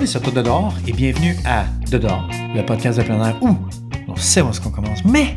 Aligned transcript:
Bonjour 0.00 0.14
les 0.14 0.18
surtout 0.18 0.34
de 0.34 0.40
dehors 0.40 0.74
et 0.86 0.92
bienvenue 0.94 1.36
à 1.44 1.66
De 1.90 1.98
dehors, 1.98 2.26
le 2.54 2.64
podcast 2.64 2.98
de 2.98 3.04
plein 3.04 3.22
air 3.22 3.36
où 3.42 3.54
on 4.08 4.16
sait 4.16 4.40
où 4.40 4.48
est-ce 4.48 4.58
qu'on 4.58 4.70
commence, 4.70 5.04
mais 5.04 5.36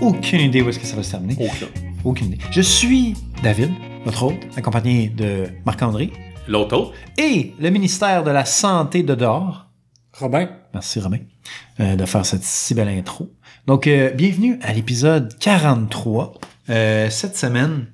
on 0.00 0.10
aucune 0.10 0.42
idée 0.42 0.62
où 0.62 0.68
est-ce 0.68 0.78
que 0.78 0.86
ça 0.86 0.94
va 0.94 1.02
se 1.02 1.10
terminer. 1.10 1.34
Aucun. 1.40 1.66
Aucune 2.04 2.26
idée. 2.28 2.38
Je 2.52 2.60
suis 2.60 3.14
David, 3.42 3.72
votre 4.04 4.22
hôte, 4.22 4.46
accompagné 4.56 5.08
de 5.08 5.48
Marc-André 5.66 6.12
L'autre 6.46 6.76
autre. 6.76 6.92
et 7.18 7.52
le 7.58 7.70
ministère 7.70 8.22
de 8.22 8.30
la 8.30 8.44
Santé 8.44 9.02
de 9.02 9.16
dehors. 9.16 9.66
Robin. 10.12 10.48
Merci 10.72 11.00
Romain 11.00 11.18
euh, 11.80 11.96
de 11.96 12.04
faire 12.04 12.24
cette 12.24 12.44
si 12.44 12.74
belle 12.74 12.90
intro. 12.90 13.32
Donc, 13.66 13.88
euh, 13.88 14.10
bienvenue 14.10 14.60
à 14.62 14.72
l'épisode 14.72 15.36
43. 15.40 16.34
Euh, 16.68 17.10
cette 17.10 17.36
semaine, 17.36 17.86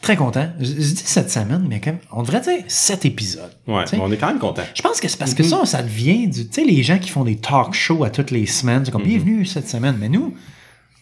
très 0.00 0.16
content. 0.16 0.48
Je, 0.60 0.64
je 0.66 0.72
dis 0.72 1.02
cette 1.04 1.30
semaine, 1.30 1.66
mais 1.68 1.80
quand 1.80 1.90
même, 1.90 2.00
on 2.12 2.22
devrait 2.22 2.40
dire 2.40 2.62
sept 2.68 3.04
épisodes. 3.04 3.50
Ouais, 3.66 3.84
on 4.00 4.10
est 4.12 4.16
quand 4.16 4.28
même 4.28 4.38
content. 4.38 4.62
Je 4.74 4.82
pense 4.82 5.00
que 5.00 5.08
c'est 5.08 5.18
parce 5.18 5.34
que 5.34 5.42
ça, 5.42 5.64
ça 5.66 5.82
devient 5.82 6.26
du. 6.28 6.46
Tu 6.48 6.62
sais, 6.62 6.64
les 6.64 6.82
gens 6.82 6.98
qui 6.98 7.10
font 7.10 7.24
des 7.24 7.36
talk 7.36 7.74
shows 7.74 8.04
à 8.04 8.10
toutes 8.10 8.30
les 8.30 8.46
semaines, 8.46 8.84
c'est 8.84 8.90
comme 8.90 9.02
bienvenue 9.04 9.44
cette 9.44 9.68
semaine. 9.68 9.96
Mais 9.98 10.08
nous, 10.08 10.34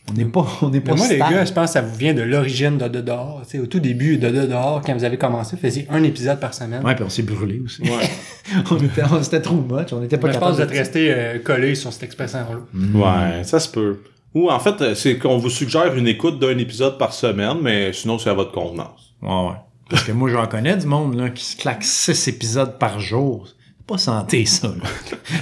on 0.08 0.12
n'est 0.12 0.24
pas, 0.24 0.46
on 0.62 0.68
n'est 0.70 0.80
pas 0.80 0.94
moi, 0.94 1.06
les 1.08 1.18
gars, 1.18 1.44
je 1.44 1.52
pense 1.52 1.66
que 1.70 1.72
ça 1.72 1.80
vous 1.82 1.96
vient 1.96 2.14
de 2.14 2.22
l'origine 2.22 2.78
de 2.78 2.88
Dehors. 3.00 3.42
Tu 3.44 3.50
sais, 3.52 3.58
au 3.58 3.66
tout 3.66 3.80
début 3.80 4.18
de 4.18 4.28
Dehors, 4.30 4.80
quand 4.84 4.94
vous 4.94 5.04
avez 5.04 5.16
commencé, 5.18 5.56
vous 5.56 5.62
faisiez 5.62 5.86
un 5.90 6.02
épisode 6.04 6.38
par 6.40 6.54
semaine. 6.54 6.84
Ouais, 6.84 6.94
puis 6.94 7.04
on 7.04 7.08
s'est 7.08 7.22
brûlé 7.22 7.60
aussi. 7.64 7.82
Ouais. 7.82 8.08
on 8.70 8.76
était, 8.78 9.02
on- 9.02 9.40
trop 9.40 9.56
much, 9.56 9.92
on 9.92 10.00
n'était 10.00 10.16
pas 10.18 10.28
Mais 10.28 10.34
je 10.34 10.38
pense 10.38 10.50
capable 10.50 10.50
que 10.50 10.56
vous 10.56 10.62
êtes 10.62 10.70
de- 10.70 10.78
resté 10.78 11.12
euh, 11.12 11.38
collé 11.40 11.74
sur 11.74 11.92
cette 11.92 12.04
expression-là. 12.04 13.34
ouais, 13.38 13.44
ça 13.44 13.58
se 13.58 13.68
peut. 13.68 13.98
Ou 14.34 14.50
en 14.50 14.58
fait, 14.60 14.80
euh, 14.82 14.94
c'est 14.94 15.18
qu'on 15.18 15.38
vous 15.38 15.50
suggère 15.50 15.94
une 15.94 16.06
écoute 16.08 16.38
d'un 16.38 16.58
épisode 16.58 16.98
par 16.98 17.12
semaine, 17.12 17.58
mais 17.62 17.92
sinon 17.92 18.18
c'est 18.18 18.30
à 18.30 18.34
votre 18.34 18.52
convenance. 18.52 19.14
Ouais, 19.22 19.28
ouais. 19.48 19.56
Parce 19.88 20.02
que 20.02 20.12
moi, 20.12 20.28
j'en 20.30 20.46
connais 20.46 20.76
du 20.76 20.86
monde 20.86 21.14
là, 21.14 21.30
qui 21.30 21.44
se 21.44 21.56
claque 21.56 21.84
six 21.84 22.26
épisodes 22.28 22.78
par 22.78 22.98
jour. 23.00 23.46
Pas 23.86 23.98
santé, 23.98 24.44
ça. 24.46 24.66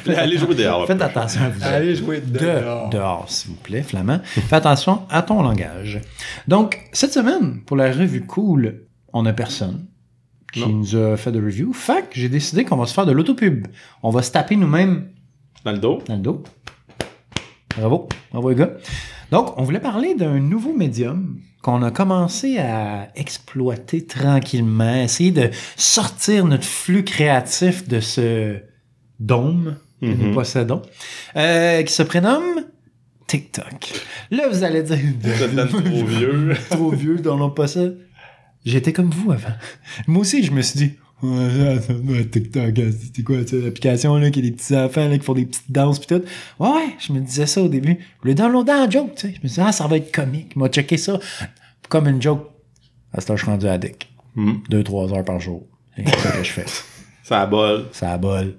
là. 0.06 0.18
Allez 0.20 0.36
jouer 0.36 0.54
dehors. 0.54 0.86
Faites 0.86 1.00
attention 1.00 1.40
à 1.44 1.48
vous. 1.48 1.64
Allez 1.64 1.94
jouer 1.94 2.20
De, 2.20 2.38
dehors. 2.38 2.90
dehors, 2.90 3.24
s'il 3.30 3.52
vous 3.52 3.56
plaît, 3.56 3.82
Flamand. 3.82 4.20
Fais 4.22 4.56
attention 4.56 5.00
à 5.08 5.22
ton 5.22 5.42
langage. 5.42 5.98
Donc, 6.46 6.78
cette 6.92 7.14
semaine, 7.14 7.62
pour 7.64 7.78
la 7.78 7.90
revue 7.90 8.26
cool, 8.26 8.82
on 9.14 9.24
a 9.24 9.32
personne 9.32 9.86
qui 10.52 10.60
Non. 10.60 10.68
nous 10.68 10.94
a 10.94 11.16
fait 11.16 11.32
de 11.32 11.42
review. 11.42 11.72
Fait 11.72 12.02
que 12.02 12.20
j'ai 12.20 12.28
décidé 12.28 12.64
qu'on 12.66 12.76
va 12.76 12.84
se 12.84 12.92
faire 12.92 13.06
de 13.06 13.12
l'autopub. 13.12 13.66
On 14.02 14.10
va 14.10 14.20
se 14.20 14.30
taper 14.30 14.56
nous-mêmes 14.56 15.08
Dans 15.64 15.72
le 15.72 15.78
dos. 15.78 16.02
dans 16.06 16.16
le 16.16 16.20
dos. 16.20 16.42
Bravo. 17.76 18.08
Bravo, 18.32 18.50
les 18.50 18.56
gars. 18.56 18.70
Donc, 19.30 19.54
on 19.58 19.62
voulait 19.62 19.80
parler 19.80 20.14
d'un 20.14 20.38
nouveau 20.38 20.72
médium 20.72 21.40
qu'on 21.62 21.82
a 21.82 21.90
commencé 21.90 22.58
à 22.58 23.08
exploiter 23.16 24.04
tranquillement, 24.06 24.94
essayer 25.02 25.30
de 25.30 25.50
sortir 25.76 26.44
notre 26.44 26.64
flux 26.64 27.04
créatif 27.04 27.88
de 27.88 28.00
ce 28.00 28.58
dôme 29.18 29.76
que 30.00 30.06
nous 30.06 30.28
Mhm. 30.28 30.34
possédons, 30.34 30.82
euh, 31.36 31.82
qui 31.82 31.92
se 31.92 32.02
prénomme 32.02 32.64
TikTok. 33.26 33.92
Là, 34.30 34.48
vous 34.50 34.62
allez 34.62 34.82
dire... 34.82 34.98
Vous 35.20 35.42
êtes 35.42 35.54
même 35.54 35.68
trop 35.68 35.78
vieux. 36.06 36.52
trop 36.70 36.90
vieux 36.90 37.16
dans 37.16 37.36
l'on 37.36 37.50
possède. 37.50 37.98
J'étais 38.66 38.92
comme 38.92 39.10
vous 39.10 39.32
avant. 39.32 39.54
Moi 40.06 40.20
aussi, 40.20 40.42
je 40.42 40.50
me 40.52 40.60
suis 40.62 40.78
dit, 40.78 40.92
ouais, 41.22 41.78
ouais, 42.08 42.24
TikTok, 42.26 42.78
hein, 42.78 42.90
c'est 43.14 43.22
quoi, 43.22 43.38
tu 43.44 43.48
sais, 43.48 43.60
l'application, 43.60 44.16
là, 44.16 44.30
qui 44.30 44.40
a 44.40 44.42
des 44.42 44.52
petits 44.52 44.76
enfants, 44.76 45.08
là, 45.08 45.18
qui 45.18 45.24
font 45.24 45.34
des 45.34 45.46
petites 45.46 45.70
danses 45.70 45.98
pis 45.98 46.06
tout. 46.06 46.22
Ouais, 46.58 46.68
ouais, 46.68 46.94
je 46.98 47.12
me 47.12 47.20
disais 47.20 47.46
ça 47.46 47.62
au 47.62 47.68
début. 47.68 47.98
Je 48.22 48.28
le 48.28 48.34
downloadais 48.34 48.72
en 48.72 48.90
joke, 48.90 49.14
tu 49.14 49.28
sais. 49.28 49.34
Je 49.34 49.40
me 49.42 49.48
disais, 49.48 49.62
ah, 49.64 49.72
ça 49.72 49.86
va 49.86 49.96
être 49.96 50.12
comique. 50.12 50.56
Moi, 50.56 50.68
checker 50.68 50.96
ça 50.96 51.18
comme 51.88 52.08
une 52.08 52.20
joke. 52.20 52.50
À 53.12 53.20
ce 53.20 53.26
temps, 53.26 53.36
je 53.36 53.42
suis 53.42 53.50
rendu 53.50 53.66
addict. 53.66 54.08
Hmm. 54.34 54.54
Deux, 54.68 54.82
trois 54.82 55.12
heures 55.12 55.24
par 55.24 55.38
jour. 55.40 55.66
C'est 55.96 56.08
ça 56.08 56.30
que 56.32 56.42
je 56.42 56.50
fais. 56.50 56.64
Ça 57.22 57.40
abole. 57.40 57.86
Ça 57.92 58.12
abole. 58.12 58.58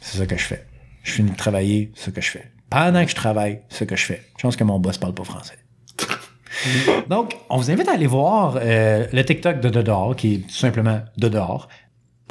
C'est 0.00 0.18
ça 0.18 0.26
que 0.26 0.36
je 0.36 0.44
fais. 0.44 0.64
Je 1.02 1.12
finis 1.12 1.32
de 1.32 1.36
travailler, 1.36 1.90
c'est 1.96 2.04
ça 2.04 2.10
que 2.12 2.20
je 2.20 2.30
fais. 2.30 2.52
Pendant 2.70 3.02
que 3.04 3.10
je 3.10 3.16
travaille, 3.16 3.62
c'est 3.68 3.78
ça 3.78 3.86
que 3.86 3.96
je 3.96 4.04
fais. 4.04 4.22
Je 4.36 4.42
pense 4.42 4.54
que 4.54 4.62
mon 4.62 4.78
boss 4.78 4.98
parle 4.98 5.14
pas 5.14 5.24
français. 5.24 5.58
Donc, 7.08 7.36
on 7.50 7.56
vous 7.56 7.70
invite 7.70 7.88
à 7.88 7.92
aller 7.92 8.06
voir 8.06 8.58
euh, 8.60 9.06
le 9.12 9.24
TikTok 9.24 9.60
de 9.60 9.68
Dehors, 9.82 10.16
qui 10.16 10.34
est 10.34 10.38
tout 10.38 10.54
simplement 10.54 11.00
de 11.16 11.28
dehors. 11.28 11.68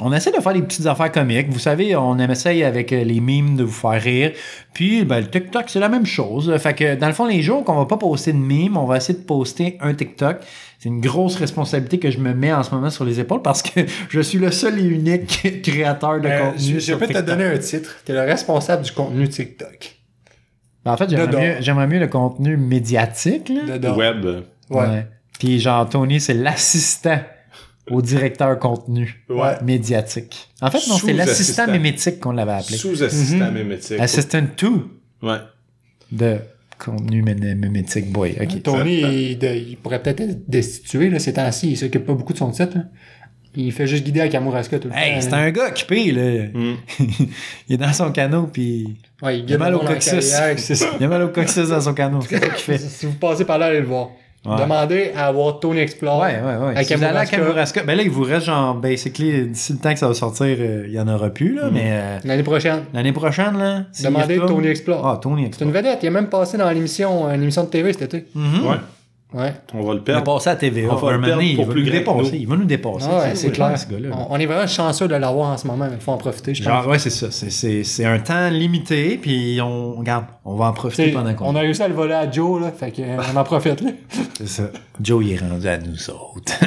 On 0.00 0.12
essaie 0.12 0.30
de 0.30 0.40
faire 0.40 0.52
des 0.52 0.62
petites 0.62 0.86
affaires 0.86 1.10
comiques. 1.10 1.48
Vous 1.50 1.58
savez, 1.58 1.96
on 1.96 2.16
essaye 2.20 2.62
avec 2.62 2.92
euh, 2.92 3.02
les 3.02 3.18
mimes 3.18 3.56
de 3.56 3.64
vous 3.64 3.72
faire 3.72 4.00
rire. 4.00 4.30
Puis, 4.72 5.04
ben, 5.04 5.18
le 5.20 5.26
TikTok, 5.28 5.64
c'est 5.66 5.80
la 5.80 5.88
même 5.88 6.06
chose. 6.06 6.56
Fait 6.58 6.72
que, 6.72 6.94
dans 6.94 7.08
le 7.08 7.12
fond, 7.12 7.26
les 7.26 7.42
jours 7.42 7.64
qu'on 7.64 7.74
va 7.74 7.84
pas 7.86 7.96
poster 7.96 8.32
de 8.32 8.38
mimes, 8.38 8.76
on 8.76 8.84
va 8.86 8.98
essayer 8.98 9.18
de 9.18 9.24
poster 9.24 9.76
un 9.80 9.92
TikTok. 9.94 10.36
C'est 10.78 10.88
une 10.88 11.00
grosse 11.00 11.34
responsabilité 11.34 11.98
que 11.98 12.12
je 12.12 12.18
me 12.18 12.32
mets 12.32 12.52
en 12.52 12.62
ce 12.62 12.72
moment 12.72 12.90
sur 12.90 13.04
les 13.04 13.18
épaules 13.18 13.42
parce 13.42 13.60
que 13.62 13.80
je 14.08 14.20
suis 14.20 14.38
le 14.38 14.52
seul 14.52 14.78
et 14.78 14.84
unique 14.84 15.62
créateur 15.64 16.20
de 16.20 16.28
Euh, 16.28 16.50
contenu. 16.52 16.60
je 16.64 16.74
je 16.74 16.78
sur 16.78 16.98
peux 17.00 17.08
te 17.08 17.18
donner 17.18 17.46
un 17.46 17.58
titre. 17.58 17.96
T'es 18.04 18.12
le 18.12 18.20
responsable 18.20 18.84
du 18.84 18.92
contenu 18.92 19.28
TikTok. 19.28 19.97
Ben, 20.84 20.92
En 20.92 20.96
fait, 20.96 21.10
j'aimerais 21.10 21.26
mieux, 21.56 21.56
j'aimerais 21.60 21.86
mieux 21.86 21.98
le 21.98 22.08
contenu 22.08 22.56
médiatique. 22.56 23.48
Là. 23.50 23.94
Web. 23.94 24.26
Ouais. 24.70 25.06
Puis 25.38 25.60
genre, 25.60 25.88
Tony, 25.88 26.20
c'est 26.20 26.34
l'assistant 26.34 27.18
au 27.90 28.02
directeur 28.02 28.58
contenu 28.58 29.24
Ouais. 29.30 29.54
médiatique. 29.64 30.48
En 30.60 30.70
fait, 30.70 30.86
non, 30.88 30.96
c'est 30.98 31.12
l'assistant 31.12 31.66
mémétique 31.70 32.20
qu'on 32.20 32.32
l'avait 32.32 32.52
appelé. 32.52 32.76
Sous-assistant 32.76 33.50
mémétique. 33.50 33.98
Assistant 34.00 34.42
2 34.58 34.68
Ouais. 35.22 35.38
de 36.12 36.36
contenu 36.78 37.22
mé- 37.22 37.54
mémétique 37.56 38.12
boy. 38.12 38.36
Tony, 38.62 39.00
il, 39.32 39.38
de- 39.38 39.48
il 39.48 39.76
pourrait 39.78 40.02
peut-être 40.02 40.20
être 40.20 40.48
destitué 40.48 41.10
là, 41.10 41.18
ces 41.18 41.32
temps-ci. 41.32 41.70
Il 41.70 41.76
s'occupe 41.76 42.04
pas 42.06 42.14
beaucoup 42.14 42.32
de 42.32 42.38
son 42.38 42.50
titre. 42.50 42.76
là. 42.76 42.84
Il 43.60 43.72
fait 43.72 43.86
juste 43.86 44.04
guider 44.04 44.20
à 44.20 44.28
Kamouraska 44.28 44.78
tout 44.78 44.88
le 44.88 44.94
Hey, 44.96 45.14
temps. 45.14 45.20
c'est 45.22 45.34
un 45.34 45.50
gars 45.50 45.66
occupé, 45.68 46.12
là. 46.12 46.46
Hmm. 46.54 46.74
il 47.68 47.74
est 47.74 47.76
dans 47.76 47.92
son 47.92 48.10
canot, 48.12 48.48
puis 48.52 48.96
Ouais, 49.22 49.40
il 49.40 49.44
il 49.48 49.54
a 49.54 49.58
mal 49.58 49.74
au 49.74 49.80
coccyx. 49.80 50.20
c'est. 50.56 50.74
Il 51.00 51.04
a 51.04 51.08
mal 51.08 51.22
au 51.24 51.28
coccyx 51.28 51.68
dans 51.68 51.80
son 51.80 51.92
canot. 51.94 52.20
C'est 52.28 52.38
ça 52.38 52.46
qu'il 52.48 52.64
fait. 52.64 52.78
Si 52.88 53.06
vous 53.06 53.14
passez 53.14 53.44
par 53.44 53.58
là, 53.58 53.66
allez 53.66 53.80
le 53.80 53.86
voir. 53.86 54.10
Ouais. 54.46 54.56
Demandez 54.56 55.10
à 55.16 55.26
avoir 55.26 55.58
Tony 55.58 55.80
Explore. 55.80 56.20
Ouais, 56.20 56.36
ouais, 56.40 56.66
ouais. 56.68 56.78
À 56.78 56.84
Si 56.84 56.94
vous 56.94 57.02
allez 57.02 57.18
à 57.18 57.26
Kamouraska. 57.26 57.82
Ben 57.82 57.96
là, 57.96 58.04
il 58.04 58.10
vous 58.10 58.22
reste 58.22 58.46
genre, 58.46 58.76
basically, 58.76 59.48
d'ici 59.48 59.72
le 59.72 59.80
temps 59.80 59.92
que 59.92 59.98
ça 59.98 60.06
va 60.06 60.14
sortir, 60.14 60.56
euh, 60.60 60.84
il 60.86 60.94
y 60.94 61.00
en 61.00 61.08
aura 61.08 61.28
plus, 61.30 61.54
là, 61.56 61.68
mais 61.72 61.82
euh, 61.86 62.18
L'année 62.24 62.44
prochaine. 62.44 62.84
l'année 62.94 63.12
prochaine, 63.12 63.58
là, 63.58 63.86
Demandez 64.04 64.36
Tony 64.38 64.68
Explore. 64.68 65.04
Ah, 65.04 65.18
Tony 65.20 65.42
C'est 65.42 65.48
Explore. 65.48 65.68
une 65.70 65.74
vedette. 65.74 65.98
Il 66.02 66.06
est 66.06 66.10
même 66.10 66.28
passé 66.28 66.56
dans 66.56 66.70
l'émission, 66.70 67.28
une 67.28 67.42
émission 67.42 67.64
de 67.64 67.68
TV 67.70 67.92
cet 67.92 68.14
été. 68.14 68.26
Ouais. 68.36 68.76
Ouais. 69.34 69.52
On 69.74 69.82
va 69.82 69.92
le 69.92 69.96
Il 69.96 69.98
va 69.98 70.04
perdre. 70.04 70.24
passer 70.24 70.48
à 70.48 70.56
TVA. 70.56 70.88
On 70.90 70.94
va 70.96 71.12
le 71.12 71.20
perdre 71.20 71.34
donné, 71.36 71.50
il 71.50 71.56
pour 71.56 71.66
va 71.66 71.72
plus 71.72 71.84
nous 71.84 71.90
dépasser. 71.90 72.30
nous. 72.32 72.38
Il 72.38 72.48
va 72.48 72.56
nous 72.56 72.64
dépasser. 72.64 73.06
Ah 73.10 73.18
ouais, 73.18 73.34
C'est 73.34 73.50
clair, 73.50 73.78
ce 73.78 73.86
gars-là. 73.86 74.08
On, 74.12 74.34
on 74.34 74.38
est 74.38 74.46
vraiment 74.46 74.66
chanceux 74.66 75.06
de 75.06 75.14
l'avoir 75.16 75.50
en 75.50 75.58
ce 75.58 75.66
moment, 75.66 75.84
mais 75.86 75.96
il 75.96 76.00
faut 76.00 76.12
en 76.12 76.16
profiter, 76.16 76.54
je 76.54 76.62
pense. 76.64 76.72
Genre, 76.72 76.86
ouais, 76.86 76.98
c'est 76.98 77.10
ça. 77.10 77.30
C'est- 77.30 77.50
C'est 77.50 77.84
c'est 77.84 78.06
un 78.06 78.20
temps 78.20 78.48
limité, 78.48 79.18
puis 79.20 79.58
on, 79.62 79.96
regarde, 79.96 80.24
on 80.46 80.54
va 80.56 80.66
en 80.66 80.72
profiter 80.72 81.04
T'sais, 81.04 81.12
pendant 81.12 81.30
on 81.30 81.34
qu'on. 81.34 81.56
a 81.56 81.60
réussi 81.60 81.82
à 81.82 81.88
le 81.88 81.94
voler 81.94 82.14
à 82.14 82.30
Joe, 82.30 82.62
là, 82.62 82.72
fait 82.72 82.90
que, 82.90 83.02
euh, 83.02 83.18
on 83.34 83.36
en 83.36 83.44
profite, 83.44 83.82
là. 83.82 83.90
C'est 84.38 84.48
ça. 84.48 84.70
Joe, 85.02 85.22
il 85.26 85.32
est 85.34 85.36
rendu 85.36 85.68
à 85.68 85.76
nous 85.76 86.10
autres. 86.10 86.54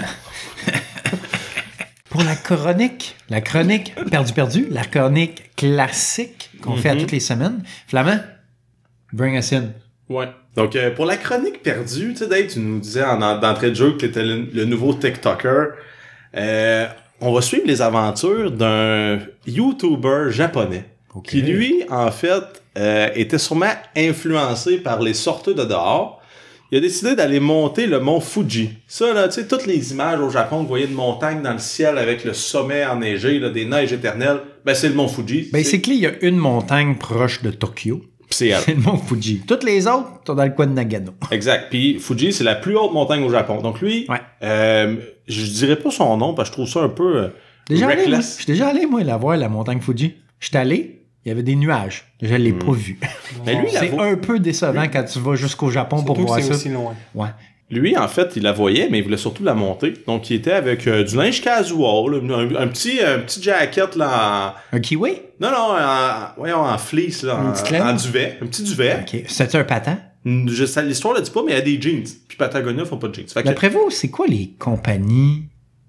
Pour 2.10 2.24
la 2.24 2.36
chronique, 2.36 3.16
la 3.30 3.40
chronique 3.42 3.96
perdu-perdu, 4.12 4.68
la 4.70 4.84
chronique 4.84 5.56
classique 5.56 6.50
qu'on 6.62 6.76
fait 6.76 6.90
à 6.90 6.94
Mhm. 6.96 7.02
toutes 7.02 7.12
les 7.14 7.22
semaines. 7.22 7.64
Flamand, 7.88 8.18
bring 9.14 9.38
us 9.38 9.54
in. 9.54 9.70
Ouais. 10.12 10.28
Donc, 10.56 10.76
euh, 10.76 10.92
pour 10.92 11.06
la 11.06 11.18
chronique 11.18 11.64
perdue, 11.64 12.10
tu 12.12 12.18
sais, 12.18 12.28
Dave, 12.28 12.48
tu 12.48 12.60
nous 12.60 12.80
disais 12.80 13.04
en, 13.04 13.22
en- 13.22 13.38
d'entrée 13.40 13.70
de 13.70 13.76
jeu 13.76 13.92
que 13.94 13.98
t'étais 14.06 14.24
le, 14.24 14.46
le 14.54 14.66
nouveau 14.66 14.94
TikToker. 14.94 15.68
Euh, 16.36 16.88
on 17.22 17.32
va 17.34 17.42
suivre 17.42 17.64
les 17.66 17.82
aventures 17.82 18.52
d'un 18.52 19.20
YouTuber 19.48 20.32
japonais 20.32 20.86
Ok. 21.14 21.26
qui, 21.28 21.42
lui, 21.42 21.84
en 21.90 22.12
fait, 22.12 22.44
euh, 22.78 23.10
était 23.16 23.38
sûrement 23.38 23.74
influencé 23.96 24.78
par 24.78 25.02
les 25.02 25.14
sorteurs 25.14 25.56
de 25.56 25.64
dehors. 25.66 26.20
Il 26.74 26.78
a 26.78 26.82
décidé 26.82 27.16
d'aller 27.18 27.42
monter 27.42 27.86
le 27.86 28.00
mont 28.00 28.22
Fuji. 28.22 28.70
Ça, 28.88 29.14
là, 29.14 29.28
tu 29.28 29.36
sais, 29.36 29.48
toutes 29.48 29.66
les 29.66 29.92
images 29.92 30.22
au 30.22 30.30
Japon, 30.30 30.58
que 30.58 30.62
vous 30.64 30.68
voyez 30.70 30.88
de 30.88 30.94
montagnes 30.94 31.42
dans 31.42 31.52
le 31.52 31.60
ciel 31.60 31.98
avec 31.98 32.24
le 32.24 32.34
sommet 32.34 32.86
enneigé, 32.86 33.40
là, 33.40 33.50
des 33.50 33.66
neiges 33.66 33.92
éternelles, 33.92 34.40
ben 34.64 34.74
c'est 34.74 34.88
le 34.88 34.96
mont 34.96 35.10
Fuji. 35.10 35.50
Ben, 35.52 35.64
c'est 35.66 35.82
qu'il 35.82 35.96
y 35.96 36.06
a 36.08 36.12
une 36.22 36.38
montagne 36.38 36.96
proche 36.96 37.42
de 37.42 37.52
Tokyo. 37.52 38.02
C'est 38.34 38.48
elle. 38.50 38.60
C'est 38.62 38.74
le 38.76 38.82
mont 38.82 38.98
Fuji. 38.98 39.42
Toutes 39.48 39.64
les 39.64 39.88
autres 39.88 40.22
sont 40.26 40.36
dans 40.36 40.44
le 40.46 40.52
coin 40.52 40.68
de 40.68 40.74
Nagano. 40.74 41.12
Exact. 41.32 41.68
Puis 41.70 42.00
Fuji, 42.00 42.34
c'est 42.34 42.44
la 42.44 42.56
plus 42.56 42.76
haute 42.78 42.94
montagne 42.94 43.24
au 43.24 43.30
Japon. 43.30 43.62
Donc 43.62 43.82
lui, 43.82 44.06
Ouais. 44.10 44.18
euh, 44.44 44.96
je 45.28 45.46
dirais 45.46 45.76
pas 45.78 45.92
son 45.92 46.16
nom 46.18 46.34
parce 46.34 46.50
que 46.50 46.56
je 46.56 46.62
trouve 46.62 46.70
ça 46.70 46.82
un 46.82 46.90
peu 46.90 47.18
euh, 47.18 47.28
Déjà 47.70 47.86
allé, 47.88 47.96
moi. 47.96 48.04
reckless. 48.06 48.32
Je 48.38 48.44
suis 48.44 48.52
déjà 48.54 48.68
allé, 48.70 48.86
moi, 48.86 49.04
la 49.04 49.18
voir, 49.18 49.38
la 49.38 49.50
montagne 49.50 49.80
Fuji. 49.80 50.16
Je 50.40 50.48
suis 50.48 50.58
allé, 50.58 51.02
il 51.26 51.30
y 51.30 51.32
avait 51.32 51.44
des 51.44 51.56
nuages. 51.56 52.06
Je 52.22 52.34
l'ai 52.36 52.52
Hmm. 52.52 52.60
pas 52.60 52.72
vu. 52.72 53.00
Mais 53.46 53.56
lui, 53.56 53.68
C'est 53.72 53.98
un 53.98 54.16
peu 54.16 54.40
décevant 54.40 54.84
quand 54.92 55.04
tu 55.04 55.20
vas 55.20 55.36
jusqu'au 55.36 55.70
Japon 55.70 55.98
pour 56.04 56.16
Surtout 56.16 56.22
que 56.24 56.28
voir 56.28 56.40
c'est 56.40 56.48
ça. 56.48 56.56
aussi 56.56 56.70
loin. 56.70 56.96
Ouais. 57.16 57.30
Lui, 57.72 57.98
en 57.98 58.08
fait, 58.08 58.34
il 58.36 58.44
la 58.44 58.52
voyait, 58.52 58.88
mais 58.92 59.00
il 59.00 59.04
voulait 59.04 59.18
surtout 59.18 59.44
la 59.44 59.54
monter. 59.54 59.94
Donc 60.06 60.30
il 60.30 60.36
était 60.36 60.52
avec 60.52 60.88
euh, 60.88 61.04
du 61.04 61.16
linge 61.16 61.42
casual, 61.42 62.22
un, 62.30 62.56
un 62.56 62.68
petit, 62.68 63.00
un 63.02 63.20
petit 63.20 63.42
jacket 63.42 63.96
là, 63.96 64.56
en... 64.72 64.76
Un 64.78 64.80
kiwi? 64.80 65.14
non 65.40 65.50
non, 65.50 65.76
en, 65.78 66.34
voyons, 66.38 66.62
en 66.62 66.78
fleece 66.78 67.24
là, 67.24 67.36
en, 67.38 67.50
en 67.50 67.94
duvet, 67.96 68.38
un 68.42 68.46
petit 68.46 68.64
duvet. 68.64 69.00
Ok. 69.02 69.24
C'était 69.28 69.58
un 69.58 69.64
patent? 69.64 69.98
Je 70.24 70.66
sais, 70.66 70.84
l'histoire 70.84 71.16
le 71.16 71.22
dit 71.22 71.32
pas, 71.32 71.42
mais 71.44 71.54
il 71.54 71.56
y 71.56 71.58
a 71.58 71.62
des 71.62 71.82
jeans. 71.82 72.04
Puis 72.28 72.38
Patagonia 72.38 72.86
font 72.86 72.98
pas 72.98 73.08
de 73.08 73.16
jeans. 73.16 73.28
Fait 73.28 73.42
que, 73.42 73.48
D'après 73.48 73.70
vous, 73.70 73.90
c'est 73.90 74.10
quoi 74.10 74.28
les 74.28 74.54
compagnies 74.60 75.46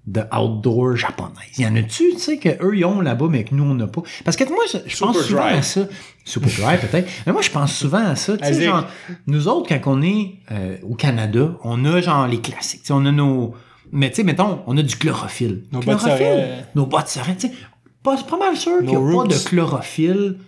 de 0.06 0.22
outdoor 0.36 0.96
japonaise. 0.96 1.36
Il 1.58 1.64
y 1.64 1.66
en 1.66 1.76
a-tu, 1.76 2.12
tu 2.14 2.18
sais, 2.18 2.38
qu'eux, 2.38 2.76
ils 2.76 2.84
ont 2.84 3.00
là-bas, 3.00 3.28
mais 3.30 3.44
que 3.44 3.54
nous, 3.54 3.64
on 3.64 3.74
n'a 3.74 3.86
pas? 3.86 4.02
Parce 4.24 4.36
que 4.36 4.44
moi, 4.48 4.64
je, 4.72 4.78
je 4.86 4.96
pense 4.98 5.16
Super 5.16 5.22
souvent 5.22 5.42
dry. 5.42 5.54
à 5.58 5.62
ça. 5.62 5.80
Super 6.24 6.50
dry, 6.50 6.78
peut-être. 6.78 7.08
Mais 7.26 7.32
moi, 7.32 7.42
je 7.42 7.50
pense 7.50 7.72
souvent 7.72 8.04
à 8.04 8.16
ça. 8.16 8.36
Tu 8.36 8.44
sais, 8.44 8.64
genre, 8.64 8.86
nous 9.26 9.46
autres, 9.46 9.68
quand 9.68 9.92
on 9.92 10.02
est 10.02 10.34
euh, 10.50 10.76
au 10.82 10.94
Canada, 10.94 11.56
on 11.62 11.84
a 11.84 12.00
genre 12.00 12.26
les 12.26 12.40
classiques. 12.40 12.80
Tu 12.80 12.88
sais, 12.88 12.92
on 12.92 13.04
a 13.06 13.12
nos... 13.12 13.54
Mais 13.92 14.10
tu 14.10 14.16
sais, 14.16 14.22
mettons, 14.24 14.60
on 14.66 14.76
a 14.76 14.82
du 14.82 14.96
chlorophylle. 14.96 15.64
Nos 15.70 15.80
bottes 15.80 16.00
sereines. 16.00 16.64
Nos 16.74 16.86
bottes 16.86 17.08
sereines, 17.08 17.36
tu 17.36 17.48
sais. 17.48 17.54
Pas, 18.02 18.16
c'est 18.16 18.26
pas 18.26 18.38
mal 18.38 18.56
sûr 18.56 18.78
qu'il 18.78 18.88
n'y 18.88 18.96
a 18.96 19.22
pas 19.22 19.28
de 19.28 19.34
chlorophylle 19.34 20.38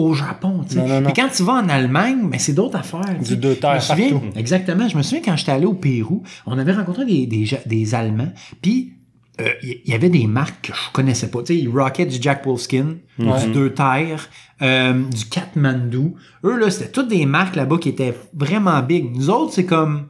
au 0.00 0.14
Japon. 0.14 0.64
tu 0.68 0.74
sais. 0.74 0.80
Non, 0.80 0.88
non, 0.88 1.00
non. 1.00 1.10
Puis 1.10 1.22
quand 1.22 1.28
tu 1.34 1.42
vas 1.42 1.54
en 1.54 1.68
Allemagne, 1.68 2.18
mais 2.28 2.38
c'est 2.38 2.52
d'autres 2.52 2.76
affaires. 2.78 3.18
Du 3.22 3.36
deux 3.36 3.54
terres 3.56 3.80
partout. 4.10 4.22
Exactement. 4.36 4.88
Je 4.88 4.96
me 4.96 5.02
souviens 5.02 5.22
quand 5.24 5.36
j'étais 5.36 5.52
allé 5.52 5.66
au 5.66 5.74
Pérou, 5.74 6.22
on 6.46 6.58
avait 6.58 6.72
rencontré 6.72 7.04
des, 7.04 7.26
des, 7.26 7.44
Ja- 7.44 7.58
des 7.66 7.94
Allemands, 7.94 8.32
puis 8.62 8.92
euh, 9.40 9.48
il 9.62 9.80
y, 9.86 9.90
y 9.92 9.94
avait 9.94 10.10
des 10.10 10.26
marques 10.26 10.68
que 10.68 10.74
je 10.74 10.92
connaissais 10.92 11.30
pas. 11.30 11.40
Tu 11.42 11.46
sais, 11.54 11.56
ils 11.58 11.68
rockaient 11.68 12.04
du 12.06 12.18
Jack 12.20 12.44
Wolfskin, 12.44 12.96
du 13.18 13.52
Deux 13.52 13.72
Terres, 13.72 14.28
euh, 14.60 15.02
du 15.08 15.24
Kathmandu. 15.26 16.12
Eux, 16.44 16.58
là, 16.58 16.70
c'était 16.70 16.90
toutes 16.90 17.08
des 17.08 17.24
marques 17.26 17.56
là-bas 17.56 17.78
qui 17.78 17.88
étaient 17.88 18.14
vraiment 18.34 18.82
big. 18.82 19.14
Nous 19.16 19.30
autres, 19.30 19.54
c'est 19.54 19.64
comme 19.64 20.08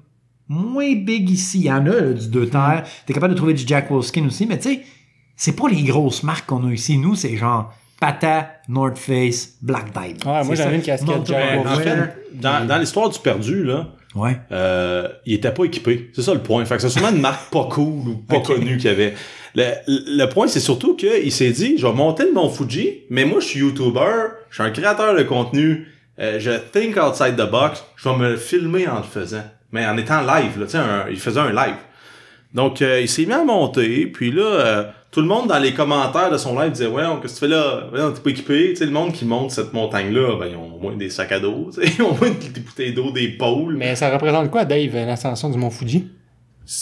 moins 0.48 0.94
big 0.96 1.30
ici. 1.30 1.58
Il 1.60 1.64
y 1.66 1.72
en 1.72 1.86
a, 1.86 1.90
là, 2.00 2.12
du 2.12 2.28
Deux 2.28 2.48
Terres. 2.48 2.82
T'es 3.06 3.12
capable 3.12 3.34
de 3.34 3.38
trouver 3.38 3.54
du 3.54 3.62
Jack 3.66 3.90
Wolfskin 3.90 4.26
aussi, 4.26 4.46
mais 4.46 4.58
tu 4.58 4.68
sais, 4.70 4.82
c'est 5.36 5.54
pas 5.54 5.68
les 5.68 5.82
grosses 5.84 6.22
marques 6.24 6.46
qu'on 6.46 6.66
a 6.66 6.72
ici. 6.72 6.98
Nous, 6.98 7.14
c'est 7.14 7.36
genre 7.36 7.72
Pata, 8.00 8.52
North 8.68 8.98
Face, 8.98 9.54
Black 9.62 9.92
Diamond. 9.92 10.16
Ouais, 10.24 10.44
moi, 10.44 10.56
C'est 10.56 10.56
j'avais 10.56 10.76
une 10.76 10.82
casquette 10.82 11.26
Jack 11.26 11.66
En 11.66 11.76
fait, 11.76 12.14
dans, 12.34 12.66
dans 12.66 12.78
l'histoire 12.78 13.08
du 13.10 13.18
perdu, 13.18 13.62
là, 13.64 13.88
Ouais. 14.16 14.36
euh, 14.50 15.06
il 15.26 15.34
était 15.34 15.52
pas 15.52 15.64
équipé. 15.64 16.10
C'est 16.14 16.22
ça 16.22 16.34
le 16.34 16.40
point. 16.40 16.64
Fait 16.64 16.76
que 16.76 16.82
c'est 16.82 16.88
sûrement 16.88 17.10
une 17.10 17.20
marque 17.20 17.52
pas 17.52 17.68
cool 17.70 18.08
ou 18.08 18.16
pas 18.16 18.40
connue 18.44 18.76
qu'il 18.78 18.86
y 18.90 18.92
avait. 18.92 19.14
Le, 19.54 19.64
le 19.86 20.26
point, 20.26 20.48
c'est 20.48 20.58
surtout 20.60 20.96
qu'il 20.96 21.30
s'est 21.30 21.50
dit, 21.50 21.76
je 21.78 21.86
vais 21.86 21.92
monter 21.92 22.24
le 22.24 22.32
Mont 22.32 22.48
Fuji, 22.48 23.02
mais 23.10 23.24
moi, 23.24 23.38
je 23.40 23.46
suis 23.46 23.60
YouTuber, 23.60 24.00
je 24.48 24.54
suis 24.54 24.62
un 24.64 24.70
créateur 24.70 25.14
de 25.14 25.22
contenu, 25.22 25.86
euh, 26.18 26.40
je 26.40 26.50
think 26.72 26.96
outside 26.96 27.36
the 27.36 27.48
box, 27.50 27.84
je 27.96 28.08
vais 28.08 28.16
me 28.16 28.36
filmer 28.36 28.88
en 28.88 28.96
le 28.98 29.02
faisant. 29.04 29.44
Mais 29.72 29.86
en 29.86 29.96
étant 29.96 30.20
live, 30.22 30.58
là, 30.58 30.64
tu 30.66 30.72
sais, 30.72 30.78
un- 30.78 31.06
il 31.10 31.18
faisait 31.20 31.38
un 31.40 31.52
live. 31.52 31.76
Donc, 32.54 32.82
euh, 32.82 33.00
il 33.00 33.08
s'est 33.08 33.26
mis 33.26 33.32
à 33.32 33.44
monter, 33.44 34.06
puis 34.06 34.32
là, 34.32 34.42
euh, 34.42 34.84
tout 35.10 35.20
le 35.20 35.26
monde 35.26 35.48
dans 35.48 35.58
les 35.58 35.74
commentaires 35.74 36.30
de 36.30 36.36
son 36.38 36.58
live 36.58 36.70
disait, 36.72 36.86
ouais, 36.86 37.02
qu'est-ce 37.20 37.34
que 37.40 37.46
tu 37.46 37.52
fais 37.52 37.56
là? 37.56 37.84
Ouais, 37.92 38.12
t'es 38.14 38.20
pas 38.20 38.30
équipé. 38.30 38.68
Tu 38.70 38.76
sais, 38.76 38.86
le 38.86 38.92
monde 38.92 39.12
qui 39.12 39.24
monte 39.24 39.50
cette 39.50 39.72
montagne-là, 39.72 40.36
ben, 40.38 40.46
ils 40.50 40.56
ont 40.56 40.76
au 40.76 40.78
moins 40.78 40.96
des 40.96 41.10
sacs 41.10 41.32
à 41.32 41.40
dos, 41.40 41.70
ils 41.82 42.02
ont 42.02 42.10
au 42.10 42.14
moins 42.14 42.30
des 42.30 42.60
bouteilles 42.60 42.94
d'eau, 42.94 43.10
des 43.10 43.28
pôles. 43.30 43.76
Mais 43.76 43.96
ça 43.96 44.10
représente 44.10 44.50
quoi, 44.50 44.64
Dave, 44.64 44.94
l'ascension 44.94 45.48
du 45.50 45.58
Mont 45.58 45.70
Fuji? 45.70 46.02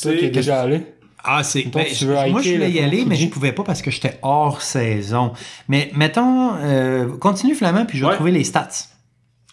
Toi 0.02 0.12
qui 0.12 0.18
es 0.18 0.20
c'est 0.20 0.28
déjà 0.30 0.60
allé. 0.60 0.82
Ah, 1.24 1.42
c'est. 1.42 1.64
Ben, 1.64 1.84
moi, 2.30 2.42
je 2.42 2.52
voulais 2.52 2.70
y 2.70 2.80
aller, 2.80 3.04
mais 3.06 3.16
je 3.16 3.26
pouvais 3.28 3.52
pas 3.52 3.64
parce 3.64 3.82
que 3.82 3.90
j'étais 3.90 4.18
hors 4.22 4.62
saison. 4.62 5.32
Mais 5.68 5.90
mettons, 5.94 6.52
euh, 6.62 7.16
continue 7.18 7.54
Flamand, 7.54 7.86
puis 7.86 7.98
je 7.98 8.04
vais 8.04 8.10
Ouais. 8.10 8.14
trouver 8.16 8.30
les 8.30 8.44
stats. 8.44 8.68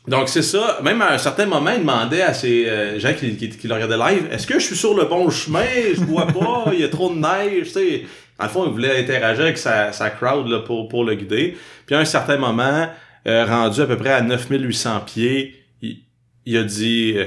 Donc 0.08 0.30
c'est 0.30 0.44
ça. 0.44 0.80
Même 0.84 1.02
à 1.02 1.14
un 1.14 1.18
certain 1.18 1.48
moment, 1.48 1.72
il 1.74 1.80
demandait 1.80 2.22
à 2.22 2.34
ces 2.36 2.68
euh, 2.68 3.00
gens 3.00 3.14
qui, 3.18 3.36
qui, 3.38 3.50
qui 3.50 3.68
le 3.68 3.74
regardaient 3.74 3.98
live, 3.98 4.28
est-ce 4.32 4.46
que 4.46 4.60
je 4.60 4.66
suis 4.68 4.76
sur 4.76 4.96
le 4.96 5.06
bon 5.06 5.30
chemin? 5.32 5.64
Je 5.96 6.02
vois 6.02 6.28
pas, 6.28 6.66
il 6.74 6.82
y 6.82 6.84
a 6.84 6.90
trop 6.90 7.10
de 7.12 7.18
neige, 7.18 7.68
tu 7.68 7.72
sais. 7.72 8.04
Dans 8.38 8.46
le 8.46 8.50
fond, 8.52 8.66
il 8.66 8.72
voulait 8.72 9.00
interagir 9.00 9.44
avec 9.44 9.58
sa, 9.58 9.92
sa 9.94 10.10
crowd 10.10 10.48
là, 10.48 10.60
pour, 10.60 10.88
pour 10.90 11.04
le 11.06 11.16
guider. 11.16 11.58
Puis 11.86 11.96
à 11.96 12.00
un 12.00 12.06
certain 12.06 12.38
moment, 12.38 12.88
euh, 13.28 13.46
rendu 13.46 13.82
à 13.82 13.86
peu 13.86 13.98
près 13.98 14.12
à 14.12 14.22
9800 14.22 15.02
pieds, 15.06 15.56
il, 15.82 16.00
il 16.46 16.58
a 16.58 16.64
dit 16.64 17.14
euh, 17.16 17.26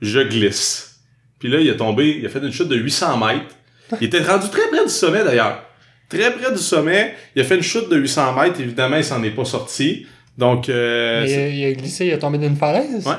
je 0.00 0.20
glisse. 0.20 1.00
Puis 1.38 1.48
là, 1.48 1.60
il 1.60 1.68
est 1.68 1.76
tombé, 1.76 2.16
il 2.18 2.26
a 2.26 2.28
fait 2.28 2.38
une 2.40 2.52
chute 2.52 2.68
de 2.68 2.76
800 2.76 3.16
mètres. 3.18 3.54
Il 4.00 4.06
était 4.06 4.22
rendu 4.22 4.48
très 4.48 4.66
près 4.68 4.82
du 4.84 4.90
sommet 4.90 5.24
d'ailleurs. 5.24 5.62
Très 6.08 6.30
près 6.32 6.50
du 6.52 6.58
sommet. 6.58 7.14
Il 7.34 7.42
a 7.42 7.44
fait 7.44 7.56
une 7.56 7.62
chute 7.62 7.88
de 7.90 7.96
800 7.96 8.34
mètres. 8.40 8.60
Évidemment, 8.60 8.96
il 8.96 9.04
s'en 9.04 9.22
est 9.22 9.30
pas 9.30 9.44
sorti. 9.44 10.06
Donc, 10.38 10.68
euh, 10.68 11.26
c'est- 11.26 11.44
euh, 11.44 11.48
il 11.50 11.64
a 11.66 11.72
glissé, 11.72 12.06
il 12.06 12.12
a 12.12 12.18
tombé 12.18 12.38
d'une 12.38 12.56
falaise? 12.56 13.06
Ouais. 13.06 13.14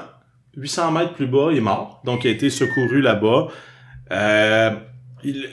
800 0.57 0.91
mètres 0.91 1.13
plus 1.13 1.27
bas, 1.27 1.49
il 1.51 1.57
est 1.57 1.61
mort. 1.61 2.01
Donc, 2.05 2.23
il 2.23 2.27
a 2.29 2.31
été 2.31 2.49
secouru 2.49 3.01
là-bas. 3.01 3.47
Euh, 4.11 4.71
il- 4.71 4.77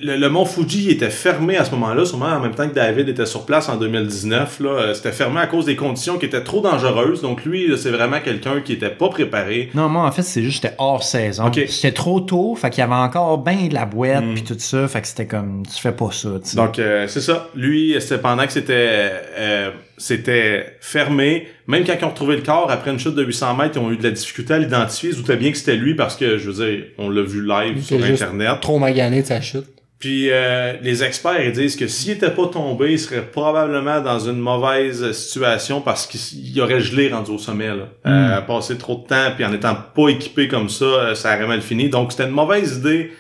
le, 0.03 0.17
le 0.17 0.29
mont 0.29 0.45
Fuji 0.45 0.91
était 0.91 1.11
fermé 1.11 1.57
à 1.57 1.65
ce 1.65 1.71
moment-là, 1.73 2.05
sûrement 2.05 2.27
en 2.27 2.41
même 2.41 2.55
temps 2.55 2.69
que 2.69 2.75
David 2.75 3.09
était 3.09 3.27
sur 3.27 3.47
place 3.47 3.69
en 3.69 3.77
2019. 3.77 4.61
Là, 4.61 4.69
Euh, 4.71 4.95
c'était 4.95 5.13
fermé 5.13 5.41
à 5.41 5.47
cause 5.47 5.65
des 5.67 5.77
conditions 5.77 6.19
qui 6.19 6.27
étaient 6.27 6.43
trop 6.43 6.61
dangereuses. 6.61 7.23
Donc, 7.23 7.45
lui, 7.45 7.69
là, 7.69 7.77
c'est 7.77 7.91
vraiment 7.91 8.21
quelqu'un 8.21 8.61
qui 8.61 8.73
était 8.75 8.91
pas 8.91 9.09
préparé. 9.09 9.71
Non, 9.75 9.89
moi, 9.89 10.03
en 10.07 10.13
fait, 10.13 10.23
c'est 10.23 10.43
juste 10.43 10.63
j'étais 10.63 10.75
hors 10.79 11.03
saison. 11.03 11.47
Ok. 11.47 11.61
C'était 11.69 11.93
trop 11.93 12.21
tôt, 12.21 12.55
fait 12.57 12.71
qu'il 12.71 12.81
y 12.81 12.85
avait 12.85 12.93
encore 12.95 13.39
bien 13.39 13.69
de 13.69 13.75
la 13.75 13.87
boîte, 13.87 14.25
Mm. 14.25 14.35
puis 14.35 14.43
tout 14.45 14.57
ça, 14.59 14.89
fait 14.89 15.01
que 15.01 15.07
c'était 15.09 15.27
comme, 15.27 15.63
tu 15.67 15.81
fais 15.81 15.93
pas 15.93 16.11
ça, 16.13 16.29
tu 16.43 16.51
sais. 16.51 16.57
Donc, 16.57 16.79
euh, 16.79 17.07
c'est 17.09 17.21
ça. 17.21 17.49
Lui, 17.55 17.95
c'était 18.01 18.19
pendant 18.19 18.45
que 18.47 18.53
c'était 18.53 19.11
euh, 19.39 19.71
c'était 19.99 20.77
fermé. 20.81 21.49
Même 21.67 21.85
quand 21.85 21.95
ils 21.99 22.05
ont 22.05 22.11
retrouvé 22.11 22.37
le 22.37 22.43
corps, 22.43 22.71
après 22.71 22.91
une 22.91 22.99
chute 22.99 23.15
de 23.15 23.23
800 23.23 23.57
mètres, 23.57 23.77
ils 23.77 23.81
ont 23.81 23.93
eu 23.93 23.97
de 23.97 24.03
la 24.03 24.11
difficulté 24.11 24.55
à 24.55 24.59
l'identifier. 24.59 25.11
Ils 25.11 25.17
doutaient 25.17 25.37
bien 25.37 25.51
que 25.51 25.59
c'était 25.59 25.77
lui 25.77 25.95
parce 25.95 26.17
que, 26.17 26.39
je 26.39 26.51
veux 26.51 26.67
dire, 26.67 26.85
on 26.99 27.11
l'a 27.11 27.23
vu 27.23 27.47
live 27.47 27.75
Il 27.77 27.85
sur 27.85 28.01
juste 28.01 28.23
Internet. 28.23 28.61
Trop 28.61 28.79
magané 28.79 29.23
de 29.23 29.27
sa 29.27 29.41
chute. 29.41 29.67
Puis 30.03 30.31
euh, 30.33 30.73
les 30.83 31.05
experts 31.05 31.45
ils 31.45 31.53
disent 31.53 31.77
que 31.77 31.87
s'il 31.87 32.11
était 32.11 32.33
pas 32.33 32.49
tombé, 32.49 32.91
il 32.91 32.99
serait 32.99 33.23
probablement 33.23 34.01
dans 34.01 34.19
une 34.19 34.41
mauvaise 34.41 35.13
situation 35.13 35.81
parce 35.81 36.09
qu'il 36.09 36.61
aurait 36.61 36.81
gelé 36.81 37.09
rendu 37.09 37.31
au 37.31 37.39
sommet. 37.39 37.69
Là. 37.69 37.87
Euh, 38.07 38.41
passé 38.41 38.77
trop 38.77 38.97
de 38.97 39.07
temps, 39.07 39.31
puis 39.37 39.45
en 39.45 39.53
étant 39.53 39.77
pas 39.95 40.09
équipé 40.09 40.49
comme 40.49 40.69
ça, 40.69 40.85
euh, 40.85 41.15
ça 41.15 41.37
aurait 41.37 41.47
mal 41.47 41.63
fini. 41.63 41.89
Donc 41.89 42.11
c'était 42.11 42.25
une 42.25 42.31
mauvaise 42.31 42.79
idée 42.79 43.13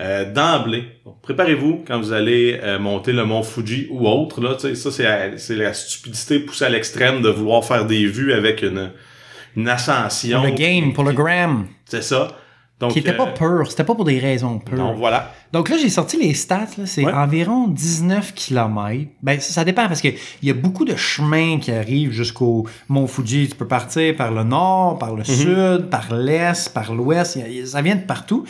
euh, 0.00 0.30
d'emblée. 0.30 0.84
Préparez-vous 1.22 1.84
quand 1.86 1.98
vous 1.98 2.12
allez 2.12 2.60
euh, 2.62 2.78
monter 2.78 3.12
le 3.12 3.24
mont 3.24 3.42
Fuji 3.42 3.88
ou 3.90 4.06
autre. 4.06 4.40
Là, 4.42 4.56
ça 4.58 4.90
c'est 4.90 5.56
la, 5.56 5.72
stupidité 5.74 6.40
poussée 6.40 6.66
à 6.66 6.68
l'extrême 6.68 7.22
de 7.22 7.30
vouloir 7.30 7.64
faire 7.64 7.86
des 7.86 8.06
vues 8.06 8.32
avec 8.32 8.62
une, 8.62 8.90
une 9.56 9.68
ascension. 9.68 10.40
pour 10.40 10.48
le 10.48 10.54
game, 10.54 10.92
pour 10.92 11.04
le 11.04 11.12
gram, 11.12 11.66
C'est 11.86 12.02
ça. 12.02 12.28
Donc, 12.78 12.92
qui 12.92 12.98
était 12.98 13.12
euh, 13.12 13.16
pas 13.16 13.28
pur, 13.28 13.70
c'était 13.70 13.84
pas 13.84 13.94
pour 13.94 14.04
des 14.04 14.18
raisons 14.18 14.58
pures. 14.58 14.76
donc 14.76 14.98
voilà. 14.98 15.32
Donc 15.50 15.70
là, 15.70 15.78
j'ai 15.78 15.88
sorti 15.88 16.18
les 16.18 16.34
stats, 16.34 16.66
c'est 16.84 17.06
Ouais. 17.06 17.12
environ 17.12 17.68
19 17.68 18.34
km. 18.34 19.08
Ben, 19.22 19.40
ça, 19.40 19.52
ça 19.54 19.64
dépend 19.64 19.88
parce 19.88 20.02
que 20.02 20.08
il 20.08 20.48
y 20.48 20.50
a 20.50 20.54
beaucoup 20.54 20.84
de 20.84 20.94
chemins 20.94 21.58
qui 21.58 21.72
arrivent 21.72 22.10
jusqu'au 22.10 22.66
Mont 22.90 23.06
Fuji. 23.06 23.48
Tu 23.48 23.54
peux 23.56 23.66
partir 23.66 24.14
par 24.14 24.30
le 24.30 24.44
nord, 24.44 24.98
par 24.98 25.14
le 25.14 25.24
sud, 25.24 25.88
par 25.90 26.14
l'est, 26.14 26.68
par 26.74 26.92
l'ouest. 26.92 27.38
Ça 27.64 27.80
vient 27.80 27.96
de 27.96 28.04
partout. 28.04 28.44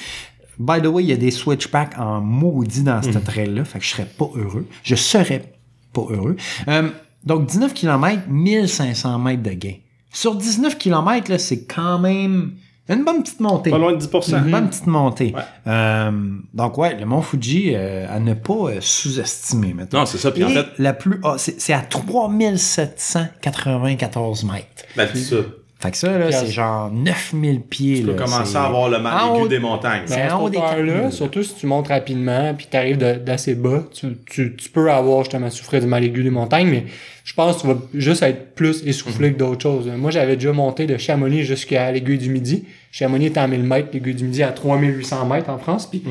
By 0.58 0.80
the 0.80 0.86
way, 0.86 1.04
il 1.04 1.10
y 1.10 1.12
a 1.12 1.16
des 1.16 1.30
switchbacks 1.30 1.98
en 1.98 2.20
maudit 2.20 2.82
dans 2.82 3.02
cette 3.02 3.24
trail-là. 3.24 3.64
Fait 3.64 3.78
que 3.78 3.84
je 3.84 3.90
serais 3.90 4.06
pas 4.06 4.30
heureux. 4.34 4.66
Je 4.82 4.94
serais 4.94 5.52
pas 5.92 6.06
heureux. 6.08 6.36
Euh, 6.68 6.90
donc, 7.24 7.46
19 7.46 7.74
km, 7.74 8.22
1500 8.28 9.18
mètres 9.18 9.42
de 9.42 9.50
gain. 9.50 9.74
Sur 10.12 10.34
19 10.34 10.78
km, 10.78 11.30
là, 11.30 11.38
c'est 11.38 11.64
quand 11.64 11.98
même 11.98 12.52
une 12.88 13.04
bonne 13.04 13.22
petite 13.22 13.40
montée. 13.40 13.70
Pas 13.70 13.78
loin 13.78 13.92
de 13.92 14.00
10%. 14.00 14.44
Une 14.44 14.50
bonne 14.50 14.68
petite 14.68 14.86
montée. 14.86 15.34
Ouais. 15.34 15.42
Euh, 15.66 16.10
donc, 16.54 16.78
ouais, 16.78 16.96
le 16.96 17.04
Mont 17.04 17.20
Fuji, 17.20 17.72
euh, 17.74 18.06
à 18.08 18.20
ne 18.20 18.32
pas 18.34 18.54
euh, 18.54 18.78
sous-estimer, 18.80 19.74
maintenant. 19.74 19.98
Non, 20.00 20.06
c'est 20.06 20.18
ça. 20.18 20.30
Puis 20.30 20.44
en 20.44 20.50
fait, 20.50 20.66
la 20.78 20.92
plus 20.92 21.18
ah, 21.24 21.34
c'est 21.36 21.72
à 21.72 21.80
3794 21.80 24.44
mètres. 24.44 24.84
d'altitude. 24.96 25.46
Fait 25.78 25.90
que 25.90 25.96
ça, 25.98 26.16
là, 26.16 26.32
c'est 26.32 26.46
genre 26.50 26.90
9000 26.90 27.60
pieds. 27.60 27.96
Tu 28.00 28.02
peux 28.06 28.12
là, 28.12 28.24
commencer 28.24 28.56
à 28.56 28.64
avoir 28.64 28.88
le 28.88 28.98
mal 28.98 29.12
En 29.22 29.34
aigu 29.34 29.44
haut- 29.44 29.48
des 29.48 29.58
montagnes. 29.58 30.02
C'est 30.06 30.16
Mais 30.16 30.22
à 30.22 30.36
en 30.38 30.40
haut 30.40 30.44
cette 30.46 30.52
des 30.52 30.58
hauteur-là, 30.58 30.92
4000. 30.94 31.12
surtout 31.12 31.42
si 31.42 31.54
tu 31.54 31.66
montes 31.66 31.88
rapidement 31.88 32.54
puis 32.54 32.66
tu 32.70 32.76
arrives 32.78 32.96
d'assez 32.96 33.54
bas, 33.54 33.84
tu, 33.92 34.16
tu, 34.24 34.56
tu 34.56 34.68
peux 34.70 34.90
avoir 34.90 35.22
justement 35.24 35.50
souffrir 35.50 35.82
du 35.82 35.86
mal 35.86 36.02
aigu 36.02 36.22
des 36.22 36.30
montagnes, 36.30 36.68
mais 36.68 36.86
je 37.24 37.34
pense 37.34 37.56
que 37.56 37.60
tu 37.60 37.66
vas 37.66 37.76
juste 37.94 38.22
être 38.22 38.54
plus 38.54 38.82
essoufflé 38.86 39.32
que 39.34 39.38
d'autres 39.38 39.62
choses. 39.62 39.86
Moi, 39.98 40.10
j'avais 40.10 40.36
déjà 40.36 40.52
monté 40.54 40.86
de 40.86 40.96
Chamonix 40.96 41.42
jusqu'à 41.44 41.92
l'aiguille 41.92 42.18
du 42.18 42.30
Midi. 42.30 42.64
Chamonix 42.90 43.26
est 43.26 43.36
à 43.36 43.46
1000 43.46 43.62
mètres, 43.62 43.88
l'aiguille 43.92 44.14
du 44.14 44.24
Midi 44.24 44.42
à 44.42 44.52
3800 44.52 45.26
mètres 45.26 45.50
en 45.50 45.58
France. 45.58 45.86
Puis 45.90 46.02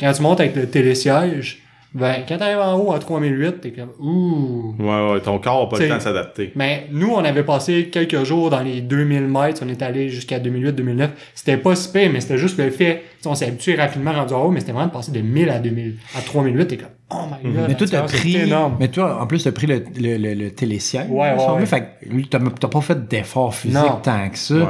quand 0.00 0.12
tu 0.12 0.22
montes 0.22 0.40
avec 0.40 0.56
le 0.56 0.66
télésiège, 0.66 1.60
ben, 1.94 2.16
quand 2.28 2.36
tu 2.36 2.42
arrives 2.42 2.58
en 2.58 2.76
haut 2.76 2.92
à 2.92 2.98
3008, 2.98 3.60
t'es 3.60 3.70
comme, 3.70 3.90
ouh. 4.00 4.74
Ouais, 4.80 5.12
ouais, 5.12 5.20
ton 5.20 5.38
corps 5.38 5.64
n'a 5.64 5.70
pas 5.70 5.76
T'sais- 5.76 5.84
le 5.84 5.90
temps 5.90 5.96
de 5.98 6.02
s'adapter. 6.02 6.52
Mais 6.56 6.86
nous, 6.90 7.08
on 7.12 7.24
avait 7.24 7.44
passé 7.44 7.88
quelques 7.92 8.24
jours 8.24 8.50
dans 8.50 8.60
les 8.62 8.80
2000 8.80 9.22
mètres. 9.28 9.62
On 9.64 9.68
est 9.68 9.80
allé 9.80 10.08
jusqu'à 10.08 10.38
2008-2009. 10.40 11.10
C'était 11.34 11.56
pas 11.56 11.74
si 11.76 11.92
pire, 11.92 12.10
mais 12.12 12.20
c'était 12.20 12.38
juste 12.38 12.58
le 12.58 12.70
fait. 12.70 13.02
On 13.26 13.34
s'est 13.34 13.46
habitué 13.46 13.76
rapidement 13.76 14.12
rendu 14.12 14.34
en 14.34 14.44
haut, 14.46 14.50
mais 14.50 14.60
c'était 14.60 14.72
vraiment 14.72 14.88
de 14.88 14.92
passer 14.92 15.12
de 15.12 15.20
1000 15.20 15.48
à 15.50 15.58
2000. 15.60 15.94
À 16.16 16.20
3008, 16.20 16.66
t'es 16.66 16.76
comme, 16.78 16.88
oh 17.10 17.16
my 17.42 17.52
god. 17.52 17.64
Mais 17.68 17.74
toi, 17.74 17.86
t'as 17.90 18.02
pris. 18.02 18.36
énorme. 18.36 18.76
Mais 18.80 18.88
toi, 18.88 19.18
en 19.22 19.26
plus, 19.26 19.44
t'as 19.44 19.52
pris 19.52 19.66
le, 19.66 19.84
le, 19.98 20.16
le, 20.18 20.34
le 20.34 20.50
télésiège. 20.50 21.06
Ouais, 21.08 21.32
ouais, 21.32 21.50
ouais. 21.56 21.66
Fait 21.66 21.80
que 22.02 22.08
lui, 22.10 22.26
t'as 22.28 22.38
t'as 22.60 22.68
pas 22.68 22.80
fait 22.80 23.06
d'effort 23.08 23.54
physique 23.54 23.78
Non. 23.78 24.00
tant 24.02 24.28
que 24.28 24.36
ça. 24.38 24.54
Ouais. 24.54 24.64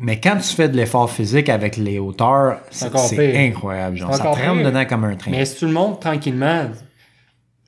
Mais 0.00 0.20
quand 0.20 0.36
tu 0.36 0.54
fais 0.54 0.68
de 0.68 0.76
l'effort 0.76 1.10
physique 1.10 1.48
avec 1.48 1.76
les 1.76 1.98
hauteurs, 1.98 2.60
c'est 2.70 2.86
incroyable. 3.48 3.96
Genre, 3.96 4.14
ça 4.14 4.22
te 4.22 4.28
rentre 4.28 4.62
dedans 4.62 4.84
comme 4.84 5.04
un 5.04 5.16
train. 5.16 5.30
Mais 5.30 5.44
si 5.44 5.56
tu 5.56 5.66
le 5.66 5.72
montes 5.72 6.00
tranquillement, 6.00 6.68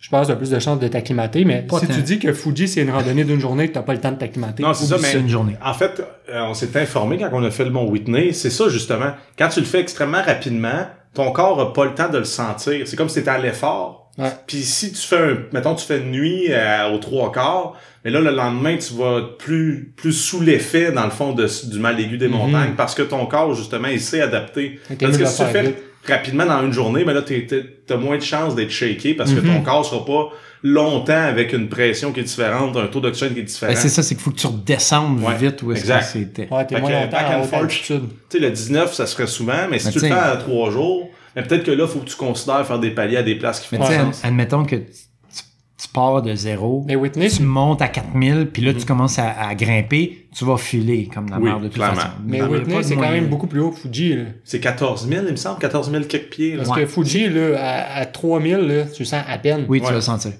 je 0.01 0.09
pense 0.09 0.27
que 0.27 0.33
t'as 0.33 0.39
plus 0.39 0.51
de 0.51 0.59
chances 0.59 0.79
de 0.79 0.89
t'acclimater. 0.89 1.45
Mais 1.45 1.63
Pas 1.63 1.79
si 1.79 1.87
tant. 1.87 1.95
tu 1.95 2.03
dis 2.03 2.19
que 2.19 2.33
Fuji, 2.33 2.69
c'est 2.69 2.83
une 2.83 2.91
randonnée 2.91 3.25
d'une 3.25 3.41
journée 3.41 3.69
que 3.69 3.75
t'as 3.75 3.83
pas 3.83 3.93
le 3.93 4.01
temps 4.01 4.13
de 4.13 4.17
t'acclimater. 4.17 4.63
Non, 4.63 4.73
c'est 4.73 4.87
ça, 4.87 4.97
mais 5.01 5.13
une 5.21 5.29
journée. 5.29 5.57
en 5.65 5.75
fait, 5.75 6.03
euh, 6.31 6.43
on 6.45 6.55
s'est 6.55 6.75
informé 6.81 7.19
quand 7.19 7.29
on 7.33 7.45
a 7.45 7.51
fait 7.51 7.65
le 7.65 7.71
Mont 7.71 7.87
Whitney, 7.89 8.33
c'est 8.33 8.51
ça 8.51 8.69
justement. 8.69 9.13
Quand 9.39 9.49
tu 9.49 9.61
le 9.61 9.67
fais 9.67 9.81
extrêmement 9.81 10.23
rapidement, 10.23 10.87
ton 11.13 11.31
corps 11.33 11.61
a 11.61 11.73
pas 11.73 11.85
le 11.85 11.95
temps 11.95 12.09
de 12.09 12.19
le 12.19 12.25
sentir. 12.25 12.87
C'est 12.87 12.97
comme 12.97 13.09
si 13.09 13.17
t'étais 13.17 13.31
à 13.31 13.39
l'effort. 13.39 14.00
Ouais. 14.21 14.31
Puis 14.47 14.59
si 14.63 14.93
tu 14.93 14.99
fais 15.01 15.17
un, 15.19 15.37
mettons, 15.53 15.75
tu 15.75 15.85
fais 15.87 15.99
une 15.99 16.11
nuit 16.11 16.47
euh, 16.51 16.91
aux 16.93 16.99
trois 16.99 17.33
quarts, 17.33 17.75
mais 18.05 18.11
là, 18.11 18.21
le 18.21 18.31
lendemain, 18.31 18.77
tu 18.77 18.95
vas 18.95 19.19
être 19.19 19.37
plus, 19.39 19.93
plus 19.97 20.13
sous 20.13 20.41
l'effet, 20.41 20.93
dans 20.93 21.05
le 21.05 21.11
fond, 21.11 21.33
de, 21.33 21.47
du 21.71 21.79
mal 21.79 21.99
aigu 22.01 22.19
des 22.19 22.29
montagnes, 22.29 22.75
parce 22.77 22.95
que 22.95 23.03
ton 23.03 23.27
corps, 23.27 23.55
justement, 23.55 23.89
il 23.89 24.01
s'est 24.01 24.21
adapté. 24.23 24.79
Parce 25.01 25.17
que 25.19 25.25
si 25.25 25.43
tu 25.45 25.49
fais 25.51 25.63
vite. 25.63 25.77
rapidement 26.09 26.47
dans 26.47 26.63
une 26.63 26.73
journée, 26.73 27.05
mais 27.05 27.13
là, 27.13 27.21
t'es- 27.23 27.45
t'es- 27.47 27.65
t'as 27.87 27.97
moins 27.99 28.17
de 28.17 28.23
chances 28.23 28.55
d'être 28.55 28.71
shaké 28.71 29.13
parce 29.13 29.33
que 29.35 29.41
Mhm. 29.41 29.55
ton 29.57 29.61
corps 29.63 29.85
sera 29.85 30.03
pas 30.05 30.31
longtemps 30.63 31.13
avec 31.13 31.53
une 31.53 31.69
pression 31.69 32.11
qui 32.13 32.21
est 32.21 32.25
différente, 32.25 32.75
un 32.77 32.87
taux 32.87 33.01
d'oxygène 33.01 33.35
qui 33.35 33.41
est 33.41 33.45
différent. 33.45 33.73
Ben, 33.73 33.79
c'est 33.79 33.89
ça, 33.91 34.03
c'est 34.03 34.15
qu'il 34.15 34.25
faut 34.25 34.31
que 34.31 34.39
tu 34.39 34.47
redescendes 34.47 35.23
Ouais, 35.23 35.35
vite 35.37 35.63
où 35.63 35.73
est-ce 35.73 35.81
que 35.83 35.87
exact. 35.93 36.03
c'était. 36.11 36.49
Ouais, 36.51 36.67
t'es 36.67 36.81
moins 36.81 36.91
longtemps 36.91 37.17
à 37.19 37.57
altitude. 37.59 38.03
Tu 38.31 38.39
sais, 38.39 38.43
le 38.45 38.51
19, 38.51 38.95
ça 38.95 39.07
se 39.07 39.15
ferait 39.15 39.27
souvent, 39.27 39.69
mais 39.71 39.79
si 39.79 39.87
Mais 39.87 39.93
tu 39.93 39.99
le 40.01 40.09
fais 40.09 40.13
à 40.15 40.37
trois 40.37 40.71
jours, 40.71 41.10
mais 41.37 41.43
peut-être 41.43 41.65
que 41.65 41.71
là, 41.71 41.87
faut 41.87 42.01
que 42.01 42.09
tu 42.09 42.17
considères 42.17 42.67
faire 42.67 42.79
des 42.79 42.91
paliers 42.91 43.17
à 43.19 43.23
des 43.23 43.35
places 43.37 43.61
qui 43.61 43.69
Mais 43.73 43.79
font 43.79 43.85
tu 43.87 43.93
sais, 43.93 43.99
sens. 44.01 44.25
ad- 44.25 44.31
admettons 44.31 44.65
que 44.65 44.77
tu, 44.77 45.89
pars 45.95 46.21
de 46.23 46.35
zéro, 46.35 46.85
Mais 46.87 46.95
Whitney, 46.95 47.29
tu 47.29 47.43
montes 47.43 47.81
à 47.83 47.89
4000, 47.89 48.49
puis 48.53 48.63
là, 48.63 48.75
tu 48.75 48.85
commences 48.85 49.19
à, 49.19 49.31
à 49.49 49.55
grimper, 49.55 50.27
tu 50.37 50.45
vas 50.45 50.57
filer 50.57 51.09
comme 51.13 51.29
la. 51.31 51.39
Oui, 51.39 51.45
merde 51.45 51.63
de 51.63 51.67
toute 51.69 51.77
clairement. 51.77 51.97
façon. 51.97 52.09
mais 52.25 52.37
Il 52.39 52.45
pas 52.45 52.49
Whitney, 52.51 52.83
c'est 52.83 52.95
quand 52.97 53.11
même 53.11 53.27
beaucoup 53.29 53.47
plus 53.47 53.61
haut 53.61 53.71
que 53.71 53.79
Fuji. 53.79 54.15
Là. 54.17 54.23
C'est 54.45 54.61
14 54.61 55.09
000, 55.09 55.25
il 55.27 55.31
me 55.33 55.37
semble, 55.37 55.59
14 55.59 55.91
000 55.91 56.05
quelques 56.05 56.31
pieds. 56.31 56.53
là. 56.57 56.65
Parce 56.65 56.77
Ouais. 56.79 56.85
que 56.85 56.91
Fuji, 56.91 57.29
là, 57.29 57.57
à, 57.59 58.01
à 58.01 58.07
3000, 58.07 58.57
là, 58.59 58.85
tu 58.85 59.03
le 59.03 59.07
sens 59.07 59.23
à 59.27 59.39
peine. 59.39 59.65
Oui, 59.69 59.79
tu 59.81 59.85
Ouais. 59.87 59.91
vas 59.91 59.97
le 59.97 60.01
sentir. 60.03 60.33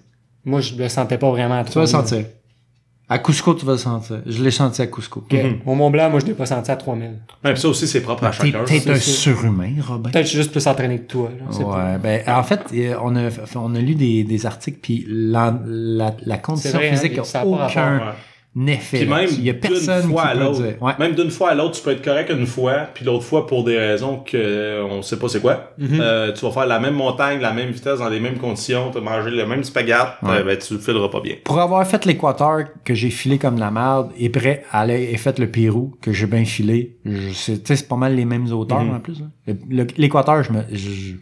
Moi, 0.45 0.61
je 0.61 0.75
le 0.75 0.89
sentais 0.89 1.19
pas 1.19 1.31
vraiment 1.31 1.59
à 1.59 1.65
Tu 1.65 1.73
vas 1.73 1.83
le 1.83 1.89
3000. 1.89 2.09
sentir. 2.09 2.27
À 3.13 3.19
Cusco, 3.19 3.55
tu 3.55 3.67
vas 3.67 3.73
le 3.73 3.79
sentir. 3.79 4.23
Je 4.25 4.43
l'ai 4.43 4.53
senti 4.53 4.81
à 4.83 4.87
Cusco. 4.87 5.21
Ok. 5.29 5.37
Au 5.67 5.75
Mont 5.75 5.91
Blanc, 5.91 6.09
moi, 6.11 6.21
je 6.21 6.27
l'ai 6.27 6.33
pas 6.33 6.47
senti 6.47 6.71
à 6.71 6.77
3000. 6.77 7.11
Même 7.43 7.57
ça 7.57 7.69
aussi, 7.69 7.89
c'est 7.89 8.01
propre 8.03 8.25
à 8.25 8.31
T'es 8.31 8.53
chacun. 8.53 8.65
c'est 8.67 8.89
un 8.91 8.95
surhumain, 8.95 9.73
Robin. 9.87 10.11
Peut-être 10.11 10.23
que 10.23 10.27
je 10.27 10.29
suis 10.29 10.39
juste 10.39 10.53
plus 10.53 10.65
entraîné 10.69 10.99
que 11.01 11.07
toi. 11.11 11.29
là, 11.39 11.59
pas. 11.65 11.93
Ouais, 11.93 11.99
ben, 11.99 12.23
en 12.29 12.43
fait, 12.45 12.61
euh, 12.73 12.95
on 13.03 13.17
a, 13.17 13.29
on 13.57 13.75
a 13.75 13.79
lu 13.81 13.97
des, 13.97 14.23
des 14.23 14.47
articles, 14.47 14.79
puis 14.81 15.05
la, 15.09 15.59
la, 15.67 16.15
la 16.25 16.39
condition 16.39 16.71
vrai, 16.79 16.89
hein, 16.89 16.93
physique 16.97 17.19
ça 17.25 17.41
n'a 17.45 17.47
aucun 17.47 17.99
Ouais. 17.99 18.05
Effet. 18.67 18.99
Puis 18.99 19.07
même. 19.09 19.29
Il 19.31 19.45
y 19.45 19.51
a 19.51 19.55
personne 19.55 20.01
d'une 20.03 20.11
fois 20.11 20.23
qui 20.23 20.29
à 20.29 20.33
peut 20.33 20.39
l'autre. 20.41 20.63
dire. 20.63 20.83
Ouais. 20.83 20.93
Même 20.99 21.15
d'une 21.15 21.31
fois 21.31 21.51
à 21.51 21.55
l'autre, 21.55 21.77
tu 21.77 21.83
peux 21.83 21.91
être 21.93 22.03
correct 22.05 22.31
une 22.37 22.47
fois, 22.47 22.89
puis 22.93 23.05
l'autre 23.05 23.23
fois 23.25 23.47
pour 23.47 23.63
des 23.63 23.79
raisons 23.79 24.19
que 24.19 24.83
on 24.91 25.03
sait 25.03 25.19
pas 25.19 25.29
c'est 25.29 25.41
quoi. 25.41 25.73
Mhm. 25.79 25.99
Euh, 26.01 26.33
tu 26.33 26.45
vas 26.45 26.51
faire 26.51 26.67
la 26.67 26.81
même 26.81 26.95
montagne, 26.95 27.41
la 27.41 27.53
même 27.53 27.71
vitesse, 27.71 28.01
dans 28.01 28.09
les 28.09 28.19
mêmes 28.19 28.39
conditions, 28.39 28.91
tu 28.91 28.99
vas 28.99 29.05
manger 29.05 29.31
le 29.31 29.47
même 29.47 29.63
spaghetti, 29.63 30.01
Ouais. 30.23 30.31
euh, 30.39 30.43
ben, 30.45 30.59
tu 30.59 30.75
le 30.75 30.81
fileras 30.81 31.09
pas 31.09 31.21
bien. 31.21 31.37
Pour 31.45 31.61
avoir 31.61 31.87
fait 31.87 32.05
l'équateur 32.07 32.65
que 32.85 32.93
j'ai 32.95 33.11
filé 33.11 33.39
comme 33.39 33.55
de 33.55 33.61
la 33.61 33.71
merde 33.71 34.11
et 34.19 34.29
prêt 34.31 34.65
à 34.73 34.81
aller 34.81 35.11
et 35.13 35.17
fait 35.17 35.39
le 35.39 35.49
Pérou 35.49 35.95
que 36.03 36.13
j'ai 36.13 36.27
bien 36.27 36.45
filé, 36.45 36.97
je- 37.05 37.31
c'est 37.33 37.59
tu 37.63 37.67
sais, 37.69 37.77
c'est 37.77 37.89
pas 37.89 37.97
mal 37.97 38.17
les 38.17 38.25
mêmes 38.25 38.51
auteurs 38.53 38.83
Mhm. 38.83 38.95
en 38.97 39.01
plus. 39.01 39.23
Le- 39.47 39.57
le- 39.71 39.87
L'équateur, 39.97 40.43
je 40.43 40.53
me 40.53 40.63
je- 40.73 41.15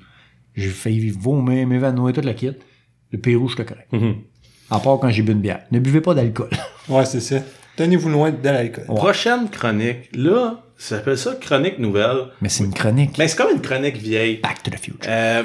j'ai 0.56 0.68
failli 0.70 1.11
vomir, 1.11 1.66
m'évanouir 1.66 2.14
toute 2.14 2.25
la 2.25 2.35
kit. 2.35 2.52
Le 3.12 3.18
Pérou, 3.18 3.49
je 3.49 3.56
te 3.56 3.62
correct. 3.62 3.88
À 4.70 4.78
part 4.80 4.99
quand 4.99 5.08
j'ai 5.11 5.23
bu 5.23 5.32
une 5.32 5.40
bière. 5.40 5.61
Ne 5.70 5.78
buvez 5.78 6.00
pas 6.00 6.14
d'alcool. 6.14 6.49
Ouais, 6.88 7.04
c'est 7.04 7.21
ça. 7.21 7.37
Tenez-vous 7.76 8.09
loin 8.09 8.30
de 8.30 8.37
l'alcool. 8.49 8.85
Ouais. 8.88 8.97
Prochaine 8.97 9.49
chronique, 9.50 10.09
là, 10.14 10.61
ça 10.76 10.97
s'appelle 10.97 11.18
ça 11.18 11.35
chronique 11.40 11.78
nouvelle. 11.78 12.25
Mais 12.40 12.49
c'est 12.49 12.64
une 12.64 12.75
chronique. 12.75 13.16
Mais 13.18 13.28
c'est 13.28 13.37
comme 13.37 13.52
une 13.54 13.61
chronique 13.62 13.97
vieille. 13.97 14.37
Back 14.42 14.62
to 14.62 14.71
the 14.71 14.78
future. 14.78 14.99
Euh, 15.09 15.42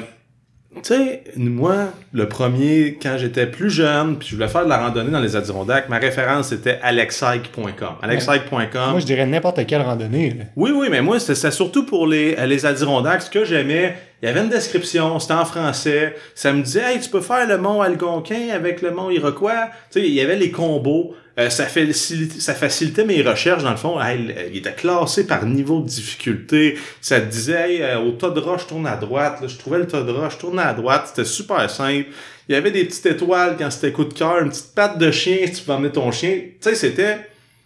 tu 0.76 0.80
sais, 0.82 1.22
moi, 1.36 1.90
le 2.12 2.28
premier, 2.28 2.98
quand 3.00 3.16
j'étais 3.18 3.46
plus 3.46 3.70
jeune, 3.70 4.18
puis 4.18 4.26
je 4.28 4.34
voulais 4.34 4.48
faire 4.48 4.64
de 4.64 4.68
la 4.68 4.78
randonnée 4.78 5.12
dans 5.12 5.20
les 5.20 5.36
Adirondacks, 5.36 5.88
ma 5.88 5.98
référence 5.98 6.48
c'était 6.48 6.80
alexike.com. 6.82 7.94
Alexike.com. 8.02 8.90
Moi, 8.90 8.98
je 8.98 9.06
dirais 9.06 9.26
n'importe 9.26 9.64
quelle 9.66 9.82
randonnée. 9.82 10.30
là. 10.30 10.44
Oui, 10.56 10.72
oui, 10.74 10.88
mais 10.90 11.00
moi, 11.00 11.20
c'était 11.20 11.36
c'était 11.36 11.52
surtout 11.52 11.86
pour 11.86 12.08
les, 12.08 12.34
euh, 12.38 12.46
les 12.46 12.66
Adirondacks. 12.66 13.22
Ce 13.22 13.30
que 13.30 13.44
j'aimais, 13.44 13.94
il 14.20 14.26
y 14.26 14.28
avait 14.28 14.40
une 14.40 14.48
description, 14.48 15.18
c'était 15.20 15.34
en 15.34 15.44
français. 15.44 16.16
Ça 16.34 16.52
me 16.52 16.62
disait, 16.62 16.94
hey, 16.94 17.00
tu 17.00 17.08
peux 17.08 17.20
faire 17.20 17.46
le 17.46 17.56
mont 17.58 17.80
Algonquin 17.80 18.48
avec 18.52 18.82
le 18.82 18.90
mont 18.90 19.10
Iroquois. 19.10 19.68
Tu 19.92 20.00
sais, 20.00 20.06
il 20.08 20.12
y 20.12 20.20
avait 20.20 20.36
les 20.36 20.50
combos. 20.50 21.14
Euh, 21.38 21.50
ça, 21.50 21.64
facilitait, 21.66 22.38
ça 22.38 22.54
facilitait 22.54 23.04
mes 23.04 23.20
recherches, 23.22 23.64
dans 23.64 23.72
le 23.72 23.76
fond. 23.76 24.00
Hey, 24.00 24.34
il 24.52 24.58
était 24.58 24.72
classé 24.72 25.26
par 25.26 25.44
niveau 25.44 25.80
de 25.80 25.88
difficulté. 25.88 26.78
Ça 27.00 27.20
te 27.20 27.26
disait, 27.26 27.72
hey, 27.72 27.82
euh, 27.82 27.98
au 27.98 28.12
tas 28.12 28.30
de 28.30 28.38
roche, 28.38 28.66
tourne 28.66 28.86
à 28.86 28.96
droite. 28.96 29.40
Là, 29.40 29.48
je 29.48 29.56
trouvais 29.56 29.78
le 29.78 29.86
tas 29.86 30.02
de 30.02 30.12
roche, 30.12 30.38
tourne 30.38 30.60
à 30.60 30.72
droite. 30.72 31.06
C'était 31.08 31.24
super 31.28 31.68
simple. 31.68 32.06
Il 32.48 32.54
y 32.54 32.54
avait 32.54 32.70
des 32.70 32.84
petites 32.84 33.06
étoiles 33.06 33.56
quand 33.58 33.70
c'était 33.70 33.90
coup 33.90 34.04
de 34.04 34.12
cœur, 34.12 34.38
une 34.38 34.50
petite 34.50 34.74
patte 34.74 34.98
de 34.98 35.10
chien 35.10 35.38
si 35.46 35.54
tu 35.54 35.62
peux 35.62 35.72
emmener 35.72 35.90
ton 35.90 36.12
chien. 36.12 36.30
Tu 36.30 36.56
sais, 36.60 36.74
c'était 36.74 37.18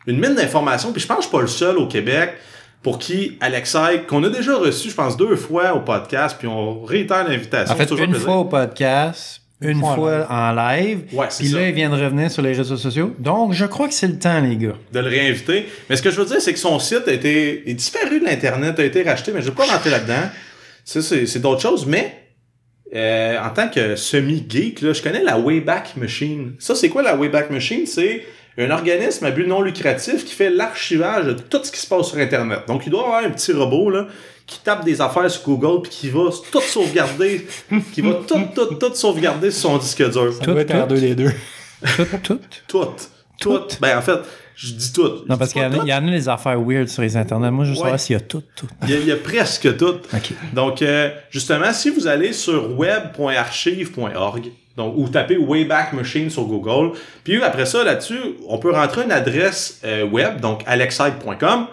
une 0.06 0.18
mine 0.18 0.34
d'informations. 0.34 0.92
Puis 0.92 1.02
je 1.02 1.06
pense 1.06 1.18
que 1.18 1.22
je 1.25 1.28
suis 1.28 1.37
pas 1.37 1.42
le 1.42 1.48
seul 1.48 1.76
au 1.76 1.87
Québec 1.87 2.34
pour 2.82 2.98
qui 2.98 3.37
Alexei, 3.40 4.04
qu'on 4.08 4.22
a 4.25 4.28
déjà 4.28 4.56
reçu, 4.56 4.90
je 4.90 4.94
pense, 4.94 5.16
deux 5.16 5.37
fois 5.37 5.75
au 5.75 5.80
podcast, 5.80 6.37
puis 6.38 6.46
on 6.46 6.84
réitère 6.84 7.28
l'invitation. 7.28 7.75
En 7.75 7.76
fait, 7.76 7.90
une 7.90 7.96
plaisir. 7.96 8.20
fois 8.20 8.37
au 8.37 8.44
podcast, 8.44 9.42
une 9.60 9.80
fois 9.80 9.90
en 9.90 9.94
fois 9.96 10.26
en 10.30 10.52
live. 10.52 11.00
Ouais, 11.12 11.26
c'est 11.30 11.42
Puis 11.42 11.52
ça. 11.52 11.58
là, 11.58 11.68
il 11.68 11.74
vient 11.74 11.90
de 11.90 12.00
revenir 12.02 12.30
sur 12.30 12.42
les 12.42 12.52
réseaux 12.52 12.76
sociaux. 12.76 13.14
Donc, 13.18 13.52
je 13.52 13.64
crois 13.66 13.88
que 13.88 13.94
c'est 13.94 14.06
le 14.06 14.18
temps, 14.18 14.40
les 14.40 14.56
gars. 14.56 14.74
de 14.92 15.00
le 15.00 15.08
réinviter. 15.08 15.66
Mais 15.90 15.96
ce 15.96 16.02
que 16.02 16.10
je 16.10 16.20
veux 16.20 16.26
dire, 16.26 16.40
c'est 16.40 16.52
que 16.52 16.58
son 16.58 16.78
site 16.78 17.08
a 17.08 17.12
été 17.12 17.68
est 17.68 17.74
disparu 17.74 18.20
de 18.20 18.24
l'Internet, 18.24 18.78
a 18.78 18.84
été 18.84 19.02
racheté, 19.02 19.32
mais 19.32 19.40
je 19.42 19.46
vais 19.50 19.54
pas 19.56 19.64
rentrer 19.66 19.90
là-dedans. 19.90 20.28
Ça, 20.84 21.02
c'est 21.02 21.26
c'est 21.26 21.40
d'autres 21.40 21.60
choses, 21.60 21.86
mais 21.86 22.14
euh, 22.94 23.38
en 23.38 23.50
tant 23.50 23.68
que 23.68 23.96
semi-geek, 23.96 24.80
là, 24.80 24.92
je 24.92 25.02
connais 25.02 25.22
la 25.22 25.38
Wayback 25.38 25.96
Machine. 25.96 26.54
Ça, 26.58 26.74
c'est 26.74 26.88
quoi 26.88 27.02
la 27.02 27.16
Wayback 27.16 27.50
Machine? 27.50 27.84
C'est 27.86 28.22
un 28.58 28.70
organisme 28.70 29.24
à 29.24 29.30
but 29.30 29.46
non 29.46 29.62
lucratif 29.62 30.24
qui 30.24 30.34
fait 30.34 30.50
l'archivage 30.50 31.26
de 31.26 31.32
tout 31.34 31.60
ce 31.62 31.70
qui 31.70 31.78
se 31.78 31.86
passe 31.86 32.08
sur 32.08 32.18
Internet. 32.18 32.60
Donc, 32.66 32.82
il 32.86 32.90
doit 32.90 33.02
y 33.02 33.04
avoir 33.04 33.24
un 33.24 33.30
petit 33.30 33.52
robot 33.52 33.90
là, 33.90 34.06
qui 34.46 34.58
tape 34.60 34.84
des 34.84 35.00
affaires 35.00 35.30
sur 35.30 35.42
Google 35.44 35.82
puis 35.82 35.90
qui 35.92 36.08
va 36.10 36.22
tout 36.50 36.60
sauvegarder, 36.60 37.46
qui 37.92 38.00
va 38.00 38.14
tout, 38.26 38.40
tout, 38.54 38.74
tout 38.74 38.94
sauvegarder 38.94 39.50
sur 39.50 39.70
son 39.70 39.78
disque 39.78 40.10
dur. 40.10 40.32
Ça 40.32 40.44
doit 40.44 40.60
être 40.60 40.86
tout. 40.88 40.94
R2D2. 40.94 41.32
Tout, 41.96 42.06
tout. 42.24 42.40
Tout. 42.66 42.86
Tout. 43.40 43.60
Ben, 43.80 43.96
en 43.96 44.02
fait, 44.02 44.18
je 44.56 44.72
dis 44.72 44.92
tout. 44.92 45.08
Non, 45.28 45.36
parce 45.38 45.52
qu'il 45.52 45.62
y, 45.62 45.64
en 45.64 45.72
a- 45.72 45.76
tout. 45.76 45.82
il 45.84 45.88
y 45.88 45.94
en 45.94 46.08
a 46.08 46.10
des 46.10 46.28
affaires 46.28 46.60
weird 46.60 46.88
sur 46.88 47.02
les 47.02 47.16
internets. 47.16 47.52
Moi, 47.52 47.64
je 47.64 47.70
veux 47.70 47.76
Ouais. 47.76 47.82
savoir 47.82 48.00
s'il 48.00 48.14
y 48.14 48.16
a 48.16 48.20
tout, 48.20 48.42
tout. 48.56 48.66
Il 48.82 48.90
y, 48.90 48.94
a, 48.94 48.98
il 48.98 49.06
y 49.06 49.12
a 49.12 49.16
presque 49.16 49.76
tout. 49.76 49.94
OK. 50.12 50.32
Donc, 50.52 50.82
euh, 50.82 51.10
justement, 51.30 51.72
si 51.72 51.90
vous 51.90 52.08
allez 52.08 52.32
sur 52.32 52.76
web.archive.org, 52.76 54.50
donc 54.78 54.94
ou 54.97 55.08
tapez 55.08 55.37
Wayback 55.37 55.92
Machine 55.92 56.30
sur 56.30 56.44
Google, 56.44 56.97
puis 57.25 57.42
après 57.42 57.66
ça, 57.66 57.85
là-dessus, 57.85 58.20
on 58.49 58.56
peut 58.58 58.73
rentrer 58.73 59.04
une 59.04 59.12
adresse 59.12 59.82
euh, 59.85 60.06
web, 60.06 60.40
donc 60.40 60.62
alexite.com. 60.66 61.66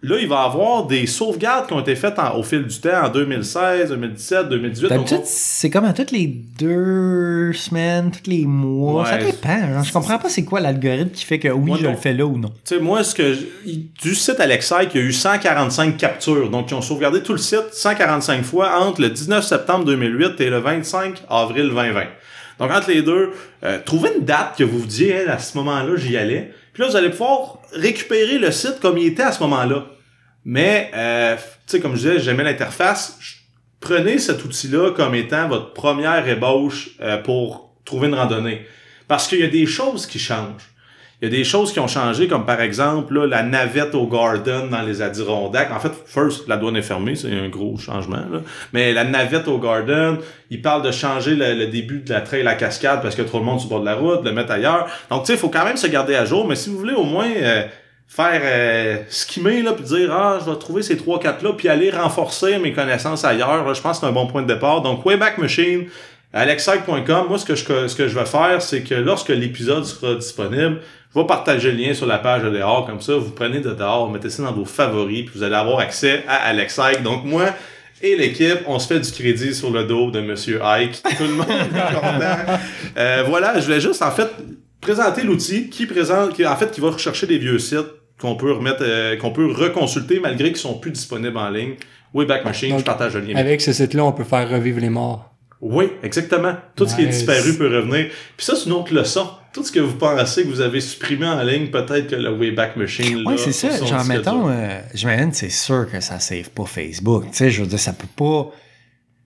Là, 0.00 0.16
il 0.20 0.28
va 0.28 0.42
y 0.42 0.46
avoir 0.46 0.86
des 0.86 1.06
sauvegardes 1.06 1.66
qui 1.66 1.72
ont 1.72 1.80
été 1.80 1.96
faites 1.96 2.20
en- 2.20 2.36
au 2.36 2.44
fil 2.44 2.62
du 2.64 2.78
temps 2.80 3.06
en 3.06 3.08
2016, 3.08 3.88
2017, 3.90 4.48
2018. 4.48 4.82
Donc, 4.88 4.90
D'habitude, 5.08 5.20
c'est 5.24 5.70
comme 5.70 5.84
à 5.86 5.92
toutes 5.92 6.12
les 6.12 6.26
deux 6.28 7.52
semaines, 7.52 8.12
tous 8.12 8.30
les 8.30 8.44
mois. 8.46 9.06
Ça 9.06 9.18
dépend. 9.18 9.58
genre, 9.74 9.82
je 9.82 9.92
comprends 9.92 10.18
pas 10.18 10.28
c'est 10.28 10.44
quoi 10.44 10.60
l'algorithme 10.60 11.10
qui 11.10 11.24
fait 11.24 11.40
que 11.40 11.48
oui, 11.48 11.66
Moi 11.66 11.78
je 11.82 11.86
le 11.88 11.96
fais 11.96 12.12
là 12.12 12.26
ou 12.26 12.38
non. 12.38 12.48
Tu 12.64 12.76
sais, 12.76 12.80
moi, 12.80 13.02
ce 13.02 13.12
que 13.14 13.34
je- 13.34 13.40
du 14.00 14.14
site 14.14 14.38
Alexite, 14.38 14.90
il 14.94 15.00
y 15.00 15.02
a 15.02 15.06
eu 15.06 15.12
145 15.12 15.96
captures. 15.96 16.48
Donc, 16.48 16.70
ils 16.70 16.74
ont 16.74 16.80
sauvegardé 16.82 17.20
tout 17.22 17.32
le 17.32 17.38
site 17.38 17.72
145 17.72 18.44
fois 18.44 18.80
entre 18.80 19.00
le 19.00 19.10
19 19.10 19.44
septembre 19.44 19.84
2008 19.84 20.40
et 20.40 20.50
le 20.50 20.58
25 20.58 21.22
avril 21.28 21.68
2020. 21.70 22.04
Donc, 22.60 22.70
entre 22.70 22.90
les 22.90 23.02
deux, 23.02 23.30
euh, 23.64 23.78
trouvez 23.84 24.10
une 24.18 24.24
date 24.24 24.56
que 24.58 24.62
vous 24.64 24.78
vous 24.78 24.86
dites, 24.86 25.10
Hey, 25.10 25.26
à 25.28 25.38
ce 25.38 25.56
moment-là, 25.58 25.96
j'y 25.96 26.16
allais. 26.16 26.52
Puis 26.78 26.84
là, 26.84 26.92
vous 26.92 26.96
allez 26.96 27.10
pouvoir 27.10 27.58
récupérer 27.72 28.38
le 28.38 28.52
site 28.52 28.78
comme 28.78 28.98
il 28.98 29.08
était 29.08 29.24
à 29.24 29.32
ce 29.32 29.40
moment-là. 29.42 29.86
Mais, 30.44 30.92
euh, 30.94 31.34
tu 31.34 31.42
sais, 31.66 31.80
comme 31.80 31.96
je 31.96 32.02
disais, 32.02 32.20
j'aimais 32.20 32.44
l'interface. 32.44 33.18
Prenez 33.80 34.18
cet 34.18 34.44
outil-là 34.44 34.92
comme 34.92 35.16
étant 35.16 35.48
votre 35.48 35.72
première 35.72 36.28
ébauche 36.28 36.90
euh, 37.00 37.18
pour 37.18 37.74
trouver 37.84 38.06
une 38.06 38.14
randonnée. 38.14 38.64
Parce 39.08 39.26
qu'il 39.26 39.40
y 39.40 39.42
a 39.42 39.48
des 39.48 39.66
choses 39.66 40.06
qui 40.06 40.20
changent. 40.20 40.70
Il 41.20 41.28
y 41.28 41.34
a 41.34 41.36
des 41.36 41.42
choses 41.42 41.72
qui 41.72 41.80
ont 41.80 41.88
changé, 41.88 42.28
comme 42.28 42.46
par 42.46 42.60
exemple 42.60 43.12
là, 43.14 43.26
la 43.26 43.42
navette 43.42 43.96
au 43.96 44.06
Garden 44.06 44.68
dans 44.70 44.82
les 44.82 45.02
Adirondacks. 45.02 45.72
En 45.72 45.80
fait, 45.80 45.90
first, 46.06 46.46
la 46.46 46.56
douane 46.56 46.76
est 46.76 46.82
fermée, 46.82 47.16
c'est 47.16 47.32
un 47.32 47.48
gros 47.48 47.76
changement. 47.76 48.24
Là. 48.30 48.40
Mais 48.72 48.92
la 48.92 49.02
navette 49.02 49.48
au 49.48 49.58
Garden, 49.58 50.18
il 50.50 50.62
parle 50.62 50.82
de 50.82 50.92
changer 50.92 51.34
le, 51.34 51.54
le 51.54 51.66
début 51.66 51.98
de 51.98 52.10
la 52.10 52.20
trail 52.20 52.46
à 52.46 52.54
cascade 52.54 53.02
parce 53.02 53.16
que 53.16 53.22
trop 53.22 53.40
de 53.40 53.44
monde 53.44 53.58
sur 53.58 53.68
le 53.68 53.70
bord 53.70 53.80
de 53.80 53.86
la 53.86 53.94
route, 53.96 54.24
le 54.24 54.30
mettre 54.30 54.52
ailleurs. 54.52 54.86
Donc, 55.10 55.22
tu 55.22 55.26
sais, 55.26 55.32
il 55.32 55.38
faut 55.40 55.48
quand 55.48 55.64
même 55.64 55.76
se 55.76 55.88
garder 55.88 56.14
à 56.14 56.24
jour. 56.24 56.46
Mais 56.46 56.54
si 56.54 56.70
vous 56.70 56.78
voulez 56.78 56.94
au 56.94 57.02
moins 57.02 57.28
euh, 57.28 57.64
faire 58.06 58.40
euh, 58.44 58.98
skimmer, 59.08 59.62
là, 59.62 59.72
puis 59.72 59.84
dire, 59.84 60.12
ah, 60.12 60.38
je 60.40 60.48
vais 60.48 60.56
trouver 60.56 60.82
ces 60.82 60.96
trois 60.96 61.18
quatre 61.18 61.42
là 61.42 61.52
puis 61.52 61.68
aller 61.68 61.90
renforcer 61.90 62.58
mes 62.58 62.72
connaissances 62.72 63.24
ailleurs, 63.24 63.74
je 63.74 63.82
pense 63.82 63.98
que 63.98 64.06
c'est 64.06 64.10
un 64.10 64.14
bon 64.14 64.28
point 64.28 64.42
de 64.42 64.46
départ. 64.54 64.82
Donc, 64.82 65.04
Wayback 65.04 65.38
Machine, 65.38 65.86
alexite.com, 66.32 67.26
moi, 67.28 67.38
ce 67.38 67.44
que, 67.44 67.56
je, 67.56 67.88
ce 67.88 67.96
que 67.96 68.06
je 68.06 68.16
vais 68.16 68.26
faire, 68.26 68.62
c'est 68.62 68.82
que 68.82 68.94
lorsque 68.94 69.30
l'épisode 69.30 69.84
sera 69.84 70.14
disponible, 70.14 70.78
je 71.14 71.18
vais 71.18 71.26
partager 71.26 71.72
le 71.72 71.78
lien 71.78 71.94
sur 71.94 72.06
la 72.06 72.18
page 72.18 72.42
de 72.42 72.50
dehors, 72.50 72.86
comme 72.86 73.00
ça, 73.00 73.14
vous 73.14 73.30
prenez 73.30 73.60
de 73.60 73.70
dehors, 73.70 74.10
mettez 74.10 74.30
ça 74.30 74.42
dans 74.42 74.52
vos 74.52 74.64
favoris, 74.64 75.24
puis 75.24 75.38
vous 75.38 75.42
allez 75.42 75.54
avoir 75.54 75.78
accès 75.78 76.24
à 76.28 76.36
Alexite. 76.48 77.02
Donc, 77.02 77.24
moi 77.24 77.46
et 78.00 78.16
l'équipe, 78.16 78.60
on 78.66 78.78
se 78.78 78.86
fait 78.86 79.00
du 79.00 79.10
crédit 79.10 79.54
sur 79.54 79.70
le 79.70 79.84
dos 79.84 80.10
de 80.10 80.20
Monsieur 80.20 80.62
Ike. 80.62 81.02
Tout 81.02 81.24
le 81.24 81.34
monde 81.34 81.46
est 81.50 81.94
content. 81.94 82.58
Euh, 82.96 83.24
voilà, 83.26 83.58
je 83.58 83.64
voulais 83.64 83.80
juste, 83.80 84.02
en 84.02 84.10
fait, 84.12 84.28
présenter 84.80 85.22
l'outil 85.22 85.68
qui 85.68 85.86
présente, 85.86 86.34
qui, 86.34 86.46
en 86.46 86.54
fait, 86.56 86.70
qui 86.70 86.80
va 86.80 86.90
rechercher 86.90 87.26
des 87.26 87.38
vieux 87.38 87.58
sites 87.58 87.88
qu'on 88.20 88.36
peut 88.36 88.52
remettre, 88.52 88.82
euh, 88.82 89.16
qu'on 89.16 89.30
peut 89.32 89.50
reconsulter 89.50 90.20
malgré 90.20 90.48
qu'ils 90.48 90.58
sont 90.58 90.78
plus 90.78 90.92
disponibles 90.92 91.36
en 91.38 91.50
ligne. 91.50 91.74
Wayback 92.14 92.44
Machine, 92.44 92.70
Donc, 92.70 92.80
je 92.80 92.84
partage 92.84 93.14
le 93.14 93.20
lien. 93.20 93.36
Avec 93.36 93.60
ce 93.60 93.72
site-là, 93.72 94.04
on 94.04 94.12
peut 94.12 94.24
faire 94.24 94.48
revivre 94.48 94.80
les 94.80 94.90
morts. 94.90 95.34
Oui, 95.60 95.90
exactement. 96.04 96.54
Tout 96.76 96.86
ce 96.86 96.94
qui 96.94 97.02
est 97.02 97.06
disparu 97.06 97.54
peut 97.58 97.66
revenir. 97.66 98.06
Puis 98.36 98.46
ça, 98.46 98.54
c'est 98.54 98.66
une 98.66 98.72
autre 98.72 98.94
leçon. 98.94 99.28
Tout 99.58 99.64
ce 99.64 99.72
que 99.72 99.80
vous 99.80 99.96
pensez 99.96 100.44
que 100.44 100.48
vous 100.48 100.60
avez 100.60 100.80
supprimé 100.80 101.26
en 101.26 101.42
ligne, 101.42 101.66
peut-être 101.66 102.06
que 102.08 102.14
le 102.16 102.30
Wayback 102.32 102.76
Machine, 102.76 103.24
Oui, 103.26 103.34
c'est 103.36 103.52
ça. 103.52 103.84
Genre, 103.84 104.04
mettons, 104.04 104.48
euh, 104.48 104.80
j'imagine, 104.94 105.32
c'est 105.32 105.50
sûr 105.50 105.90
que 105.90 106.00
ça 106.00 106.20
save 106.20 106.48
pas 106.50 106.64
Facebook. 106.64 107.24
Tu 107.32 107.36
sais, 107.38 107.50
je 107.50 107.62
veux 107.62 107.66
dire, 107.66 107.80
ça 107.80 107.92
peut 107.92 108.06
pas. 108.14 108.52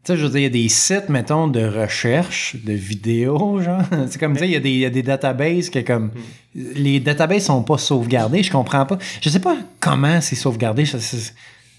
Tu 0.05 0.13
sais, 0.13 0.17
je 0.19 0.23
veux 0.25 0.31
dire, 0.31 0.39
il 0.41 0.43
y 0.45 0.47
a 0.47 0.49
des 0.49 0.69
sites, 0.69 1.09
mettons, 1.11 1.47
de 1.49 1.65
recherche 1.65 2.57
de 2.65 2.73
vidéos, 2.73 3.61
genre. 3.61 3.83
C'est 4.09 4.19
comme, 4.19 4.33
tu 4.33 4.41
sais, 4.41 4.47
il 4.47 4.53
y, 4.53 4.57
a 4.57 4.61
des- 4.61 4.71
il 4.71 4.79
y 4.79 4.87
a 4.87 4.91
des 4.91 5.03
databases 5.03 5.69
que, 5.71 5.79
comme. 5.81 6.11
Les 6.55 6.99
databases 6.99 7.45
sont 7.45 7.63
pas 7.63 7.79
sauvegardées, 7.79 8.43
je 8.43 8.51
comprends 8.51 8.87
pas. 8.87 8.99
Je 9.21 9.29
sais 9.29 9.39
pas 9.41 9.57
comment 9.81 10.21
c'est 10.23 10.35
sauvegardé. 10.37 10.87
ça- 10.87 10.99
ça- 10.99 11.17
ça- 11.19 11.33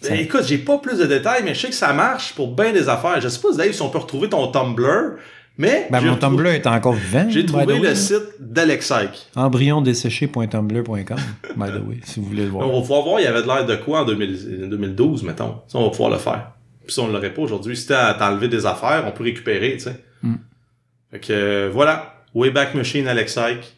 Ben, 0.09 0.19
écoute, 0.19 0.43
j'ai 0.45 0.57
pas 0.59 0.77
plus 0.77 0.97
de 0.99 1.05
détails, 1.05 1.41
mais 1.43 1.53
je 1.55 1.61
sais 1.61 1.69
que 1.69 1.75
ça 1.75 1.91
marche 1.93 2.33
pour 2.33 2.53
bien 2.55 2.71
des 2.71 2.87
affaires. 2.87 3.19
Je 3.19 3.27
sais 3.29 3.39
pas, 3.41 3.51
Dave, 3.57 3.71
si 3.71 3.81
on 3.81 3.89
peut 3.89 3.97
retrouver 3.99 4.29
ton 4.29 4.47
Tumblr, 4.51 5.15
mais 5.57 5.87
Ben, 5.91 5.99
j'ai 6.01 6.09
mon 6.09 6.15
Tumblr 6.15 6.47
est 6.47 6.65
encore 6.65 6.93
vivant. 6.93 7.25
J'ai 7.29 7.45
trouvé 7.45 7.65
way, 7.65 7.77
le 7.79 7.83
là. 7.83 7.95
site 7.95 8.23
d'Alexike. 8.39 9.29
embryondesséché.tumblr.com, 9.35 11.17
by 11.55 11.65
the 11.71 11.87
way, 11.87 11.99
si 12.03 12.19
vous 12.19 12.25
voulez 12.27 12.43
le 12.43 12.49
voir. 12.49 12.67
On 12.67 12.73
va 12.73 12.81
pouvoir 12.81 13.01
voir, 13.03 13.19
il 13.19 13.23
y 13.23 13.27
avait 13.27 13.41
de 13.41 13.47
l'air 13.47 13.65
de 13.65 13.75
quoi 13.75 14.01
en 14.01 14.05
2000 14.05 14.69
2012, 14.69 15.23
mettons. 15.23 15.61
Ça, 15.67 15.77
on 15.77 15.83
va 15.85 15.89
pouvoir 15.89 16.09
le 16.09 16.17
faire. 16.17 16.51
Puis 16.85 16.93
si 16.93 16.99
on 16.99 17.07
l'aurait 17.07 17.33
pas 17.33 17.41
aujourd'hui, 17.41 17.77
si 17.77 17.87
t'as 17.87 18.07
à 18.07 18.13
t'enlever 18.15 18.47
des 18.47 18.65
affaires, 18.65 19.03
on 19.07 19.11
peut 19.11 19.23
récupérer, 19.23 19.73
tu 19.73 19.79
sais. 19.81 20.03
Mm. 20.21 20.35
Fait 21.11 21.19
que, 21.19 21.33
euh, 21.33 21.69
voilà. 21.71 22.15
Wayback 22.33 22.73
Machine, 22.73 23.07
Alexike. 23.07 23.75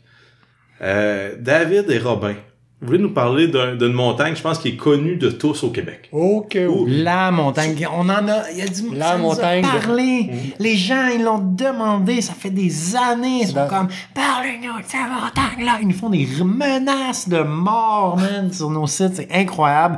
Euh, 0.82 1.36
David 1.40 1.90
et 1.90 2.00
Robin. 2.00 2.36
Vous 2.82 2.88
voulez 2.88 3.00
nous 3.00 3.14
parler 3.14 3.48
d'un- 3.48 3.76
d'une 3.76 3.94
montagne, 3.94 4.36
je 4.36 4.42
pense, 4.42 4.60
qui 4.60 4.68
est 4.70 4.76
connue 4.76 5.16
de 5.16 5.30
tous 5.30 5.64
au 5.64 5.70
Québec. 5.70 6.10
Ok. 6.12 6.58
Ouh. 6.70 6.86
La 6.88 7.32
montagne, 7.32 7.88
on 7.92 8.02
en 8.10 8.28
a, 8.28 8.52
il 8.52 8.58
y 8.58 8.62
a 8.62 8.68
du 8.68 8.94
La 8.94 9.06
ça 9.14 9.18
nous 9.18 9.24
a 9.24 9.30
montagne 9.30 9.64
de- 9.64 9.68
parlé. 9.86 10.30
Les 10.60 10.76
gens, 10.76 11.08
ils 11.08 11.24
l'ont 11.24 11.40
demandé, 11.40 12.22
ça 12.22 12.34
fait 12.34 12.50
des 12.50 12.96
années, 12.96 13.40
ils 13.44 13.48
sont 13.48 13.54
Dans- 13.56 13.68
comme, 13.68 13.88
parlez-nous 14.14 14.78
de 14.80 14.86
cette 14.86 15.00
montagne-là. 15.02 15.78
Ils 15.82 15.88
nous 15.88 15.94
font 15.94 16.10
des 16.10 16.28
menaces 16.44 17.30
de 17.30 17.40
mort, 17.40 18.18
man, 18.18 18.52
sur 18.52 18.70
nos 18.70 18.88
sites, 18.88 19.16
c'est 19.16 19.30
incroyable. 19.34 19.98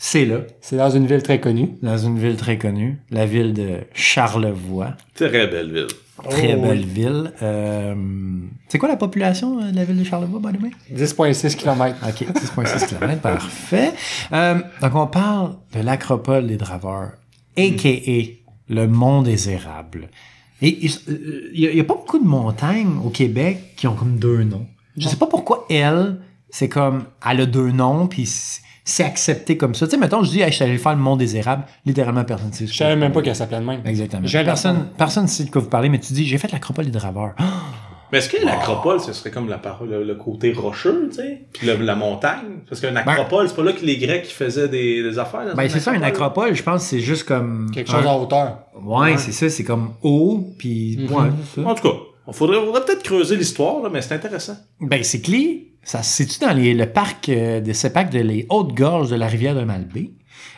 C'est 0.00 0.24
là, 0.24 0.42
C'est 0.60 0.76
dans 0.76 0.90
une 0.90 1.06
ville 1.06 1.22
très 1.22 1.40
connue. 1.40 1.70
dans 1.82 1.98
une 1.98 2.18
ville 2.18 2.36
très 2.36 2.56
connue, 2.56 3.02
la 3.10 3.26
ville 3.26 3.52
de 3.52 3.80
Charlevoix. 3.92 4.94
Très 5.14 5.48
belle 5.48 5.72
ville. 5.72 5.86
Très 6.30 6.54
Oh, 6.54 6.62
belle 6.62 6.84
ville. 6.84 7.32
Euh, 7.42 7.94
c'est 8.68 8.78
quoi 8.78 8.88
la 8.88 8.96
population 8.96 9.60
euh, 9.60 9.70
de 9.72 9.76
la 9.76 9.84
ville 9.84 9.98
de 9.98 10.04
Charlevoix, 10.04 10.40
by 10.40 10.56
the 10.56 10.62
way? 10.62 10.70
10,6 10.94 11.56
km. 11.56 11.96
OK, 12.06 12.28
6,6 12.28 12.88
km, 12.88 13.20
parfait. 13.20 13.92
Euh, 14.32 14.60
donc, 14.80 14.94
on 14.94 15.06
parle 15.08 15.56
de 15.74 15.80
l'acropole 15.80 16.46
des 16.46 16.56
draveurs, 16.56 17.12
a.k.a. 17.56 18.72
le 18.72 18.86
mont 18.86 19.22
des 19.22 19.50
érables. 19.50 20.08
Et 20.62 20.78
il 20.80 21.72
n'y 21.74 21.80
a, 21.80 21.84
pas 21.84 21.94
beaucoup 21.94 22.18
de 22.18 22.26
montagnes 22.26 22.98
au 23.04 23.10
Québec 23.10 23.74
qui 23.76 23.86
ont 23.86 23.94
comme 23.94 24.18
deux 24.18 24.42
noms. 24.42 24.66
Je 24.96 25.08
sais 25.08 25.16
pas 25.16 25.26
pourquoi 25.26 25.66
elle, 25.70 26.20
c'est 26.50 26.68
comme, 26.68 27.04
elle 27.28 27.42
a 27.42 27.46
deux 27.46 27.70
noms, 27.70 28.08
puis 28.08 28.28
c'est 28.88 29.04
accepté 29.04 29.56
comme 29.56 29.74
ça. 29.74 29.86
Tu 29.86 29.92
sais, 29.92 29.96
mettons, 29.98 30.22
je 30.22 30.30
dis, 30.30 30.40
hey, 30.40 30.50
je 30.50 30.56
suis 30.56 30.64
allé 30.64 30.78
faire 30.78 30.92
le 30.94 30.98
mont 31.00 31.16
des 31.16 31.36
érables, 31.36 31.64
littéralement, 31.84 32.24
personne 32.24 32.48
ne 32.48 32.54
sait 32.54 32.66
Je 32.66 32.74
savais 32.74 32.96
même 32.96 33.12
pas 33.12 33.22
qu'elle 33.22 33.36
s'appelait 33.36 33.60
de 33.60 33.64
même. 33.64 33.80
Exactement. 33.84 34.22
Personne, 34.44 34.88
personne 34.96 35.24
ne 35.24 35.28
sait 35.28 35.44
de 35.44 35.50
quoi 35.50 35.60
vous 35.60 35.68
parlez, 35.68 35.88
mais 35.88 35.98
tu 35.98 36.12
dis, 36.12 36.24
j'ai 36.26 36.38
fait 36.38 36.50
l'acropole 36.52 36.86
des 36.86 36.90
draveurs. 36.90 37.34
Mais 38.10 38.18
est-ce 38.18 38.30
que 38.30 38.42
l'acropole, 38.42 39.00
ce 39.00 39.12
serait 39.12 39.30
comme 39.30 39.50
la 39.50 39.58
parole, 39.58 39.90
le, 39.90 40.02
le 40.02 40.14
côté 40.14 40.50
rocheux, 40.54 41.10
tu 41.10 41.16
sais? 41.16 41.42
Puis 41.52 41.66
le- 41.66 41.76
la 41.76 41.94
montagne? 41.94 42.60
Parce 42.66 42.80
qu'une 42.80 42.96
acropole, 42.96 43.46
c'est 43.50 43.54
pas 43.54 43.62
là 43.62 43.72
que 43.74 43.84
les 43.84 43.98
Grecs 43.98 44.24
faisaient 44.24 44.68
des, 44.68 45.02
des 45.02 45.18
affaires? 45.18 45.44
dans 45.44 45.54
Ben, 45.54 45.68
c'est 45.68 45.78
ça, 45.78 45.92
une 45.94 46.02
acropole, 46.02 46.54
je 46.54 46.62
pense, 46.62 46.84
c'est 46.84 47.00
juste 47.00 47.24
comme. 47.24 47.70
Quelque 47.70 47.90
un- 47.90 47.96
chose 47.98 48.06
en 48.06 48.22
hauteur. 48.22 48.60
Ouais, 48.82 49.18
c'est 49.18 49.32
ça, 49.32 49.50
c'est 49.50 49.62
comme 49.64 49.90
haut, 50.02 50.54
puis 50.58 51.06
ouais, 51.10 51.16
c'est 51.54 51.60
ça. 51.60 51.68
En 51.68 51.74
tout 51.74 51.82
cas, 51.82 51.94
on 52.26 52.32
faudrait, 52.32 52.56
faudrait 52.64 52.82
peut-être 52.86 53.02
creuser 53.02 53.36
l'histoire, 53.36 53.90
mais 53.92 54.00
c'est 54.00 54.14
intéressant. 54.14 54.56
Ben, 54.80 55.04
c'est 55.04 55.26
les- 55.28 55.67
ça 55.82 56.02
se 56.02 56.24
situe 56.24 56.40
dans 56.44 56.52
les- 56.52 56.74
le 56.74 56.86
parc 56.86 57.28
euh, 57.28 57.60
de 57.60 57.72
CEPAC 57.72 58.10
de 58.10 58.20
les 58.20 58.46
Hautes-Gorges 58.50 59.10
de 59.10 59.16
la 59.16 59.26
rivière 59.26 59.54
de 59.54 59.64
Malbaie. 59.64 60.10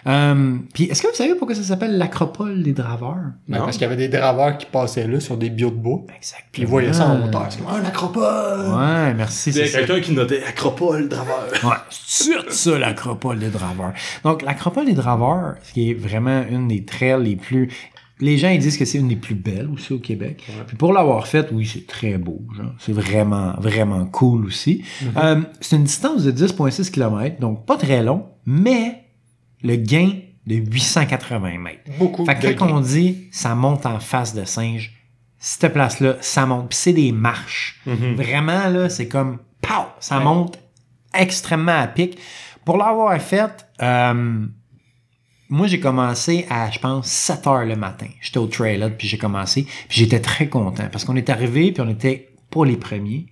Euh, 0.06 0.56
puis, 0.72 0.84
est-ce 0.84 1.02
que 1.02 1.08
vous 1.08 1.14
savez 1.14 1.34
pourquoi 1.34 1.54
ça 1.54 1.62
s'appelle 1.62 1.98
l'acropole 1.98 2.62
des 2.62 2.72
draveurs? 2.72 3.16
Ben, 3.48 3.58
Non. 3.58 3.64
parce 3.64 3.76
qu'il 3.76 3.82
y 3.82 3.84
avait 3.84 3.96
des 3.96 4.08
draveurs 4.08 4.56
qui 4.56 4.64
passaient 4.66 5.06
là 5.06 5.20
sur 5.20 5.36
des 5.36 5.50
bio 5.50 5.68
de 5.70 5.74
bois. 5.76 6.00
Exactement. 6.16 6.48
Puis 6.52 6.62
ils 6.62 6.68
voyaient 6.68 6.92
ça 6.94 7.06
en 7.06 7.22
hauteur. 7.22 7.46
C'est 7.50 7.60
comme 7.62 7.74
un 7.74 7.84
acropole. 7.84 8.60
Ouais, 8.68 9.14
merci. 9.14 9.50
Il 9.50 9.56
y 9.58 9.60
a 9.60 9.68
quelqu'un 9.68 10.00
qui 10.00 10.12
notait 10.12 10.42
acropole, 10.42 11.06
draveur. 11.08 11.44
Ouais, 11.64 11.76
c'est 11.90 12.50
ça 12.50 12.78
l'acropole 12.78 13.38
des 13.38 13.48
draveurs. 13.50 13.92
Donc, 14.24 14.40
l'acropole 14.42 14.86
des 14.86 14.94
draveurs, 14.94 15.56
ce 15.62 15.72
qui 15.74 15.90
est 15.90 15.94
vraiment 15.94 16.44
une 16.50 16.68
des 16.68 16.84
trails 16.84 17.22
les 17.22 17.36
plus. 17.36 17.68
Les 18.20 18.36
gens 18.38 18.48
ils 18.50 18.58
disent 18.58 18.76
que 18.76 18.84
c'est 18.84 18.98
une 18.98 19.08
des 19.08 19.16
plus 19.16 19.34
belles 19.34 19.68
aussi 19.72 19.92
au 19.92 19.98
Québec. 19.98 20.46
Puis 20.66 20.76
pour 20.76 20.92
l'avoir 20.92 21.26
faite, 21.26 21.48
oui, 21.52 21.66
c'est 21.66 21.86
très 21.86 22.18
beau. 22.18 22.42
C'est 22.78 22.92
vraiment, 22.92 23.54
vraiment 23.58 24.04
cool 24.06 24.44
aussi. 24.46 24.84
Euh, 25.16 25.40
c'est 25.60 25.76
une 25.76 25.84
distance 25.84 26.22
de 26.24 26.32
10,6 26.32 26.90
km, 26.90 27.38
donc 27.40 27.64
pas 27.66 27.76
très 27.76 28.02
long, 28.02 28.26
mais 28.46 29.04
le 29.62 29.76
gain 29.76 30.10
de 30.46 30.56
880 30.56 31.58
mètres. 31.58 31.80
Beaucoup. 31.98 32.24
Fait 32.26 32.34
que 32.38 32.48
quand 32.52 32.70
on 32.72 32.80
dit 32.80 33.28
ça 33.30 33.54
monte 33.54 33.86
en 33.86 34.00
face 34.00 34.34
de 34.34 34.44
singe, 34.44 34.92
cette 35.38 35.72
place-là, 35.72 36.16
ça 36.20 36.44
monte. 36.46 36.68
Puis 36.70 36.78
c'est 36.78 36.92
des 36.92 37.12
marches. 37.12 37.80
Vraiment, 37.86 38.68
là, 38.68 38.88
c'est 38.90 39.08
comme 39.08 39.38
pow! 39.62 39.84
Ça 40.00 40.18
Ouais. 40.18 40.24
monte 40.24 40.58
extrêmement 41.14 41.78
à 41.80 41.86
pic. 41.86 42.18
Pour 42.64 42.76
l'avoir 42.76 43.18
fait, 43.20 43.66
euh, 43.80 44.46
moi, 45.50 45.66
j'ai 45.66 45.80
commencé 45.80 46.46
à, 46.48 46.70
je 46.70 46.78
pense, 46.78 47.06
7 47.08 47.46
heures 47.46 47.64
le 47.66 47.76
matin. 47.76 48.06
J'étais 48.20 48.38
au 48.38 48.46
trailer, 48.46 48.96
puis 48.96 49.06
j'ai 49.08 49.18
commencé. 49.18 49.64
Puis 49.88 49.98
j'étais 50.00 50.20
très 50.20 50.48
content 50.48 50.84
parce 50.90 51.04
qu'on 51.04 51.16
est 51.16 51.28
arrivé, 51.28 51.72
puis 51.72 51.82
on 51.82 51.88
était 51.90 52.30
pas 52.50 52.64
les 52.64 52.76
premiers. 52.76 53.26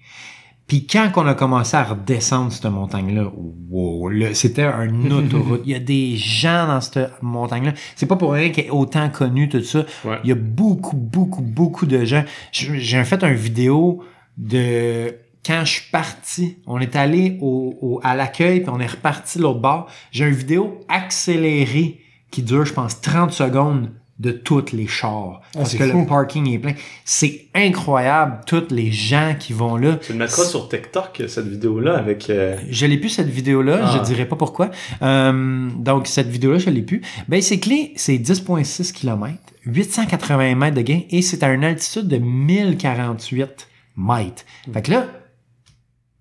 Puis 0.66 0.86
quand 0.86 1.10
on 1.16 1.26
a 1.26 1.32
commencé 1.34 1.76
à 1.78 1.82
redescendre 1.84 2.52
cette 2.52 2.66
montagne-là, 2.66 3.30
wow, 3.70 4.10
c'était 4.34 4.64
un 4.64 5.10
autoroute. 5.10 5.62
Il 5.64 5.70
y 5.70 5.74
a 5.74 5.78
des 5.78 6.16
gens 6.16 6.66
dans 6.66 6.80
cette 6.82 7.22
montagne-là. 7.22 7.72
C'est 7.96 8.04
pas 8.06 8.16
pour 8.16 8.32
rien 8.32 8.50
qu'elle 8.50 8.66
est 8.66 8.70
autant 8.70 9.08
connue, 9.08 9.48
tout 9.48 9.62
ça. 9.62 9.86
Ouais. 10.04 10.18
Il 10.24 10.28
y 10.28 10.32
a 10.32 10.36
beaucoup, 10.36 10.96
beaucoup, 10.96 11.40
beaucoup 11.40 11.86
de 11.86 12.04
gens. 12.04 12.22
J'ai 12.52 13.02
fait 13.04 13.22
une 13.24 13.32
vidéo 13.32 14.02
de 14.36 15.14
quand 15.46 15.64
je 15.64 15.72
suis 15.72 15.90
parti. 15.90 16.58
On 16.66 16.78
est 16.80 16.94
allé 16.96 17.38
au, 17.40 17.74
au- 17.80 18.00
à 18.04 18.14
l'accueil, 18.14 18.60
puis 18.60 18.68
on 18.70 18.78
est 18.80 18.86
reparti 18.86 19.38
l'autre 19.38 19.60
bord. 19.60 19.88
J'ai 20.10 20.26
une 20.26 20.34
vidéo 20.34 20.80
accélérée 20.88 22.00
qui 22.30 22.42
dure, 22.42 22.64
je 22.64 22.72
pense, 22.72 23.00
30 23.00 23.32
secondes 23.32 23.90
de 24.18 24.32
tous 24.32 24.72
les 24.72 24.88
chars. 24.88 25.40
parce 25.54 25.70
c'est 25.70 25.78
que 25.78 25.88
fou. 25.88 26.00
le 26.00 26.06
parking 26.06 26.48
est 26.52 26.58
plein. 26.58 26.74
C'est 27.04 27.46
incroyable, 27.54 28.40
tous 28.46 28.64
les 28.70 28.90
gens 28.90 29.36
qui 29.38 29.52
vont 29.52 29.76
là. 29.76 29.94
Tu 29.94 30.12
le 30.12 30.18
mettras 30.18 30.44
sur 30.44 30.68
TikTok, 30.68 31.22
cette 31.28 31.46
vidéo-là, 31.46 31.96
avec... 31.96 32.28
euh, 32.28 32.56
Je 32.68 32.86
l'ai 32.86 32.98
plus 32.98 33.10
cette 33.10 33.28
vidéo-là, 33.28 33.78
Ah. 33.84 33.96
je 33.96 34.02
dirais 34.02 34.26
pas 34.26 34.34
pourquoi. 34.34 34.72
Euh, 35.02 35.68
donc 35.76 36.08
cette 36.08 36.26
vidéo-là, 36.26 36.58
je 36.58 36.68
l'ai 36.70 36.82
plus. 36.82 37.00
Basically, 37.28 37.92
c'est 37.94 38.18
10.6 38.18 38.92
km, 38.92 39.34
880 39.66 40.54
mètres 40.56 40.76
de 40.76 40.82
gain 40.82 41.02
et 41.10 41.22
c'est 41.22 41.44
à 41.44 41.52
une 41.52 41.62
altitude 41.62 42.08
de 42.08 42.16
1048 42.18 43.68
mètres. 43.96 44.44
Fait 44.72 44.82
que 44.82 44.90
là, 44.90 45.06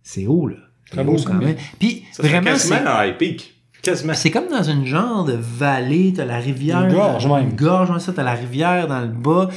c'est 0.04 0.28
haut 0.28 0.48
là. 0.48 0.58
C'est 0.86 0.92
Très 0.98 1.04
beau, 1.04 1.18
quand 1.26 1.34
même. 1.34 1.56
Puis 1.80 2.06
ça 2.14 2.24
vraiment, 2.24 2.52
quasiment 2.52 2.78
c'est 2.84 2.88
un 2.88 3.06
high 3.08 3.18
peak. 3.18 3.56
Quasiment. 3.82 4.14
c'est 4.14 4.32
comme 4.32 4.48
dans 4.50 4.64
une 4.64 4.86
genre 4.86 5.24
de 5.24 5.38
vallée, 5.40 6.14
t'as 6.16 6.26
la 6.26 6.38
rivière. 6.40 6.84
Une 6.86 6.94
gorge, 6.94 7.26
même. 7.28 7.50
Une 7.50 7.56
gorge, 7.56 7.90
ouais, 7.90 8.00
ça, 8.00 8.12
t'as 8.14 8.24
la 8.24 8.34
rivière 8.34 8.88
dans 8.88 9.02
le 9.02 9.08
bas. 9.08 9.50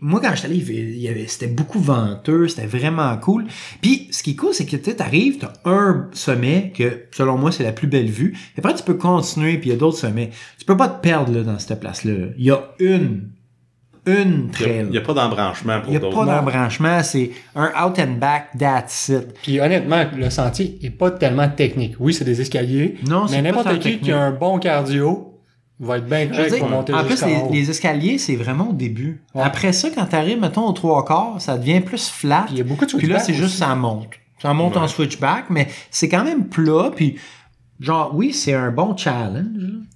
Moi, 0.00 0.20
quand 0.20 0.30
j'étais 0.34 0.46
allé, 0.48 0.56
il 0.56 0.70
y- 0.70 0.78
il 0.96 0.98
y 1.00 1.08
avait, 1.08 1.26
c'était 1.26 1.46
beaucoup 1.46 1.78
venteux, 1.78 2.48
c'était 2.48 2.66
vraiment 2.66 3.16
cool. 3.18 3.46
Puis, 3.80 4.08
ce 4.10 4.22
qui 4.22 4.32
est 4.32 4.36
cool, 4.36 4.52
c'est 4.52 4.66
que 4.66 4.76
tu 4.76 4.94
t'arrives, 4.94 5.38
t'as 5.38 5.52
un 5.64 6.08
sommet 6.12 6.72
que, 6.76 7.04
selon 7.12 7.38
moi, 7.38 7.52
c'est 7.52 7.62
la 7.64 7.72
plus 7.72 7.86
belle 7.88 8.10
vue. 8.10 8.36
Et 8.56 8.58
après, 8.58 8.74
tu 8.74 8.82
peux 8.82 8.94
continuer, 8.94 9.58
puis 9.58 9.70
il 9.70 9.72
y 9.72 9.76
a 9.76 9.78
d'autres 9.78 9.98
sommets. 9.98 10.30
Tu 10.58 10.64
peux 10.64 10.76
pas 10.76 10.88
te 10.88 11.00
perdre, 11.00 11.32
là, 11.32 11.42
dans 11.42 11.58
cette 11.58 11.80
place-là. 11.80 12.28
Il 12.36 12.44
y 12.44 12.50
a 12.50 12.62
une, 12.80 13.28
une 14.06 14.50
Il 14.60 14.66
n'y 14.66 14.90
trail. 14.90 14.96
a, 14.96 15.00
pas 15.00 15.14
d'embranchement 15.14 15.76
Il 15.78 15.82
pour 15.82 15.92
y 15.92 15.96
a 15.96 15.98
d'autres. 16.00 16.24
pas 16.24 16.26
d'embranchement, 16.26 17.02
c'est 17.02 17.30
un 17.54 17.72
out 17.84 17.98
and 17.98 18.18
back, 18.18 18.48
that's 18.58 19.08
it. 19.08 19.34
Puis 19.42 19.60
honnêtement, 19.60 20.04
le 20.16 20.30
sentier 20.30 20.78
est 20.82 20.90
pas 20.90 21.10
tellement 21.10 21.48
technique. 21.48 21.94
Oui, 22.00 22.12
c'est 22.12 22.24
des 22.24 22.40
escaliers. 22.40 22.96
Non, 23.08 23.26
c'est 23.26 23.36
mais 23.36 23.50
n'importe 23.50 23.78
qui 23.78 23.98
qui 23.98 24.12
a 24.12 24.20
un 24.20 24.32
bon 24.32 24.58
cardio 24.58 25.28
va 25.80 25.98
être 25.98 26.06
bien 26.06 26.26
correct 26.28 26.58
pour 26.58 26.68
monter 26.68 26.94
en 26.94 27.04
plus, 27.04 27.24
les, 27.50 27.70
escaliers, 27.70 28.18
c'est 28.18 28.36
vraiment 28.36 28.70
au 28.70 28.72
début. 28.72 29.22
Ouais. 29.34 29.42
Après 29.42 29.72
ça, 29.72 29.88
quand 29.92 30.06
t'arrives, 30.06 30.40
mettons, 30.40 30.66
aux 30.66 30.72
trois 30.72 31.04
quarts, 31.04 31.40
ça 31.40 31.58
devient 31.58 31.80
plus 31.80 32.08
flat. 32.08 32.44
Puis 32.46 32.54
il 32.54 32.58
y 32.58 32.60
a 32.60 32.64
beaucoup 32.64 32.86
de 32.86 32.96
Puis 32.96 33.08
là, 33.08 33.18
c'est 33.18 33.34
juste 33.34 33.56
ça 33.56 33.74
monte. 33.74 34.10
Ça 34.40 34.52
monte 34.54 34.76
en 34.76 34.88
switchback, 34.88 35.46
mais 35.50 35.68
c'est 35.90 36.08
quand 36.08 36.24
même 36.24 36.48
plat. 36.48 36.90
Puis, 36.94 37.16
genre, 37.82 38.12
oui, 38.14 38.32
c'est 38.32 38.54
un 38.54 38.70
bon 38.70 38.96
challenge. 38.96 39.46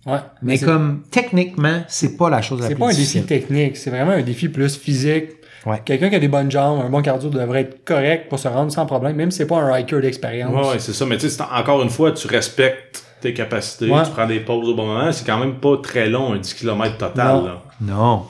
Ouais. 0.07 0.19
Mais 0.43 0.57
c'est- 0.57 0.67
comme, 0.67 1.03
techniquement, 1.11 1.83
c'est 1.89 2.17
pas 2.17 2.29
la 2.31 2.43
chose 2.43 2.61
la 2.61 2.69
c'est 2.69 2.75
plus 2.75 2.81
pas 2.81 2.87
un 2.87 2.91
défi 2.91 3.01
difficile. 3.01 3.27
technique, 3.27 3.77
c'est 3.77 3.91
vraiment 3.91 4.13
un 4.13 4.23
défi 4.23 4.49
plus 4.49 4.77
physique. 4.77 5.31
Ouais. 5.65 5.81
Quelqu'un 5.85 6.09
qui 6.11 6.15
a 6.15 6.19
des 6.21 6.29
bonnes 6.29 6.51
jambes, 6.51 6.81
un 6.85 6.91
bon 6.91 7.03
cardio 7.03 7.29
devrait 7.29 7.63
être 7.63 7.85
correct 7.85 8.29
pour 8.29 8.39
se 8.39 8.47
rendre 8.47 8.71
sans 8.71 8.87
problème, 8.87 9.17
même 9.17 9.31
si 9.33 9.39
c'est 9.39 9.47
pas 9.47 9.57
un 9.59 9.77
hiker 9.79 10.01
d'expérience. 10.01 10.53
Ouais, 10.55 10.73
ouais, 10.75 10.79
c'est 10.79 10.93
ça. 10.93 11.05
Mais 11.07 11.17
tu 11.17 11.23
sais, 11.29 11.31
c'est- 11.37 11.43
encore 11.43 11.83
une 11.83 11.91
fois, 11.91 12.13
tu 12.13 12.27
respectes 12.29 13.03
tes 13.21 13.31
tes 13.31 13.35
capacités, 13.35 13.91
Ouais. 13.91 14.03
tu 14.05 14.11
prends 14.11 14.27
des 14.29 14.39
pauses 14.41 14.69
au 14.69 14.75
bon 14.77 14.87
moment. 14.87 15.11
C'est 15.11 15.25
quand 15.27 15.39
même 15.39 15.55
pas 15.55 15.79
très 15.83 16.09
long, 16.09 16.35
un 16.35 16.39
10 16.39 16.55
km 16.55 16.99
total. 16.99 17.27
Non. 17.37 17.45
Là. 17.47 17.63
Non. 17.81 18.23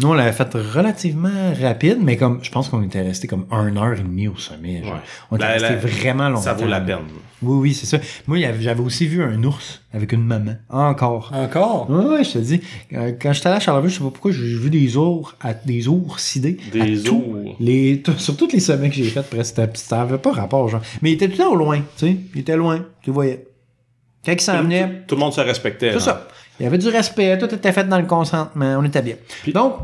Nous, 0.00 0.08
on 0.08 0.12
l'avait 0.14 0.32
fait 0.32 0.48
relativement 0.54 1.52
rapide, 1.60 1.98
mais 2.00 2.16
comme 2.16 2.38
je 2.42 2.50
pense 2.50 2.68
qu'on 2.68 2.82
était 2.82 3.02
resté 3.02 3.26
comme 3.26 3.46
une 3.50 3.76
heure 3.78 3.94
et 3.94 4.02
demie 4.02 4.28
au 4.28 4.36
sommet. 4.36 4.82
genre. 4.82 4.94
Ouais. 4.94 5.00
On 5.32 5.36
était 5.36 5.46
resté 5.46 5.74
vraiment 5.74 6.28
longtemps. 6.28 6.42
Ça 6.42 6.52
vaut 6.54 6.66
la 6.68 6.80
peine. 6.80 6.98
Oui, 7.42 7.56
oui, 7.68 7.74
c'est 7.74 7.86
ça. 7.86 7.98
Moi, 8.26 8.38
j'avais 8.60 8.80
aussi 8.80 9.06
vu 9.06 9.22
un 9.22 9.42
ours 9.44 9.80
avec 9.92 10.12
une 10.12 10.24
maman. 10.24 10.54
Encore. 10.68 11.32
Encore? 11.34 11.86
Oui, 11.88 12.04
oui, 12.18 12.24
je 12.24 12.32
te 12.32 12.38
dis. 12.38 12.60
Euh, 12.92 13.12
Quand 13.20 13.32
j'étais 13.32 13.46
allé 13.48 13.56
à 13.56 13.60
Charlevoix, 13.60 13.88
je 13.88 13.94
sais 13.94 14.04
pas 14.04 14.10
pourquoi, 14.10 14.32
j'ai 14.32 14.40
vu 14.56 14.70
des 14.70 14.96
ours, 14.96 15.34
à, 15.40 15.54
des 15.54 15.86
oursidés. 15.88 16.58
Des 16.72 17.08
ours. 17.08 17.24
Les, 17.60 18.02
sur 18.18 18.36
tous 18.36 18.48
les 18.52 18.60
sommets 18.60 18.90
que 18.90 18.96
j'ai 18.96 19.04
fait, 19.04 19.22
presque, 19.28 19.56
ça 19.74 20.02
avait 20.02 20.18
pas 20.18 20.32
rapport, 20.32 20.68
genre. 20.68 20.82
Mais 21.02 21.10
il 21.10 21.14
était 21.14 21.26
tout 21.26 21.32
le 21.32 21.38
temps 21.38 21.52
au 21.52 21.56
loin, 21.56 21.78
tu 21.96 22.06
sais. 22.06 22.16
Il 22.34 22.40
était 22.40 22.56
loin, 22.56 22.78
tu 23.02 23.10
le 23.10 23.14
voyais. 23.14 23.46
Quand 24.24 24.32
il 24.32 24.40
s'en 24.40 24.62
venait, 24.62 25.04
Tout 25.06 25.14
le 25.14 25.20
monde 25.20 25.32
se 25.32 25.40
respectait. 25.40 25.92
c'est 25.92 26.00
ça. 26.00 26.26
Il 26.60 26.64
y 26.64 26.66
avait 26.66 26.78
du 26.78 26.88
respect, 26.88 27.38
tout 27.38 27.52
était 27.54 27.72
fait 27.72 27.84
dans 27.88 27.98
le 28.00 28.06
consentement, 28.06 28.76
on 28.78 28.84
était 28.84 29.02
bien. 29.02 29.16
Puis- 29.42 29.52
Donc, 29.52 29.74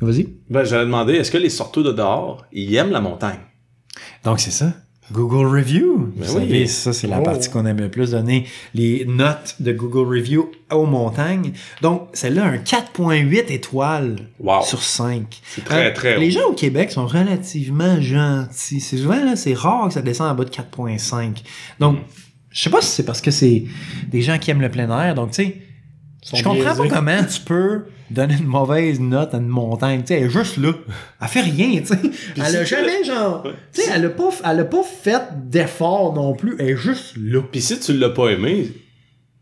vas-y. 0.00 0.28
Ben, 0.50 0.64
j'allais 0.64 0.84
demander, 0.84 1.14
est-ce 1.14 1.30
que 1.30 1.38
les 1.38 1.50
sorteux 1.50 1.82
de 1.82 1.92
dehors, 1.92 2.44
ils 2.52 2.74
aiment 2.76 2.90
la 2.90 3.00
montagne? 3.00 3.38
Donc, 4.24 4.40
c'est 4.40 4.50
ça. 4.50 4.72
Google 5.10 5.46
Review. 5.46 6.12
Vous 6.14 6.20
Ben 6.20 6.28
savez, 6.28 6.46
oui. 6.62 6.68
ça, 6.68 6.92
c'est 6.92 7.06
la 7.06 7.20
Oh. 7.20 7.22
partie 7.22 7.48
qu'on 7.48 7.64
aime 7.64 7.78
le 7.80 7.90
plus 7.90 8.10
donner 8.10 8.44
les 8.74 9.06
notes 9.06 9.56
de 9.58 9.72
Google 9.72 10.06
Review 10.18 10.50
aux 10.70 10.84
montagnes. 10.84 11.52
Donc, 11.80 12.08
celle-là, 12.12 12.44
un 12.44 12.58
4.8 12.58 13.50
étoiles 13.50 14.16
Wow. 14.38 14.60
sur 14.64 14.82
5. 14.82 15.40
C'est 15.54 15.64
très, 15.64 15.94
très 15.94 16.16
haut. 16.16 16.20
Les 16.20 16.30
gens 16.30 16.44
au 16.50 16.52
Québec 16.52 16.90
sont 16.90 17.06
relativement 17.06 17.98
gentils. 18.02 18.80
C'est 18.80 18.98
souvent, 18.98 19.24
là, 19.24 19.34
c'est 19.34 19.54
rare 19.54 19.88
que 19.88 19.94
ça 19.94 20.02
descende 20.02 20.30
en 20.30 20.34
bas 20.34 20.44
de 20.44 20.50
4.5. 20.50 21.42
Donc, 21.80 21.96
Mm. 21.96 22.02
je 22.50 22.62
sais 22.64 22.70
pas 22.70 22.82
si 22.82 22.90
c'est 22.90 23.04
parce 23.04 23.22
que 23.22 23.30
c'est 23.30 23.64
des 24.08 24.20
gens 24.20 24.36
qui 24.38 24.50
aiment 24.50 24.60
le 24.60 24.70
plein 24.70 24.90
air. 24.90 25.14
Donc, 25.14 25.30
tu 25.30 25.42
sais, 25.42 25.56
je 26.24 26.42
comprends 26.42 26.54
biaisés. 26.54 26.88
pas 26.88 26.96
comment 26.96 27.24
tu 27.24 27.40
peux 27.40 27.84
donner 28.10 28.34
une 28.38 28.46
mauvaise 28.46 29.00
note 29.00 29.34
à 29.34 29.38
une 29.38 29.48
montagne. 29.48 30.00
Tu 30.00 30.08
sais, 30.08 30.14
elle 30.20 30.26
est 30.26 30.30
juste 30.30 30.56
là. 30.56 30.72
Elle 31.20 31.28
fait 31.28 31.40
rien, 31.42 31.80
tu 31.80 31.86
sais. 31.86 31.98
Elle 32.36 32.56
a 32.56 32.64
jamais, 32.64 33.04
genre... 33.04 33.46
Tu 33.72 33.82
sais, 33.82 33.90
elle 33.94 34.06
a 34.06 34.10
pas, 34.10 34.30
elle 34.44 34.60
a 34.60 34.64
pas 34.64 34.82
fait 34.82 35.22
d'effort 35.48 36.14
non 36.14 36.34
plus. 36.34 36.56
Elle 36.58 36.70
est 36.70 36.76
juste 36.76 37.14
là. 37.16 37.42
Puis 37.50 37.60
si 37.60 37.78
tu 37.78 37.92
l'as 37.96 38.10
pas 38.10 38.30
aimé, 38.30 38.72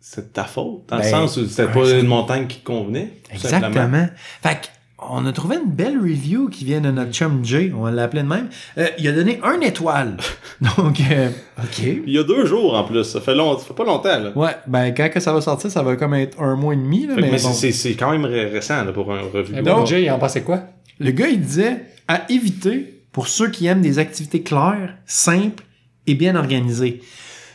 c'est 0.00 0.28
de 0.28 0.32
ta 0.32 0.44
faute. 0.44 0.84
Dans 0.88 0.96
le 0.96 1.02
Ben, 1.02 1.10
sens 1.10 1.36
où 1.36 1.46
c'était 1.46 1.70
pas 1.70 1.90
une 1.90 2.06
montagne 2.06 2.46
qui 2.46 2.58
te 2.60 2.64
convenait. 2.64 3.12
simplement. 3.36 3.66
Exactement. 3.68 4.08
Fait 4.42 4.54
que, 4.60 4.66
on 5.10 5.24
a 5.26 5.32
trouvé 5.32 5.56
une 5.56 5.70
belle 5.70 5.98
review 5.98 6.48
qui 6.48 6.64
vient 6.64 6.80
de 6.80 6.90
notre 6.90 7.12
chum 7.12 7.44
Jay, 7.44 7.72
on 7.76 7.86
l'appelait 7.86 8.22
de 8.22 8.28
même. 8.28 8.48
Euh, 8.78 8.86
il 8.98 9.06
a 9.08 9.12
donné 9.12 9.40
un 9.42 9.60
étoile. 9.60 10.16
Donc, 10.60 11.00
euh, 11.10 11.28
OK. 11.58 11.78
Il 11.82 12.12
y 12.12 12.18
a 12.18 12.22
deux 12.24 12.46
jours 12.46 12.74
en 12.74 12.84
plus. 12.84 13.04
Ça 13.04 13.20
fait, 13.20 13.34
long... 13.34 13.58
ça 13.58 13.64
fait 13.64 13.74
pas 13.74 13.84
longtemps. 13.84 14.18
Là. 14.18 14.32
Ouais, 14.36 14.56
ben 14.66 14.92
quand 14.92 15.08
que 15.10 15.20
ça 15.20 15.32
va 15.32 15.40
sortir, 15.40 15.70
ça 15.70 15.82
va 15.82 15.96
comme 15.96 16.14
être 16.14 16.40
un 16.40 16.56
mois 16.56 16.74
et 16.74 16.76
demi. 16.76 17.06
Là, 17.06 17.14
mais 17.16 17.22
mais 17.30 17.40
bon. 17.42 17.52
c'est- 17.52 17.94
quand 17.96 18.10
même 18.10 18.24
ré- 18.24 18.46
récent 18.46 18.84
là, 18.84 18.92
pour 18.92 19.12
un 19.12 19.20
revue. 19.32 19.54
Mais 19.54 19.62
Donc- 19.62 19.80
bon, 19.80 19.86
Jay, 19.86 20.02
il 20.04 20.10
en 20.10 20.18
pensait 20.18 20.42
quoi? 20.42 20.62
Le 20.98 21.10
gars, 21.10 21.28
il 21.28 21.40
disait 21.40 21.82
à 22.08 22.22
éviter 22.30 23.02
pour 23.12 23.28
ceux 23.28 23.50
qui 23.50 23.66
aiment 23.66 23.82
des 23.82 23.98
activités 23.98 24.42
claires, 24.42 24.94
simples 25.06 25.64
et 26.06 26.14
bien 26.14 26.36
organisées. 26.36 27.00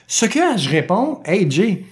Ce 0.08 0.26
que 0.26 0.40
je 0.58 0.70
réponds, 0.70 1.22
hey 1.26 1.50
Jay, 1.50 1.86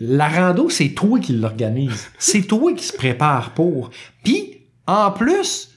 la 0.00 0.28
rando, 0.28 0.68
c'est 0.68 0.90
toi 0.90 1.18
qui 1.18 1.32
l'organise. 1.32 2.08
C'est 2.18 2.42
toi 2.42 2.72
qui 2.74 2.84
se 2.84 2.92
prépare 2.92 3.52
pour. 3.54 3.90
Puis, 4.22 4.55
en 4.86 5.10
plus, 5.10 5.70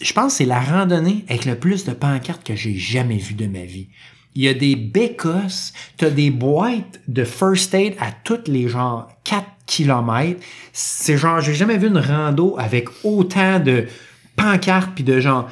je 0.00 0.12
pense 0.12 0.32
que 0.32 0.38
c'est 0.38 0.44
la 0.44 0.60
randonnée 0.60 1.24
avec 1.28 1.44
le 1.44 1.56
plus 1.56 1.84
de 1.84 1.92
pancartes 1.92 2.44
que 2.44 2.56
j'ai 2.56 2.76
jamais 2.76 3.18
vu 3.18 3.34
de 3.34 3.46
ma 3.46 3.64
vie. 3.64 3.88
Il 4.34 4.42
y 4.42 4.48
a 4.48 4.54
des 4.54 4.76
bécosses, 4.76 5.72
t'as 5.96 6.10
des 6.10 6.30
boîtes 6.30 7.00
de 7.08 7.24
first 7.24 7.72
aid 7.74 7.94
à 8.00 8.12
toutes 8.12 8.48
les 8.48 8.68
genre 8.68 9.08
4 9.24 9.44
km. 9.66 10.40
C'est 10.72 11.16
genre, 11.16 11.40
j'ai 11.40 11.54
jamais 11.54 11.78
vu 11.78 11.88
une 11.88 11.98
rando 11.98 12.54
avec 12.58 12.88
autant 13.02 13.60
de 13.60 13.86
pancartes 14.36 14.90
puis 14.94 15.04
de 15.04 15.20
genre 15.20 15.48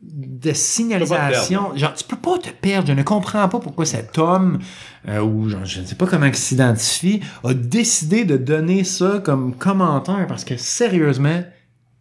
de 0.00 0.52
signalisation. 0.52 1.76
Genre, 1.76 1.94
tu 1.94 2.04
peux 2.04 2.16
pas 2.16 2.38
te 2.38 2.50
perdre. 2.50 2.88
Je 2.88 2.92
ne 2.92 3.02
comprends 3.02 3.48
pas 3.48 3.58
pourquoi 3.58 3.84
cet 3.84 4.16
homme, 4.18 4.60
euh, 5.08 5.20
ou 5.20 5.48
genre, 5.48 5.64
je 5.64 5.80
ne 5.80 5.86
sais 5.86 5.94
pas 5.94 6.06
comment 6.06 6.26
il 6.26 6.34
s'identifie, 6.34 7.20
a 7.44 7.52
décidé 7.54 8.24
de 8.24 8.36
donner 8.36 8.84
ça 8.84 9.20
comme 9.24 9.54
commentaire 9.56 10.26
parce 10.28 10.44
que 10.44 10.56
sérieusement, 10.56 11.42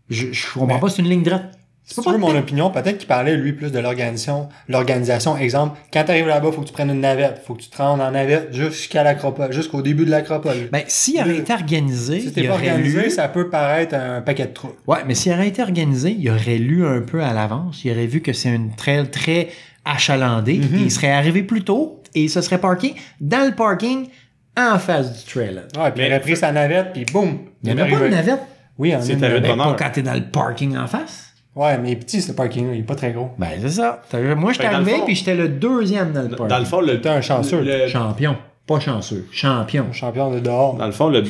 je, 0.09 0.31
je 0.31 0.45
comprends 0.53 0.75
Mais- 0.75 0.79
pas, 0.79 0.89
c'est 0.89 1.01
une 1.01 1.09
ligne 1.09 1.23
droite. 1.23 1.51
Si 1.83 1.95
tu 1.95 2.01
veux 2.07 2.11
pas 2.13 2.17
mon 2.19 2.37
opinion, 2.37 2.69
peut-être 2.69 2.99
qu'il 2.99 3.07
parlait 3.07 3.35
lui 3.35 3.51
plus 3.53 3.71
de 3.71 3.79
l'organisation. 3.79 4.47
L'organisation, 4.67 5.35
exemple, 5.37 5.79
quand 5.91 6.03
tu 6.03 6.11
arrives 6.11 6.27
là-bas, 6.27 6.51
faut 6.51 6.61
que 6.61 6.67
tu 6.67 6.71
prennes 6.73 6.91
une 6.91 6.99
navette. 7.01 7.41
Faut 7.47 7.55
que 7.55 7.63
tu 7.63 7.69
te 7.71 7.77
rendes 7.77 7.99
en 7.99 8.11
navette 8.11 8.53
jusqu'à 8.53 9.01
l'acropole, 9.01 9.51
jusqu'au 9.51 9.81
début 9.81 10.05
de 10.05 10.11
l'acropole. 10.11 10.69
Ben, 10.71 10.83
s'il 10.87 11.19
aurait 11.19 11.29
Le- 11.29 11.39
été 11.39 11.51
organisé, 11.51 12.19
si 12.19 12.27
il 12.27 12.31
t'es 12.33 12.43
pas 12.43 12.53
aurait 12.53 12.69
organisé, 12.69 13.01
lu... 13.05 13.09
ça 13.09 13.27
peut 13.27 13.49
paraître 13.49 13.95
un 13.95 14.21
paquet 14.21 14.45
de 14.45 14.53
trous. 14.53 14.69
Ouais, 14.85 14.99
mais 15.07 15.15
s'il 15.15 15.31
aurait 15.31 15.47
été 15.47 15.63
organisé, 15.63 16.11
il 16.11 16.29
aurait 16.29 16.59
lu 16.59 16.85
un 16.85 17.01
peu 17.01 17.23
à 17.23 17.33
l'avance. 17.33 17.83
Il 17.83 17.91
aurait 17.91 18.05
vu 18.05 18.21
que 18.21 18.33
c'est 18.33 18.49
une 18.53 18.75
trail 18.75 19.09
très 19.09 19.47
achalandée. 19.83 20.57
Mhm. 20.59 20.75
et 20.77 20.81
il 20.83 20.91
serait 20.91 21.11
arrivé 21.11 21.41
plus 21.41 21.63
tôt 21.63 22.03
et 22.13 22.21
il 22.23 22.29
se 22.29 22.41
serait 22.41 22.59
parké 22.59 22.93
dans 23.19 23.47
le 23.49 23.55
parking 23.55 24.07
en 24.55 24.77
face 24.77 25.17
du 25.17 25.31
trailer. 25.31 25.63
Ouais, 25.75 25.89
puis 25.91 26.01
Mais- 26.01 26.07
il 26.07 26.11
aurait 26.11 26.19
pris 26.21 26.37
sa 26.37 26.51
navette, 26.51 26.93
puis 26.93 27.05
boum! 27.11 27.39
Il 27.63 27.73
n'y 27.73 27.81
en 27.81 27.85
est 27.85 27.93
a 27.93 27.97
pas 27.97 28.03
de 28.03 28.09
navette. 28.09 28.39
Oui, 28.79 28.95
en 28.95 29.01
C'est 29.01 29.13
une 29.13 29.19
bonheur. 29.19 29.57
Pas 29.57 29.83
quand 29.85 29.91
t'es 29.91 30.01
dans 30.01 30.13
le 30.15 30.23
parking 30.31 30.75
en 30.77 30.87
face. 30.87 31.27
Ouais, 31.55 31.77
mais 31.77 31.89
il 31.89 31.91
est 31.93 31.95
petit, 31.97 32.21
ce 32.21 32.31
parking-là, 32.31 32.73
il 32.73 32.79
est 32.79 32.83
pas 32.83 32.95
très 32.95 33.11
gros. 33.11 33.31
Ben, 33.37 33.49
c'est 33.61 33.69
ça. 33.69 34.01
Moi, 34.37 34.53
j'étais 34.53 34.69
le 34.69 34.75
arrivé 34.75 34.91
fond- 34.93 35.05
puis 35.05 35.15
j'étais 35.15 35.35
le 35.35 35.49
deuxième 35.49 36.13
dans 36.13 36.21
le 36.21 36.29
parking. 36.29 36.47
Dans 36.47 36.59
le 36.59 36.65
fond, 36.65 36.79
le, 36.81 37.01
T'es 37.01 37.09
un 37.09 37.21
chanceux. 37.21 37.61
le- 37.61 37.87
Champion. 37.87 38.37
Pas 38.65 38.79
chanceux. 38.79 39.27
Champion. 39.31 39.91
Champion 39.91 40.31
de 40.31 40.39
dehors. 40.39 40.75
dans 40.75 40.85
le 40.85 40.91
fond, 40.91 41.09
le 41.09 41.23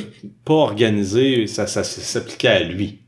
pas 0.44 0.54
organisé, 0.54 1.46
ça, 1.46 1.66
ça 1.66 1.82
s'appliquait 1.84 2.48
à 2.48 2.60
lui, 2.62 3.00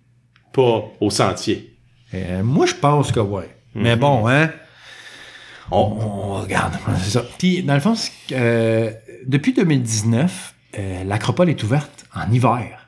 pas 0.52 0.84
au 1.00 1.10
sentier. 1.10 1.76
Euh, 2.14 2.42
moi, 2.42 2.66
je 2.66 2.74
pense 2.74 3.12
que 3.12 3.20
ouais. 3.20 3.48
Mais 3.74 3.94
bon, 3.96 4.26
hein. 4.28 4.50
On, 5.70 5.76
on 5.78 6.34
regarde. 6.42 6.74
C'est 7.02 7.10
ça. 7.10 7.24
Puis, 7.38 7.62
dans 7.62 7.74
le 7.74 7.80
fond, 7.80 7.94
euh, 8.32 8.90
depuis 9.26 9.52
2019, 9.52 10.54
euh, 10.78 11.04
l'Acropole 11.04 11.48
est 11.50 11.62
ouverte 11.62 12.04
en 12.14 12.30
hiver. 12.32 12.81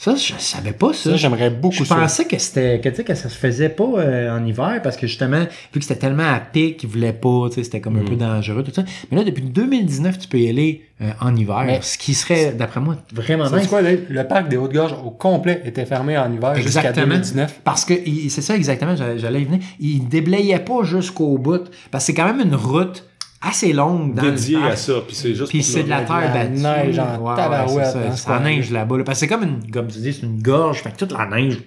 Ça, 0.00 0.14
je 0.14 0.32
savais 0.38 0.70
pas 0.70 0.92
ça. 0.92 1.10
Ça, 1.10 1.16
j'aimerais 1.16 1.50
beaucoup 1.50 1.74
je 1.74 1.82
ça. 1.82 1.96
pensais 1.96 2.24
que 2.24 2.38
c'était 2.38 2.80
que, 2.80 2.88
que 3.02 3.14
ça 3.16 3.28
se 3.28 3.36
faisait 3.36 3.68
pas 3.68 3.82
euh, 3.96 4.30
en 4.38 4.46
hiver 4.46 4.80
parce 4.80 4.96
que 4.96 5.08
justement, 5.08 5.40
vu 5.40 5.80
que 5.80 5.82
c'était 5.82 5.98
tellement 5.98 6.22
à 6.32 6.38
pic 6.38 6.76
qu'ils 6.76 6.88
voulaient 6.88 7.12
pas, 7.12 7.48
c'était 7.52 7.80
comme 7.80 7.96
un 7.96 8.04
peu 8.04 8.14
dangereux, 8.14 8.62
tout 8.62 8.72
ça. 8.72 8.84
Mais 9.10 9.18
là, 9.18 9.24
depuis 9.24 9.42
2019, 9.42 10.20
tu 10.20 10.28
peux 10.28 10.38
y 10.38 10.48
aller 10.48 10.84
euh, 11.02 11.10
en 11.20 11.34
hiver. 11.34 11.64
Mais- 11.66 11.80
ce 11.82 11.98
qui 11.98 12.14
serait, 12.14 12.52
d'après 12.52 12.78
moi, 12.80 12.96
vraiment 13.12 13.50
nice. 13.50 13.66
quoi, 13.66 13.82
Dave? 13.82 14.02
Le 14.08 14.22
parc 14.22 14.48
des 14.48 14.56
Hautes-Gorges 14.56 14.94
au 15.04 15.10
complet 15.10 15.62
était 15.64 15.84
fermé 15.84 16.16
en 16.16 16.32
hiver 16.32 16.54
jusqu'à 16.54 16.78
Exactement. 16.90 17.06
2019. 17.14 17.60
Parce 17.64 17.84
que 17.84 17.94
c'est 18.28 18.40
ça 18.42 18.54
exactement, 18.54 18.94
j'allais 18.94 19.18
j'allais 19.18 19.42
y 19.42 19.44
venir. 19.46 19.58
Il 19.80 20.06
déblayait 20.08 20.60
pas 20.60 20.84
jusqu'au 20.84 21.38
bout. 21.38 21.64
Parce 21.90 22.04
que 22.04 22.06
c'est 22.06 22.14
quand 22.14 22.32
même 22.32 22.40
une 22.46 22.54
route 22.54 23.04
assez 23.40 23.72
longue 23.72 24.14
dans 24.14 24.22
Dédié 24.22 24.56
le 24.58 24.64
à 24.66 24.76
ça, 24.76 24.94
puis 25.06 25.14
c'est 25.14 25.34
juste 25.34 25.48
Puis 25.50 25.58
pour 25.60 25.66
c'est 25.68 25.82
de 25.84 25.88
la 25.90 26.00
terre 26.02 26.20
la 26.20 26.28
battue. 26.28 26.52
neige 26.54 26.98
en 26.98 27.34
tabarouette 27.36 27.86
c'est 27.86 27.92
ça, 27.92 28.00
la 28.00 28.10
coin-là. 28.38 28.40
neige 28.50 28.70
là-bas. 28.70 28.96
là. 28.98 29.04
Parce 29.04 29.18
que 29.18 29.26
c'est 29.26 29.28
comme 29.28 29.42
une, 29.44 29.70
comme 29.70 29.86
tu 29.86 29.98
dis, 30.00 30.12
c'est 30.12 30.22
une 30.26 30.42
gorge. 30.42 30.82
Fait 30.82 30.90
que 30.90 30.96
toute 30.96 31.12
la 31.12 31.26
neige, 31.26 31.58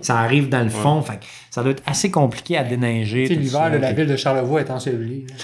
ça 0.00 0.18
arrive 0.18 0.48
dans 0.48 0.62
le 0.64 0.70
fond. 0.70 1.00
Fait 1.02 1.18
que 1.18 1.24
ça 1.50 1.62
doit 1.62 1.70
être 1.72 1.82
assez 1.86 2.10
compliqué 2.10 2.56
à 2.58 2.64
déneiger. 2.64 3.26
L'hiver 3.26 3.60
ça. 3.60 3.70
de 3.70 3.76
la 3.78 3.92
ville 3.92 4.06
de 4.08 4.16
Charlevoix 4.16 4.60
est 4.60 4.70
ensevelie. 4.70 5.26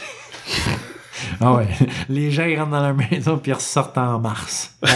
Ah 1.43 1.55
ouais. 1.55 1.67
Les 2.09 2.31
gens, 2.31 2.45
ils 2.45 2.59
rentrent 2.59 2.71
dans 2.73 2.81
leur 2.83 2.95
maison 2.95 3.39
puis 3.39 3.51
ils 3.51 3.55
ressortent 3.55 3.97
en 3.99 4.19
mars. 4.19 4.75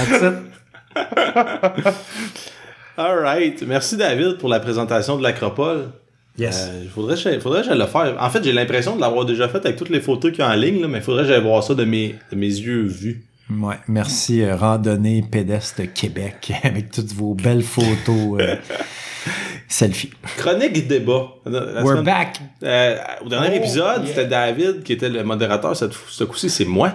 Alright. 2.96 3.62
Merci 3.66 3.96
David 3.96 4.38
pour 4.38 4.48
la 4.48 4.60
présentation 4.60 5.16
de 5.16 5.22
l'Acropole. 5.22 5.90
Yes. 6.36 6.68
Euh, 6.68 6.84
faudrait, 6.92 7.14
que 7.14 7.20
j'aille- 7.20 7.40
faudrait 7.40 7.60
que 7.62 7.68
j'aille 7.68 7.78
le 7.78 7.86
faire. 7.86 8.16
En 8.18 8.28
fait, 8.30 8.42
j'ai 8.42 8.52
l'impression 8.52 8.96
de 8.96 9.00
l'avoir 9.00 9.24
déjà 9.24 9.48
fait 9.48 9.58
avec 9.58 9.76
toutes 9.76 9.90
les 9.90 10.00
photos 10.00 10.32
qu'il 10.32 10.40
y 10.40 10.42
a 10.42 10.50
en 10.50 10.54
ligne, 10.54 10.80
là, 10.82 10.88
mais 10.88 11.00
faudrait 11.00 11.22
que 11.22 11.28
j'aille 11.28 11.42
voir 11.42 11.62
ça 11.62 11.74
de 11.74 11.84
mes, 11.84 12.16
de 12.32 12.36
mes 12.36 12.46
yeux 12.48 12.82
vus. 12.82 13.24
Ouais, 13.50 13.76
merci 13.88 14.40
euh, 14.42 14.56
Randonnée 14.56 15.22
Pédestre 15.30 15.82
Québec 15.92 16.52
avec 16.64 16.90
toutes 16.90 17.12
vos 17.12 17.34
belles 17.34 17.62
photos 17.62 18.40
euh, 18.40 18.56
selfie. 19.68 20.10
Chronique 20.36 20.86
débat. 20.88 21.28
La 21.46 21.82
We're 21.82 21.88
semaine- 21.98 22.04
back. 22.04 22.40
Euh, 22.62 22.96
au 23.24 23.28
dernier 23.28 23.50
Oh, 23.52 23.56
épisode, 23.56 24.02
yeah. 24.02 24.06
c'était 24.08 24.26
David 24.26 24.82
qui 24.82 24.92
était 24.94 25.08
le 25.08 25.22
modérateur. 25.24 25.76
Cette, 25.76 25.92
ce 25.92 26.24
coup-ci, 26.24 26.50
c'est 26.50 26.64
moi. 26.64 26.94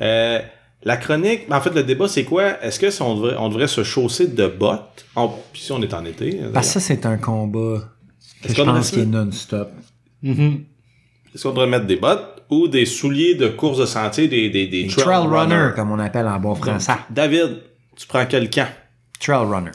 Euh, 0.00 0.40
la 0.82 0.96
chronique, 0.96 1.42
en 1.50 1.60
fait, 1.60 1.74
le 1.74 1.82
débat, 1.82 2.08
c'est 2.08 2.24
quoi? 2.24 2.62
Est-ce 2.62 2.80
que 2.80 2.90
si 2.90 3.02
on 3.02 3.14
devrait, 3.14 3.36
on 3.38 3.48
devrait 3.50 3.68
se 3.68 3.84
chausser 3.84 4.26
de 4.28 4.46
bottes? 4.46 5.04
Puis 5.52 5.62
si 5.62 5.72
on 5.72 5.82
est 5.82 5.92
en 5.92 6.04
été. 6.04 6.40
euh, 6.42 6.50
Parce 6.52 6.68
que 6.68 6.72
ça, 6.74 6.80
c'est 6.80 7.04
un 7.04 7.18
combat 7.18 7.82
que 8.42 8.46
Est-ce 8.48 8.54
je 8.54 8.60
qu'on 8.60 8.66
devrait 8.66 8.80
pense 8.80 8.86
se- 8.88 8.92
qu'il 8.94 9.02
est 9.02 9.06
non-stop. 9.06 9.70
Mhm. 10.22 10.64
Est-ce 11.34 11.42
qu'on 11.44 11.50
devrait 11.50 11.66
mettre 11.68 11.86
des 11.86 11.96
bottes 11.96 12.42
ou 12.50 12.66
des 12.68 12.86
souliers 12.86 13.34
de 13.36 13.48
course 13.48 13.78
de 13.78 13.86
sentier, 13.86 14.26
des, 14.28 14.50
des, 14.50 14.66
des 14.66 14.86
trail, 14.88 15.04
trail 15.04 15.26
runner, 15.26 15.54
runners? 15.54 15.74
comme 15.76 15.92
on 15.92 15.98
appelle 15.98 16.26
en 16.26 16.38
bon 16.40 16.54
français. 16.54 16.92
David, 17.10 17.60
tu 17.96 18.06
prends 18.06 18.26
quel 18.26 18.50
camp? 18.50 18.68
Trail 19.20 19.46
runner. 19.46 19.70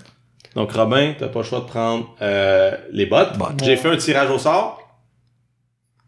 Donc, 0.56 0.71
Robin, 0.71 1.13
t'as 1.17 1.28
pas 1.28 1.39
le 1.39 1.45
choix 1.45 1.60
de 1.62 1.65
prendre 1.65 2.15
euh, 2.21 2.71
les 2.91 3.06
bottes. 3.06 3.38
Bottes. 3.38 3.62
J'ai 3.63 3.75
fait 3.78 3.89
un 3.89 3.97
tirage 3.97 4.30
au 4.30 4.38
sort. 4.39 4.82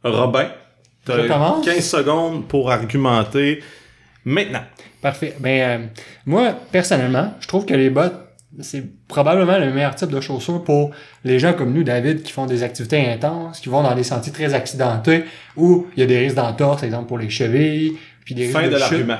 Robin, 0.03 0.49
Je 1.05 1.11
t'as 1.13 1.27
commence? 1.27 1.65
15 1.65 1.85
secondes 1.89 2.47
pour 2.47 2.71
argumenter. 2.71 3.61
maintenant. 4.25 4.63
Parfait. 5.01 5.35
Ben, 5.39 5.81
euh, 5.81 5.85
moi, 6.25 6.53
personnellement, 6.71 7.33
je 7.39 7.47
trouve 7.47 7.65
que 7.65 7.73
les 7.73 7.89
bottes, 7.89 8.15
c'est 8.61 8.83
probablement 9.07 9.57
le 9.59 9.71
meilleur 9.73 9.93
type 9.95 10.09
de 10.09 10.21
chaussures 10.21 10.63
pour 10.63 10.91
les 11.23 11.37
gens 11.39 11.53
comme 11.53 11.73
nous, 11.73 11.83
David, 11.83 12.23
qui 12.23 12.31
font 12.31 12.45
des 12.45 12.63
activités 12.63 13.05
intenses, 13.09 13.59
qui 13.59 13.69
vont 13.69 13.83
dans 13.83 13.93
des 13.95 14.03
sentiers 14.03 14.31
très 14.31 14.53
accidentés, 14.53 15.25
où 15.55 15.87
il 15.95 15.99
y 15.99 16.03
a 16.03 16.05
des 16.05 16.17
risques 16.19 16.35
d'entorse, 16.35 16.83
exemple 16.83 17.07
pour 17.07 17.17
les 17.17 17.29
chevilles, 17.29 17.97
puis 18.25 18.35
des 18.35 18.43
risques 18.47 18.57
Fin 18.57 18.67
de 18.67 18.71
chute. 18.77 18.79
l'argument. 18.79 19.17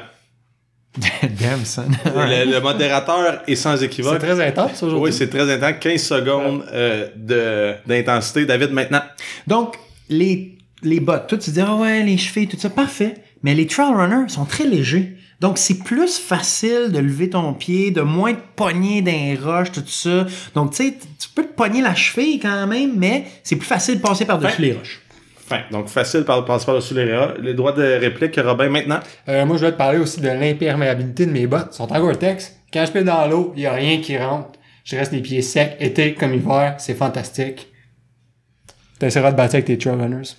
Damn, 1.39 1.63
son. 1.63 1.83
Le, 2.05 2.51
le 2.51 2.59
modérateur 2.59 3.43
est 3.47 3.55
sans 3.55 3.77
C'est 3.77 3.85
équivoque. 3.85 4.17
très 4.19 4.43
intense 4.45 4.81
aujourd'hui. 4.81 5.11
Oui, 5.11 5.13
c'est 5.13 5.29
très 5.29 5.51
intense. 5.53 5.75
15 5.79 6.01
secondes 6.01 6.65
euh, 6.73 7.07
de 7.15 7.73
d'intensité. 7.85 8.45
David, 8.45 8.71
maintenant. 8.71 9.01
Donc, 9.45 9.75
les, 10.09 10.57
les 10.81 10.99
bottes, 10.99 11.27
toi, 11.27 11.37
tu 11.37 11.51
dis, 11.51 11.61
ah 11.61 11.75
ouais, 11.75 12.01
les 12.01 12.17
chevilles, 12.17 12.47
tout 12.47 12.57
ça, 12.57 12.71
parfait. 12.71 13.13
Mais 13.43 13.53
les 13.53 13.67
trail 13.67 13.93
runners 13.93 14.29
sont 14.29 14.45
très 14.45 14.63
légers. 14.65 15.17
Donc, 15.39 15.59
c'est 15.59 15.77
plus 15.83 16.17
facile 16.17 16.91
de 16.91 16.97
lever 16.97 17.29
ton 17.29 17.53
pied, 17.53 17.91
de 17.91 18.01
moins 18.01 18.33
te 18.33 18.41
pogner 18.55 19.03
dans 19.03 19.11
les 19.11 19.35
roches, 19.35 19.71
tout 19.71 19.83
ça. 19.85 20.25
Donc, 20.55 20.71
tu 20.71 20.77
sais, 20.77 20.97
tu 21.19 21.29
peux 21.35 21.43
te 21.43 21.53
pogner 21.53 21.81
la 21.81 21.93
cheville 21.93 22.39
quand 22.39 22.65
même, 22.65 22.93
mais 22.95 23.25
c'est 23.43 23.55
plus 23.55 23.67
facile 23.67 23.97
de 23.97 24.01
passer 24.01 24.25
par-dessus 24.25 24.61
les 24.61 24.73
roches. 24.73 25.01
Fin. 25.45 25.61
Donc, 25.71 25.87
facile 25.89 26.23
par 26.23 26.43
passer 26.43 26.65
par-dessus 26.65 26.95
les, 26.95 27.15
ra- 27.15 27.35
les 27.39 27.53
droits 27.53 27.71
de 27.71 27.83
réplique. 27.83 28.35
Robin, 28.43 28.67
maintenant. 28.69 28.99
Euh, 29.29 29.45
moi, 29.45 29.57
je 29.57 29.65
vais 29.65 29.71
te 29.71 29.77
parler 29.77 29.99
aussi 29.99 30.19
de 30.19 30.27
l'imperméabilité 30.27 31.25
de 31.27 31.31
mes 31.31 31.45
bottes. 31.45 31.67
Elles 31.69 31.75
sont 31.75 31.93
en 31.93 31.99
Gore-Tex. 31.99 32.55
Quand 32.73 32.85
je 32.85 32.91
pile 32.91 33.03
dans 33.05 33.27
l'eau, 33.27 33.53
il 33.55 33.59
n'y 33.59 33.65
a 33.67 33.73
rien 33.73 34.01
qui 34.01 34.17
rentre. 34.17 34.59
Je 34.83 34.95
reste 34.95 35.11
les 35.11 35.21
pieds 35.21 35.41
secs, 35.41 35.77
été 35.79 36.15
comme 36.15 36.33
hiver. 36.33 36.75
C'est 36.79 36.95
fantastique. 36.95 37.67
Tu 38.99 39.05
essaieras 39.05 39.31
de 39.31 39.37
battre 39.37 39.53
avec 39.53 39.65
tes 39.65 39.77
trail 39.77 39.95
runners. 39.95 40.29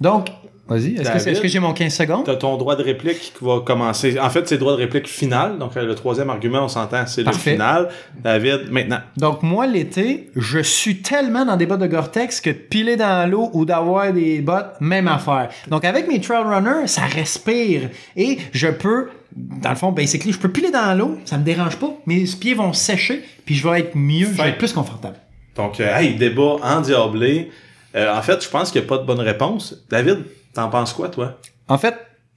Donc, 0.00 0.28
vas-y, 0.68 0.94
est-ce 0.94 1.40
que, 1.40 1.48
j'ai 1.48 1.58
mon 1.58 1.72
15 1.72 1.92
secondes? 1.92 2.24
T'as 2.24 2.36
ton 2.36 2.56
droit 2.56 2.76
de 2.76 2.82
réplique 2.82 3.18
qui 3.18 3.44
va 3.44 3.60
commencer. 3.60 4.18
En 4.18 4.30
fait, 4.30 4.48
c'est 4.48 4.54
le 4.54 4.60
droit 4.60 4.72
de 4.72 4.78
réplique 4.78 5.08
final. 5.08 5.58
Donc, 5.58 5.76
euh, 5.76 5.84
le 5.84 5.94
troisième 5.94 6.30
argument, 6.30 6.64
on 6.64 6.68
s'entend, 6.68 7.06
c'est 7.06 7.24
le 7.24 7.32
final. 7.32 7.88
David, 8.22 8.70
maintenant. 8.70 9.00
Donc, 9.16 9.42
moi, 9.42 9.66
l'été, 9.66 10.30
je 10.36 10.60
suis 10.60 11.02
tellement 11.02 11.44
dans 11.44 11.56
des 11.56 11.66
bottes 11.66 11.80
de 11.80 11.86
Gore-Tex 11.86 12.40
que 12.40 12.50
de 12.50 12.54
piler 12.54 12.96
dans 12.96 13.28
l'eau 13.28 13.50
ou 13.52 13.64
d'avoir 13.64 14.12
des 14.12 14.40
bottes, 14.40 14.74
même 14.80 15.08
affaire. 15.08 15.48
Donc, 15.68 15.84
avec 15.84 16.08
mes 16.08 16.20
trail 16.20 16.44
runners, 16.44 16.86
ça 16.86 17.02
respire. 17.02 17.90
Et 18.16 18.38
je 18.52 18.68
peux, 18.68 19.08
dans 19.36 19.70
le 19.70 19.76
fond, 19.76 19.92
basically, 19.92 20.32
je 20.32 20.38
peux 20.38 20.50
piler 20.50 20.70
dans 20.70 20.96
l'eau, 20.96 21.18
ça 21.24 21.38
me 21.38 21.44
dérange 21.44 21.76
pas. 21.76 21.92
Mes 22.06 22.24
pieds 22.24 22.54
vont 22.54 22.72
sécher, 22.72 23.22
puis 23.44 23.54
je 23.54 23.68
vais 23.68 23.80
être 23.80 23.96
mieux, 23.96 24.26
je 24.26 24.42
vais 24.42 24.50
être 24.50 24.58
plus 24.58 24.72
confortable. 24.72 25.16
Donc, 25.56 25.80
euh, 25.80 25.96
hey, 25.96 26.14
débat 26.14 26.56
endiablé. 26.62 27.50
Euh, 27.94 28.14
en 28.14 28.22
fait, 28.22 28.42
je 28.42 28.48
pense 28.48 28.70
qu'il 28.70 28.80
n'y 28.80 28.86
a 28.86 28.88
pas 28.88 28.98
de 28.98 29.04
bonne 29.04 29.20
réponse. 29.20 29.84
David, 29.90 30.24
t'en 30.54 30.68
penses 30.68 30.92
quoi, 30.92 31.08
toi? 31.08 31.38
En 31.68 31.78
fait, 31.78 31.94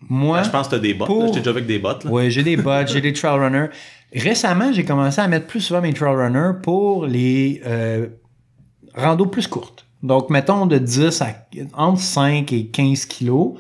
moi, 0.09 0.43
Je 0.43 0.49
pense 0.49 0.67
que 0.67 0.71
t'as 0.75 0.79
des 0.79 0.93
bottes. 0.93 1.07
pour- 1.07 1.31
déjà 1.31 1.49
avec 1.49 1.65
des 1.65 1.79
bottes. 1.79 2.03
Là. 2.05 2.11
ouais, 2.11 2.29
j'ai 2.29 2.43
des 2.43 2.57
bottes, 2.57 2.87
j'ai 2.89 3.01
des 3.01 3.13
trail 3.19 3.39
runners. 3.39 3.67
Récemment, 4.13 4.71
j'ai 4.71 4.85
commencé 4.85 5.19
à 5.19 5.27
mettre 5.27 5.47
plus 5.47 5.61
souvent 5.61 5.81
mes 5.81 5.93
trail 5.93 6.15
runners 6.15 6.53
pour 6.61 7.05
les 7.05 7.61
euh, 7.65 8.07
randos 8.95 9.25
plus 9.25 9.47
courtes. 9.47 9.85
Donc, 10.03 10.29
mettons 10.29 10.65
de 10.67 10.77
10 10.77 11.21
à 11.21 11.27
entre 11.73 11.99
5 12.01 12.51
et 12.53 12.67
15 12.67 13.05
kilos, 13.05 13.53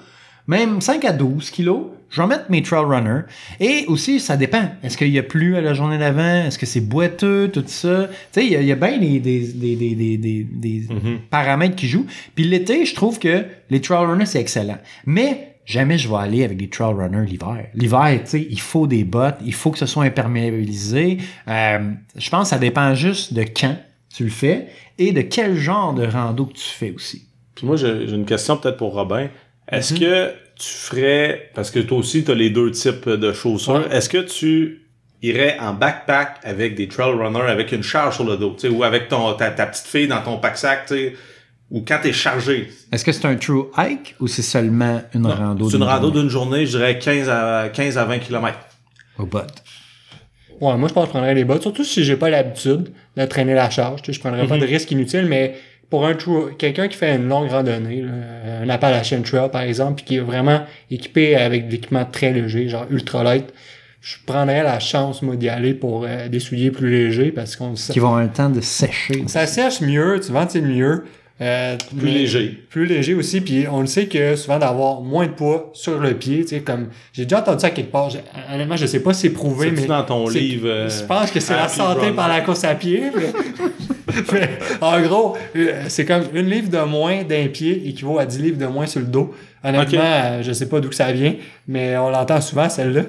même 0.47 0.79
5 0.81 1.03
à 1.05 1.11
12 1.11 1.49
kilos, 1.49 1.87
je 2.15 2.21
vais 2.21 2.27
mettre 2.27 2.45
mes 2.49 2.61
trail 2.63 2.85
runners. 2.85 3.23
Et 3.59 3.83
aussi, 3.87 4.21
ça 4.21 4.37
dépend. 4.37 4.63
Est-ce 4.83 4.97
qu'il 4.97 5.09
y 5.09 5.19
a 5.19 5.23
plu 5.23 5.57
à 5.57 5.61
la 5.61 5.73
journée 5.73 5.97
d'avant? 5.97 6.45
Est-ce 6.45 6.57
que 6.57 6.65
c'est 6.65 6.79
boiteux, 6.79 7.49
tout 7.53 7.63
ça? 7.67 8.07
Tu 8.07 8.15
sais, 8.31 8.45
il 8.45 8.51
y 8.53 8.55
a, 8.55 8.61
il 8.61 8.67
y 8.67 8.71
a 8.71 8.75
bien 8.75 8.97
des, 8.97 9.19
des, 9.19 9.39
des, 9.53 9.75
des, 9.75 9.95
des, 9.95 10.17
des, 10.17 10.43
des 10.49 10.87
paramètres 11.29 11.75
qui 11.75 11.87
jouent. 11.87 12.05
Puis 12.35 12.45
l'été, 12.45 12.85
je 12.85 12.95
trouve 12.95 13.19
que 13.19 13.43
les 13.69 13.81
trail 13.81 14.05
runners, 14.05 14.25
c'est 14.27 14.39
excellent. 14.39 14.77
Mais 15.05 15.57
jamais 15.65 15.97
je 15.97 16.07
vais 16.07 16.15
aller 16.15 16.43
avec 16.45 16.57
des 16.57 16.69
trail 16.69 16.93
runners 16.93 17.25
l'hiver. 17.27 17.65
L'hiver, 17.73 18.19
tu 18.23 18.29
sais, 18.29 18.47
il 18.49 18.61
faut 18.61 18.87
des 18.87 19.03
bottes, 19.03 19.37
il 19.45 19.53
faut 19.53 19.71
que 19.71 19.79
ce 19.79 19.85
soit 19.85 20.05
imperméabilisé. 20.05 21.17
Euh, 21.47 21.91
je 22.15 22.29
pense 22.29 22.43
que 22.43 22.49
ça 22.55 22.59
dépend 22.59 22.93
juste 22.95 23.33
de 23.33 23.43
quand 23.43 23.75
tu 24.15 24.23
le 24.23 24.29
fais 24.29 24.67
et 24.97 25.11
de 25.11 25.21
quel 25.21 25.55
genre 25.57 25.93
de 25.93 26.05
rando 26.07 26.45
que 26.45 26.53
tu 26.53 26.63
fais 26.63 26.91
aussi. 26.95 27.27
Puis 27.55 27.65
moi, 27.65 27.75
j'ai 27.75 28.07
j'ai 28.07 28.15
une 28.15 28.25
question 28.25 28.57
peut-être 28.57 28.77
pour 28.77 28.93
Robin. 28.93 29.27
Est-ce 29.69 29.93
Mhm. 29.95 29.99
que 29.99 30.31
tu 30.57 30.69
ferais, 30.69 31.51
parce 31.53 31.71
que 31.71 31.79
toi 31.79 31.97
aussi, 31.97 32.23
tu 32.23 32.31
as 32.31 32.35
les 32.35 32.49
deux 32.49 32.71
types 32.71 33.09
de 33.09 33.33
chaussures, 33.33 33.73
Ouais. 33.73 33.95
est-ce 33.97 34.09
que 34.09 34.17
tu 34.19 34.81
irais 35.21 35.57
en 35.59 35.73
backpack 35.73 36.37
avec 36.43 36.75
des 36.75 36.87
trail 36.87 37.13
runners 37.13 37.49
avec 37.49 37.71
une 37.71 37.83
charge 37.83 38.15
sur 38.15 38.23
le 38.25 38.37
dos, 38.37 38.51
tu 38.53 38.61
sais, 38.61 38.69
ou 38.69 38.83
avec 38.83 39.07
ton, 39.07 39.33
ta, 39.33 39.49
ta 39.51 39.65
petite 39.65 39.87
fille 39.87 40.07
dans 40.07 40.21
ton 40.21 40.37
pack-sac, 40.37 40.85
tu 40.87 40.93
sais, 40.95 41.13
ou 41.71 41.81
quand 41.87 41.97
t'es 42.01 42.13
chargé? 42.13 42.69
Est-ce 42.91 43.03
que 43.03 43.11
c'est 43.11 43.25
un 43.25 43.35
true 43.35 43.63
hike 43.75 44.15
ou 44.19 44.27
c'est 44.27 44.43
seulement 44.43 45.01
une 45.13 45.21
Non, 45.21 45.29
rando 45.35 45.69
C'est 45.69 45.77
une 45.77 45.83
rando 45.83 46.11
d'une 46.11 46.29
journée, 46.29 46.65
je 46.65 46.77
dirais 46.77 46.99
15 46.99 47.27
à, 47.29 47.69
15 47.73 47.97
à 47.97 48.05
20 48.05 48.19
km. 48.19 48.59
Aux 49.17 49.25
bottes. 49.25 49.63
Ouais, 50.61 50.77
moi, 50.77 50.87
je 50.87 50.93
pense 50.93 51.03
que 51.05 51.07
je 51.07 51.11
prendrais 51.11 51.33
les 51.33 51.43
bottes, 51.43 51.63
surtout 51.63 51.83
si 51.83 52.03
j'ai 52.03 52.15
pas 52.15 52.29
l'habitude 52.29 52.93
de 53.17 53.25
traîner 53.25 53.53
la 53.55 53.69
charge. 53.69 54.01
Tu 54.03 54.07
sais, 54.07 54.13
je 54.13 54.19
prendrais 54.21 54.47
pas 54.47 54.57
de 54.57 54.65
risque 54.65 54.89
inutile, 54.91 55.25
mais 55.25 55.55
pour 55.89 56.05
un 56.05 56.13
trou- 56.15 56.49
quelqu'un 56.57 56.87
qui 56.87 56.97
fait 56.97 57.15
une 57.15 57.27
longue 57.27 57.49
randonnée, 57.49 58.01
là, 58.01 58.11
un 58.63 58.69
Appalachian 58.69 59.21
Trail, 59.21 59.49
par 59.51 59.61
exemple, 59.61 59.95
puis 59.97 60.05
qui 60.05 60.15
est 60.17 60.19
vraiment 60.21 60.61
équipé 60.91 61.35
avec 61.35 61.67
de 61.67 61.71
l'équipement 61.73 62.05
très 62.05 62.31
léger, 62.33 62.67
genre 62.69 62.85
ultra 62.89 63.23
light, 63.23 63.45
je 64.01 64.15
prendrais 64.25 64.61
la 64.63 64.79
chance, 64.79 65.21
moi, 65.21 65.35
d'y 65.35 65.49
aller 65.49 65.73
pour 65.73 66.05
euh, 66.07 66.27
des 66.27 66.39
souliers 66.39 66.69
plus 66.71 66.89
légers, 66.91 67.31
parce 67.31 67.55
qu'on 67.55 67.73
Qui 67.73 67.99
vont 67.99 68.07
avoir 68.09 68.23
le 68.23 68.29
temps 68.29 68.49
de 68.49 68.61
sécher. 68.61 69.23
ça 69.27 69.47
sèche 69.47 69.81
mieux, 69.81 70.19
tu 70.23 70.31
ventiles 70.31 70.65
mieux. 70.65 71.05
euh, 71.41 71.75
Plus 71.97 72.05
mais- 72.05 72.11
léger. 72.13 72.63
Plus 72.69 72.85
léger 72.85 73.13
aussi, 73.13 73.41
puis 73.41 73.65
on 73.69 73.81
le 73.81 73.87
sait 73.87 74.05
que 74.05 74.35
souvent 74.37 74.57
d'avoir 74.57 75.01
moins 75.01 75.25
de 75.27 75.31
poids 75.33 75.69
sur 75.73 75.99
le 75.99 76.13
pied, 76.13 76.43
tu 76.43 76.49
sais, 76.49 76.61
comme 76.61 76.87
j'ai 77.13 77.23
déjà 77.25 77.39
entendu 77.41 77.59
ça 77.59 77.71
quelque 77.71 77.91
part. 77.91 78.09
J'ai- 78.09 78.19
Honnêtement, 78.53 78.77
je 78.77 78.85
sais 78.85 79.01
pas 79.01 79.13
si 79.13 79.21
c'est 79.23 79.29
prouvé, 79.31 79.69
mais 79.71 79.85
dans 79.85 80.03
ton 80.03 80.29
livre, 80.29 80.67
euh, 80.69 80.87
je 80.89 81.03
pense 81.03 81.31
que 81.31 81.39
c'est 81.41 81.55
la 81.55 81.67
santé 81.67 82.01
Runner? 82.01 82.15
par 82.15 82.29
la 82.29 82.39
course 82.41 82.63
à 82.63 82.73
pied. 82.75 83.03
mais- 83.13 83.33
mais 84.33 84.49
en 84.81 85.01
gros, 85.01 85.37
euh, 85.55 85.83
c'est 85.87 86.05
comme 86.05 86.23
une 86.33 86.49
livre 86.49 86.69
de 86.69 86.83
moins 86.85 87.23
d'un 87.23 87.47
pied 87.47 87.87
équivaut 87.87 88.19
à 88.19 88.25
10 88.25 88.39
livres 88.41 88.57
de 88.57 88.65
moins 88.65 88.85
sur 88.85 88.99
le 89.01 89.07
dos. 89.07 89.33
Honnêtement, 89.63 89.99
Ok. 89.99 90.05
euh, 90.05 90.43
je 90.43 90.51
sais 90.51 90.67
pas 90.69 90.79
d'où 90.79 90.89
que 90.89 90.95
ça 90.95 91.11
vient, 91.11 91.35
mais 91.67 91.97
on 91.97 92.09
l'entend 92.09 92.39
souvent 92.41 92.69
celle-là. 92.69 93.01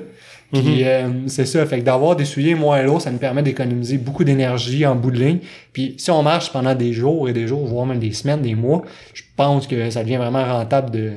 Puis 0.52 0.84
euh, 0.84 1.08
c'est 1.26 1.44
ça, 1.44 1.66
fait 1.66 1.80
que 1.80 1.84
d'avoir 1.84 2.14
des 2.14 2.24
souliers 2.24 2.54
moins 2.54 2.80
lourds, 2.82 3.02
ça 3.02 3.10
nous 3.10 3.18
permet 3.18 3.42
d'économiser 3.42 3.98
beaucoup 3.98 4.22
d'énergie 4.22 4.86
en 4.86 4.94
bout 4.94 5.10
de 5.10 5.18
ligne. 5.18 5.38
Puis 5.72 5.94
si 5.98 6.10
on 6.12 6.22
marche 6.22 6.52
pendant 6.52 6.74
des 6.74 6.92
jours 6.92 7.28
et 7.28 7.32
des 7.32 7.48
jours, 7.48 7.66
voire 7.66 7.84
même 7.84 7.98
des 7.98 8.12
semaines, 8.12 8.42
des 8.42 8.54
mois, 8.54 8.82
je 9.12 9.22
pense 9.36 9.66
que 9.66 9.90
ça 9.90 10.04
devient 10.04 10.16
vraiment 10.16 10.44
rentable 10.44 10.90
de, 10.92 11.12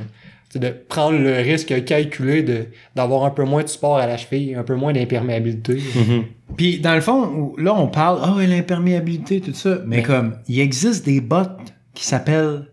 de 0.55 0.69
prendre 0.87 1.19
le 1.19 1.33
risque 1.41 1.83
calculé 1.85 2.41
de 2.41 2.65
d'avoir 2.95 3.23
un 3.25 3.29
peu 3.29 3.43
moins 3.43 3.61
de 3.63 3.67
support 3.67 3.97
à 3.97 4.07
la 4.07 4.17
cheville, 4.17 4.55
un 4.55 4.63
peu 4.63 4.75
moins 4.75 4.93
d'imperméabilité. 4.93 5.75
Mhm. 5.95 6.23
Puis 6.57 6.79
dans 6.79 6.95
le 6.95 7.01
fond, 7.01 7.53
là 7.57 7.73
on 7.75 7.87
parle, 7.87 8.19
ah 8.23 8.33
ouais, 8.35 8.47
l'imperméabilité, 8.47 9.41
tout 9.41 9.53
ça. 9.53 9.77
Mais 9.85 9.97
Ouais. 9.97 10.03
comme, 10.03 10.33
il 10.47 10.59
existe 10.59 11.05
des 11.05 11.21
bottes 11.21 11.59
qui 11.93 12.03
s'appellent 12.05 12.65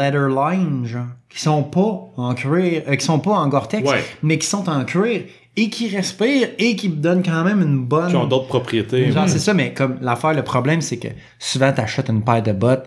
Leatherline, 0.00 0.84
genre, 0.86 1.06
qui 1.28 1.40
sont 1.40 1.62
pas 1.62 2.10
en 2.16 2.34
cuir, 2.34 2.82
euh, 2.88 2.96
qui 2.96 3.04
sont 3.04 3.18
pas 3.18 3.32
en 3.32 3.48
Gore-Tex, 3.48 3.88
Ouais. 3.88 4.04
mais 4.22 4.38
qui 4.38 4.46
sont 4.46 4.68
en 4.68 4.84
cuir 4.84 5.22
et 5.56 5.70
qui 5.70 5.88
respirent 5.88 6.48
et 6.58 6.76
qui 6.76 6.88
donnent 6.88 7.22
quand 7.22 7.44
même 7.44 7.62
une 7.62 7.84
bonne. 7.84 8.10
Qui 8.10 8.16
ont 8.16 8.26
d'autres 8.26 8.48
propriétés. 8.48 9.10
Genre, 9.10 9.28
c'est 9.28 9.38
ça, 9.38 9.54
mais 9.54 9.72
comme 9.72 9.96
l'affaire, 10.02 10.34
le 10.34 10.42
problème, 10.42 10.80
c'est 10.80 10.98
que 10.98 11.08
souvent, 11.38 11.72
t'achètes 11.72 12.08
une 12.10 12.22
paire 12.22 12.42
de 12.42 12.52
bottes, 12.52 12.86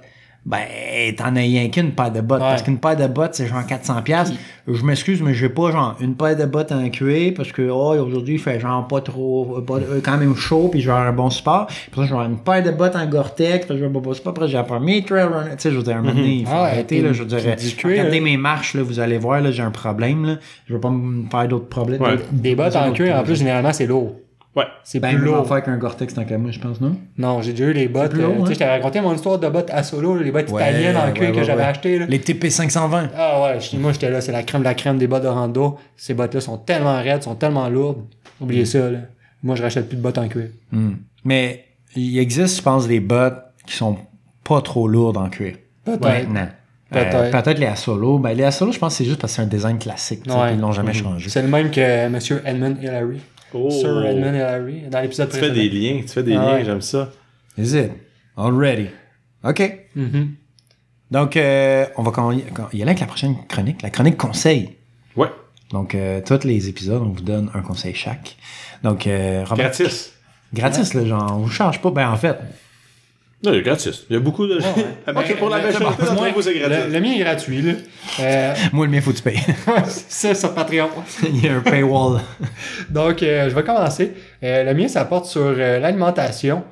ben, 0.50 0.66
t'en 1.16 1.36
as 1.36 1.42
rien 1.42 1.70
qu'une 1.70 1.92
paire 1.92 2.12
de 2.12 2.22
bottes. 2.22 2.42
Ouais. 2.42 2.48
Parce 2.48 2.64
qu'une 2.64 2.80
paire 2.80 2.98
de 2.98 3.06
bottes, 3.06 3.36
c'est 3.36 3.46
genre 3.46 3.62
400$. 3.62 4.02
piastres. 4.02 4.36
Je 4.68 4.84
m'excuse, 4.84 5.22
mais 5.22 5.36
j'ai 5.36 5.48
pas 5.48 5.70
genre 5.70 5.96
une 6.02 6.16
paire 6.16 6.36
de 6.36 6.46
bottes 6.46 6.72
en 6.72 6.90
cuir 6.90 7.34
parce 7.38 7.52
que, 7.52 7.70
oh, 7.70 7.94
aujourd'hui, 7.94 8.34
il 8.34 8.40
fait 8.40 8.60
genre 8.60 8.88
pas 8.88 9.02
trop, 9.02 9.62
pas, 9.62 9.76
euh, 9.76 10.02
quand 10.04 10.18
même 10.18 10.36
chaud, 10.36 10.70
puis 10.72 10.82
je 10.82 10.88
vais 10.88 10.92
avoir 10.92 11.08
un 11.08 11.14
bon 11.14 11.30
sport. 11.30 11.68
Puis 11.68 11.92
ça, 11.94 12.02
je 12.02 12.08
vais 12.08 12.14
avoir 12.14 12.26
une 12.26 12.40
paire 12.40 12.64
de 12.64 12.72
bottes 12.72 12.96
en 12.96 13.06
Gore-Tex, 13.06 13.68
puis 13.68 13.76
je 13.76 13.82
vais 13.82 13.86
avoir 13.86 14.02
un 14.02 14.08
bon 14.08 14.14
sport. 14.16 14.32
Après, 14.32 14.48
j'ai 14.48 14.58
un 14.58 14.80
mes 14.80 15.06
trail 15.06 15.26
runner. 15.26 15.52
Tu 15.52 15.56
sais, 15.60 15.72
je 15.72 15.78
veux 15.78 15.84
dire, 15.84 15.98
un 15.98 16.02
moment 16.02 16.16
donné, 16.16 16.38
il 16.38 16.46
faut 16.48 16.52
Ah 16.52 16.64
ouais, 16.64 16.70
arrêter, 16.70 17.02
là. 17.02 17.14
Je 17.14 17.24
du 17.24 17.76
cuir, 17.76 17.92
regardez 17.92 18.20
mes 18.20 18.38
marches, 18.38 18.74
là, 18.74 18.82
vous 18.82 19.00
allez 19.00 19.20
voir, 19.20 19.42
là, 19.42 19.52
j'ai 19.52 19.62
un 19.62 19.72
problème, 19.72 20.26
là. 20.26 20.36
Je 20.66 20.74
veux 20.74 20.80
pas 20.80 20.90
me 20.90 21.30
faire 21.30 21.48
d'autres 21.48 21.70
problèmes. 21.70 22.02
Ouais. 22.02 22.18
Des 22.32 22.56
bottes 22.56 22.76
en 22.76 22.92
cuir, 22.92 23.16
en 23.16 23.24
plus, 23.24 23.36
généralement, 23.36 23.72
c'est 23.72 23.86
lourd. 23.86 24.16
Ouais. 24.56 24.64
C'est 24.84 25.00
Ben, 25.00 25.16
plus 25.16 25.26
lourd. 25.26 25.38
affaire 25.38 25.62
qu'un 25.64 25.78
Gore-Tex 25.78 26.14
tant 26.16 26.26
qu'à 26.26 26.38
moi, 26.38 26.50
je 26.52 26.60
pense, 26.60 26.82
non? 26.82 26.96
Non, 27.18 27.42
j'ai 27.42 27.52
déjà 27.52 27.66
eu 27.66 27.74
les 27.74 27.88
bottes. 27.88 28.16
euh, 28.16 28.28
hein? 28.42 28.46
sais, 28.48 28.56
je 28.56 28.60
t'avais 28.60 28.72
raconté 28.78 29.00
mon 29.00 29.14
histoire 29.14 29.38
de 29.38 29.48
bottes 29.48 29.70
à 29.72 29.84
solo, 29.84 30.18
les 30.18 30.32
bottes 30.32 30.50
Ouais, 30.50 30.62
italiennes 30.70 30.98
en 30.98 31.12
cuir 31.12 31.28
ouais, 31.30 31.32
que 31.34 31.38
ouais, 31.38 31.44
j'avais 31.44 31.64
achetées. 31.64 32.00
là. 32.00 32.06
Les 32.08 32.20
TP 32.20 32.50
520. 32.50 33.10
Ah 33.16 33.44
ouais, 33.44 33.60
je- 33.60 33.78
moi 33.78 33.92
j'étais 33.94 34.10
là, 34.10 34.22
c'est 34.22 34.32
la 34.32 34.42
crème 34.44 34.62
de 34.62 34.66
la 34.68 34.74
crème 34.74 34.98
des 34.98 35.08
bottes 35.08 35.22
de 35.24 35.28
rando. 35.28 35.78
Ces 35.96 36.14
bottes-là 36.16 36.42
sont 36.42 36.58
tellement 36.58 36.96
raides, 36.98 37.22
sont 37.24 37.36
tellement 37.36 37.70
lourdes. 37.70 38.02
Oubliez 38.42 38.66
ça, 38.66 38.90
là. 38.90 39.00
Moi, 39.44 39.56
je 39.56 39.62
rachète 39.64 39.88
plus 39.88 39.98
de 39.98 40.02
bottes 40.02 40.18
en 40.18 40.28
cuir. 40.28 40.48
Hmm. 40.72 40.94
Mais 41.24 41.66
il 41.96 42.18
existe, 42.18 42.58
je 42.58 42.62
pense, 42.64 42.88
des 42.88 43.00
bottes 43.00 43.38
qui 43.68 43.76
sont 43.76 43.98
pas 44.44 44.62
trop 44.62 44.88
lourdes 44.88 45.18
en 45.18 45.30
cuir. 45.30 45.56
Peut-être. 45.86 46.02
Maintenant. 46.28 46.48
Peut-être. 46.90 47.16
Euh, 47.16 47.32
Peut-être 47.32 47.60
les 47.60 47.68
Asolo. 47.68 48.18
Ben, 48.18 48.34
les 48.36 48.44
Asolo, 48.44 48.72
je 48.72 48.80
pense 48.80 48.94
que 48.94 48.98
c'est 48.98 49.06
juste 49.06 49.22
parce 49.22 49.34
que 49.34 49.36
c'est 49.38 49.42
un 49.44 49.46
design 49.46 49.78
classique. 49.78 50.24
Ils 50.26 50.60
l'ont 50.60 50.72
jamais 50.72 50.90
Mhm. 50.90 50.96
changé. 50.96 51.30
C'est 51.30 51.42
le 51.44 51.48
même 51.48 51.70
que 51.70 52.10
Monsieur 52.10 52.42
Edmund 52.46 52.78
Hillary. 52.82 53.22
Oh. 53.54 53.70
Sir 53.70 54.06
Edmund 54.06 54.36
Hillary, 54.36 54.82
dans 54.90 55.02
l'épisode 55.02 55.30
Tu 55.30 55.36
fais 55.40 55.48
précédent. 55.50 55.62
des 55.62 55.70
liens, 55.70 56.02
tu 56.02 56.08
fais 56.10 56.24
des 56.24 56.36
Ah 56.36 56.46
liens, 56.46 56.54
ouais. 56.56 56.66
j'aime 56.66 56.82
ça. 56.82 57.10
Is 57.58 57.76
it? 57.76 57.92
Already. 58.38 58.88
OK. 59.44 59.80
Mhm. 59.96 60.36
Donc, 61.12 61.36
euh, 61.38 61.86
on 61.98 62.04
va 62.04 62.12
y 62.34 62.82
aller 62.82 62.84
avec 62.84 63.00
la 63.00 63.08
prochaine 63.08 63.36
chronique. 63.48 63.82
La 63.82 63.90
chronique 63.90 64.18
conseil. 64.18 64.76
Ouais. 65.16 65.30
Donc, 65.72 65.96
euh, 65.96 66.22
tous 66.26 66.44
les 66.46 66.70
épisodes, 66.70 67.02
on 67.02 67.10
vous 67.10 67.22
donne 67.22 67.50
un 67.54 67.62
conseil 67.62 67.94
chaque. 67.96 68.38
Donc, 68.84 69.08
euh, 69.08 69.44
Robert- 69.46 69.68
Gratis. 69.72 70.14
Gratis, 70.54 70.94
là, 70.94 71.06
genre, 71.06 71.32
on 71.36 71.40
vous 71.40 71.50
charge 71.50 71.82
pas. 71.82 71.92
Ben, 71.92 72.10
en 72.10 72.16
fait, 72.18 72.38
Non, 73.42 73.54
il 73.54 73.60
est 73.60 73.62
gratis. 73.62 74.04
Il 74.10 74.14
y 74.14 74.18
a 74.18 74.20
beaucoup 74.20 74.46
de. 74.48 74.60
Ben, 75.06 75.14
Ok, 75.16 75.38
pour 75.38 75.50
la 75.50 75.60
le- 75.60 75.64
majorité 75.72 76.02
le- 76.02 76.08
d'entre 76.10 76.34
vous, 76.34 76.42
c'est 76.42 76.54
le, 76.54 76.60
gratis. 76.68 76.94
le 76.94 77.00
mien 77.00 77.12
est 77.14 77.20
gratuit, 77.20 77.62
là. 77.62 77.72
Euh, 78.20 78.54
moi, 78.74 78.86
le 78.86 78.92
mien, 78.92 79.00
faut 79.02 79.12
que 79.12 79.18
tu 79.18 79.24
payes. 79.24 79.40
c'est 79.88 80.36
sur 80.36 80.54
Patreon. 80.54 80.90
Il 81.24 81.46
y 81.46 81.48
a 81.48 81.56
un 81.56 81.60
paywall. 81.62 82.20
Donc, 82.90 83.24
euh, 83.24 83.50
je 83.50 83.56
vais 83.56 83.64
commencer. 83.64 84.12
Euh, 84.44 84.64
le 84.66 84.74
mien, 84.74 84.88
ça 84.90 85.06
porte 85.06 85.26
sur 85.26 85.42
euh, 85.42 85.80
l'alimentation. 85.80 86.64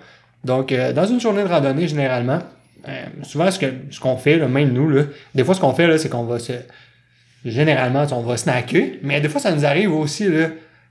Donc, 0.44 0.72
euh, 0.74 0.92
dans 0.92 1.06
une 1.06 1.22
journée 1.22 1.44
de 1.44 1.48
randonnée, 1.48 1.88
généralement, 1.88 2.40
euh, 2.88 3.06
souvent, 3.24 3.50
ce 3.50 3.60
que 3.60 3.68
ce 3.90 4.00
qu'on 4.02 4.18
fait, 4.18 4.38
là, 4.38 4.48
même 4.50 4.74
nous, 4.74 4.90
là, 4.90 5.04
des 5.34 5.44
fois, 5.46 5.56
ce 5.56 5.62
qu'on 5.62 5.74
fait, 5.74 5.88
là, 5.88 5.98
c'est 5.98 6.10
qu'on 6.10 6.24
va 6.24 6.38
se... 6.40 6.52
Généralement, 7.46 8.06
on 8.12 8.22
va 8.24 8.36
snacker, 8.36 9.00
mais 9.04 9.22
des 9.22 9.30
fois, 9.30 9.40
ça 9.40 9.52
nous 9.54 9.66
arrive 9.66 9.94
aussi, 9.94 10.28
là, 10.28 10.48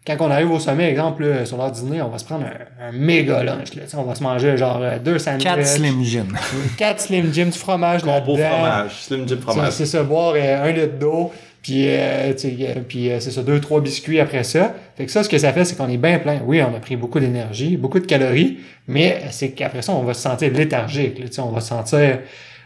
quand 0.06 0.16
on 0.20 0.30
arrive 0.30 0.50
au 0.52 0.58
sommet, 0.60 0.88
exemple, 0.90 1.24
là, 1.24 1.44
sur 1.44 1.56
l'heure 1.56 1.70
dîner, 1.72 2.00
on 2.02 2.08
va 2.08 2.18
se 2.18 2.24
prendre 2.24 2.44
un, 2.44 2.88
un 2.88 2.92
méga 2.92 3.42
lunch. 3.42 3.74
Là, 3.74 3.82
Tu 3.84 3.90
sais, 3.90 3.96
on 3.96 4.04
va 4.04 4.14
se 4.14 4.22
manger 4.22 4.56
genre 4.56 4.78
euh, 4.80 4.98
deux 4.98 5.18
sandwichs. 5.18 5.44
4 5.44 5.66
Slim 5.66 6.04
Jim. 6.04 6.26
Quatre 6.78 7.00
Slim 7.00 7.32
Jim, 7.32 7.46
du 7.46 7.58
fromage 7.58 8.02
Combo 8.02 8.36
fromage. 8.36 8.92
Slim 9.02 9.26
Jim 9.28 9.38
fromage. 9.40 9.72
C'est 9.72 9.86
ça, 9.86 10.02
boire 10.02 10.34
euh, 10.36 10.64
un 10.68 10.72
litre 10.72 10.98
d'eau, 10.98 11.32
puis, 11.62 11.86
euh, 11.88 12.32
tu 12.34 12.38
sais, 12.38 12.56
euh, 12.60 12.74
puis 12.86 13.10
euh, 13.10 13.18
c'est 13.18 13.32
ça, 13.32 13.42
deux, 13.42 13.60
trois 13.60 13.80
biscuits 13.80 14.20
après 14.20 14.44
ça. 14.44 14.72
Fait 14.96 15.04
que 15.06 15.10
ça, 15.10 15.24
ce 15.24 15.28
que 15.28 15.38
ça 15.38 15.52
fait, 15.52 15.64
c'est 15.64 15.76
qu'on 15.76 15.88
est 15.88 15.96
bien 15.96 16.18
plein. 16.20 16.38
Oui, 16.46 16.62
on 16.62 16.74
a 16.76 16.78
pris 16.78 16.94
beaucoup 16.96 17.18
d'énergie, 17.18 17.76
beaucoup 17.76 17.98
de 17.98 18.06
calories, 18.06 18.58
mais 18.86 19.22
c'est 19.30 19.50
qu'après 19.50 19.82
ça, 19.82 19.92
on 19.92 20.02
va 20.04 20.14
se 20.14 20.20
sentir 20.22 20.52
léthargique. 20.52 21.18
là, 21.18 21.26
tu 21.26 21.32
sais, 21.32 21.40
on 21.40 21.50
va 21.50 21.60
se 21.60 21.68
sentir... 21.70 22.18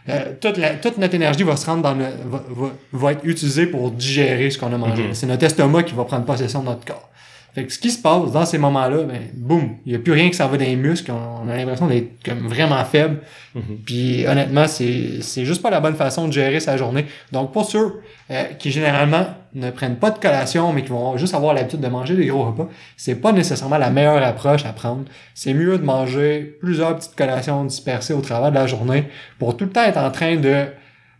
euh, 0.09 0.19
toute, 0.39 0.57
la- 0.57 0.75
toute 0.75 0.99
notre 0.99 1.15
énergie 1.15 1.41
va 1.43 1.55
se 1.55 1.65
rendre 1.65 1.81
dans 1.81 1.93
le, 1.95 2.05
va, 2.25 2.43
va- 2.49 2.71
va 2.93 3.11
être 3.13 3.21
utilisée 3.25 3.65
pour 3.65 3.89
digérer 3.89 4.51
ce 4.51 4.59
qu'on 4.59 4.71
a 4.71 4.77
mangé. 4.77 5.03
Mhm. 5.03 5.13
C'est 5.15 5.25
notre 5.25 5.43
estomac 5.45 5.81
qui 5.83 5.95
va 5.95 6.03
prendre 6.05 6.25
possession 6.25 6.59
de 6.61 6.65
notre 6.65 6.85
corps. 6.85 7.09
Fait 7.53 7.65
que 7.65 7.73
ce 7.73 7.79
qui 7.79 7.91
se 7.91 8.01
passe 8.01 8.31
dans 8.31 8.45
ces 8.45 8.57
moments-là, 8.57 9.03
ben, 9.03 9.19
boum, 9.33 9.75
il 9.85 9.91
n'y 9.91 9.95
a 9.97 9.99
plus 9.99 10.13
rien 10.13 10.29
qui 10.29 10.35
s'en 10.35 10.47
va 10.47 10.55
dans 10.57 10.63
les 10.63 10.77
muscles. 10.77 11.11
On, 11.11 11.49
a 11.49 11.57
l'impression 11.57 11.87
d'être 11.87 12.23
comme 12.23 12.47
vraiment 12.47 12.83
faible. 12.85 13.19
Mhm. 13.55 13.77
Puis 13.85 14.25
honnêtement, 14.25 14.67
c'est 14.67 15.21
c'est 15.21 15.43
juste 15.43 15.61
pas 15.61 15.69
la 15.69 15.81
bonne 15.81 15.95
façon 15.95 16.27
de 16.27 16.33
gérer 16.33 16.61
sa 16.61 16.77
journée. 16.77 17.05
Donc 17.33 17.51
pour 17.51 17.65
ceux 17.65 18.01
euh, 18.29 18.43
qui 18.57 18.71
généralement 18.71 19.25
ne 19.53 19.69
prennent 19.69 19.97
pas 19.97 20.11
de 20.11 20.19
collation, 20.19 20.71
mais 20.71 20.83
qui 20.83 20.89
vont 20.89 21.17
juste 21.17 21.33
avoir 21.33 21.53
l'habitude 21.53 21.81
de 21.81 21.87
manger 21.89 22.15
des 22.15 22.27
gros 22.27 22.45
repas, 22.45 22.69
c'est 22.95 23.15
pas 23.15 23.33
nécessairement 23.33 23.77
la 23.77 23.89
meilleure 23.89 24.23
approche 24.23 24.65
à 24.65 24.71
prendre. 24.71 25.03
C'est 25.35 25.53
mieux 25.53 25.77
de 25.77 25.83
manger 25.83 26.57
plusieurs 26.61 26.95
petites 26.95 27.15
collations 27.15 27.65
dispersées 27.65 28.13
au 28.13 28.21
travers 28.21 28.51
de 28.51 28.55
la 28.55 28.67
journée 28.67 29.09
pour 29.39 29.57
tout 29.57 29.65
le 29.65 29.71
temps 29.71 29.83
être 29.83 29.97
en 29.97 30.11
train 30.11 30.37
de 30.37 30.67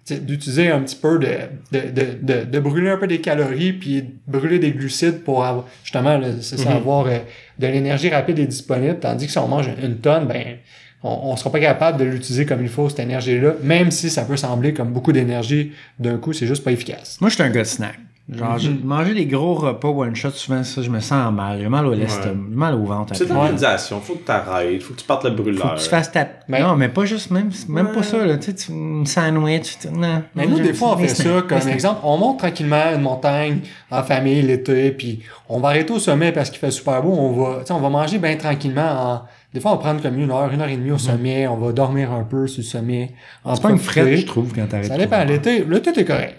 d'utiliser 0.09 0.69
un 0.69 0.81
petit 0.81 0.95
peu 0.95 1.19
de, 1.19 1.27
de, 1.71 1.89
de, 1.89 2.05
de, 2.21 2.43
de 2.45 2.59
brûler 2.59 2.89
un 2.89 2.97
peu 2.97 3.07
des 3.07 3.21
calories 3.21 3.73
puis 3.73 4.03
brûler 4.27 4.59
des 4.59 4.71
glucides 4.71 5.23
pour 5.23 5.45
avoir 5.45 5.65
justement 5.83 6.17
là, 6.17 6.27
avoir 6.67 7.05
euh, 7.05 7.19
de 7.59 7.67
l'énergie 7.67 8.09
rapide 8.09 8.39
et 8.39 8.47
disponible. 8.47 8.99
Tandis 8.99 9.27
que 9.27 9.31
si 9.31 9.37
on 9.37 9.47
mange 9.47 9.69
une 9.81 9.97
tonne 9.97 10.27
ben 10.27 10.57
on, 11.03 11.31
on 11.31 11.35
sera 11.35 11.51
pas 11.51 11.59
capable 11.59 11.99
de 11.99 12.05
l'utiliser 12.05 12.45
comme 12.45 12.61
il 12.61 12.69
faut 12.69 12.89
cette 12.89 12.99
énergie 12.99 13.39
là 13.39 13.53
même 13.63 13.91
si 13.91 14.09
ça 14.09 14.23
peut 14.23 14.37
sembler 14.37 14.73
comme 14.73 14.91
beaucoup 14.91 15.11
d'énergie 15.11 15.71
d'un 15.99 16.17
coup 16.17 16.33
c'est 16.33 16.47
juste 16.47 16.63
pas 16.63 16.71
efficace. 16.71 17.17
Moi, 17.21 17.29
je 17.29 17.35
suis 17.35 17.43
un 17.43 17.49
gars 17.49 17.65
snack. 17.65 17.97
Genre, 18.33 18.53
Mhm. 18.55 18.79
manger 18.85 19.13
des 19.13 19.25
gros 19.25 19.55
repas 19.55 19.89
one 19.89 20.15
shot, 20.15 20.29
souvent, 20.31 20.63
ça, 20.63 20.81
je 20.81 20.89
me 20.89 21.01
sens 21.01 21.33
mal. 21.33 21.59
J'ai 21.59 21.67
mal 21.67 21.85
au 21.85 21.93
l'estomac, 21.93 22.33
mal 22.49 22.75
au 22.75 22.85
ventre. 22.85 23.13
C'est 23.13 23.27
de 23.27 23.33
l'organisation. 23.33 23.99
Faut 23.99 24.13
que 24.13 24.23
t'arrêtes. 24.23 24.81
Faut 24.83 24.93
que 24.93 24.99
tu 25.01 25.05
partes 25.05 25.25
le 25.25 25.31
Faut 25.35 25.43
brûleur. 25.43 25.75
que 25.75 25.81
tu 25.83 25.89
fasses 25.89 26.09
ta. 26.13 26.25
Mais- 26.47 26.61
Non, 26.61 26.77
mais 26.77 26.87
pas 26.87 27.03
juste, 27.03 27.29
même, 27.31 27.49
même 27.67 27.87
Ouais. 27.87 27.93
pas 27.93 28.03
ça, 28.03 28.25
là. 28.25 28.37
Tu 28.37 28.45
sais, 28.45 28.55
tu- 28.55 28.71
un 28.71 29.03
sandwich. 29.05 29.77
tu- 29.81 29.89
Non. 29.89 30.23
Mais 30.33 30.47
nous, 30.47 30.59
des 30.59 30.73
fois, 30.73 30.93
on 30.93 30.97
fait 30.97 31.09
ça 31.09 31.41
comme 31.47 31.67
exemple. 31.67 31.99
On 32.03 32.17
monte 32.17 32.39
tranquillement 32.39 32.93
une 32.95 33.01
montagne 33.01 33.59
en 33.91 34.01
famille 34.01 34.41
l'été, 34.43 34.91
puis 34.91 35.19
on 35.49 35.59
va 35.59 35.67
arrêter 35.69 35.91
au 35.91 35.99
sommet 35.99 36.31
parce 36.31 36.49
qu'il 36.49 36.59
fait 36.59 36.71
super 36.71 37.01
beau. 37.03 37.11
On 37.11 37.31
va, 37.33 37.59
tu 37.59 37.65
sais, 37.67 37.73
on 37.73 37.79
va 37.81 37.89
manger 37.89 38.17
bien 38.17 38.37
tranquillement. 38.37 38.81
En... 38.91 39.21
Des 39.53 39.59
fois, 39.59 39.71
on 39.71 39.75
va 39.75 39.81
prendre 39.81 40.01
comme 40.01 40.17
une 40.17 40.31
heure, 40.31 40.49
une 40.53 40.61
heure 40.61 40.69
et 40.69 40.77
demie 40.77 40.91
au 40.91 40.97
sommet. 40.97 41.45
On 41.49 41.57
va 41.57 41.73
dormir 41.73 42.13
un 42.13 42.23
peu 42.23 42.47
sur 42.47 42.61
le 42.61 42.65
sommet. 42.65 43.11
En 43.43 43.51
Mm. 43.51 43.55
C'est 43.55 43.61
pas 43.61 43.69
une 43.71 43.77
frette, 43.77 44.15
je 44.15 44.25
trouve, 44.25 44.53
quand 44.55 44.65
t'arrêtes. 44.69 44.85
Ça 44.87 44.95
dépend. 44.97 45.21
L'été, 45.25 45.65
l'été, 45.65 45.91
t'es 45.91 46.05
correct. 46.05 46.37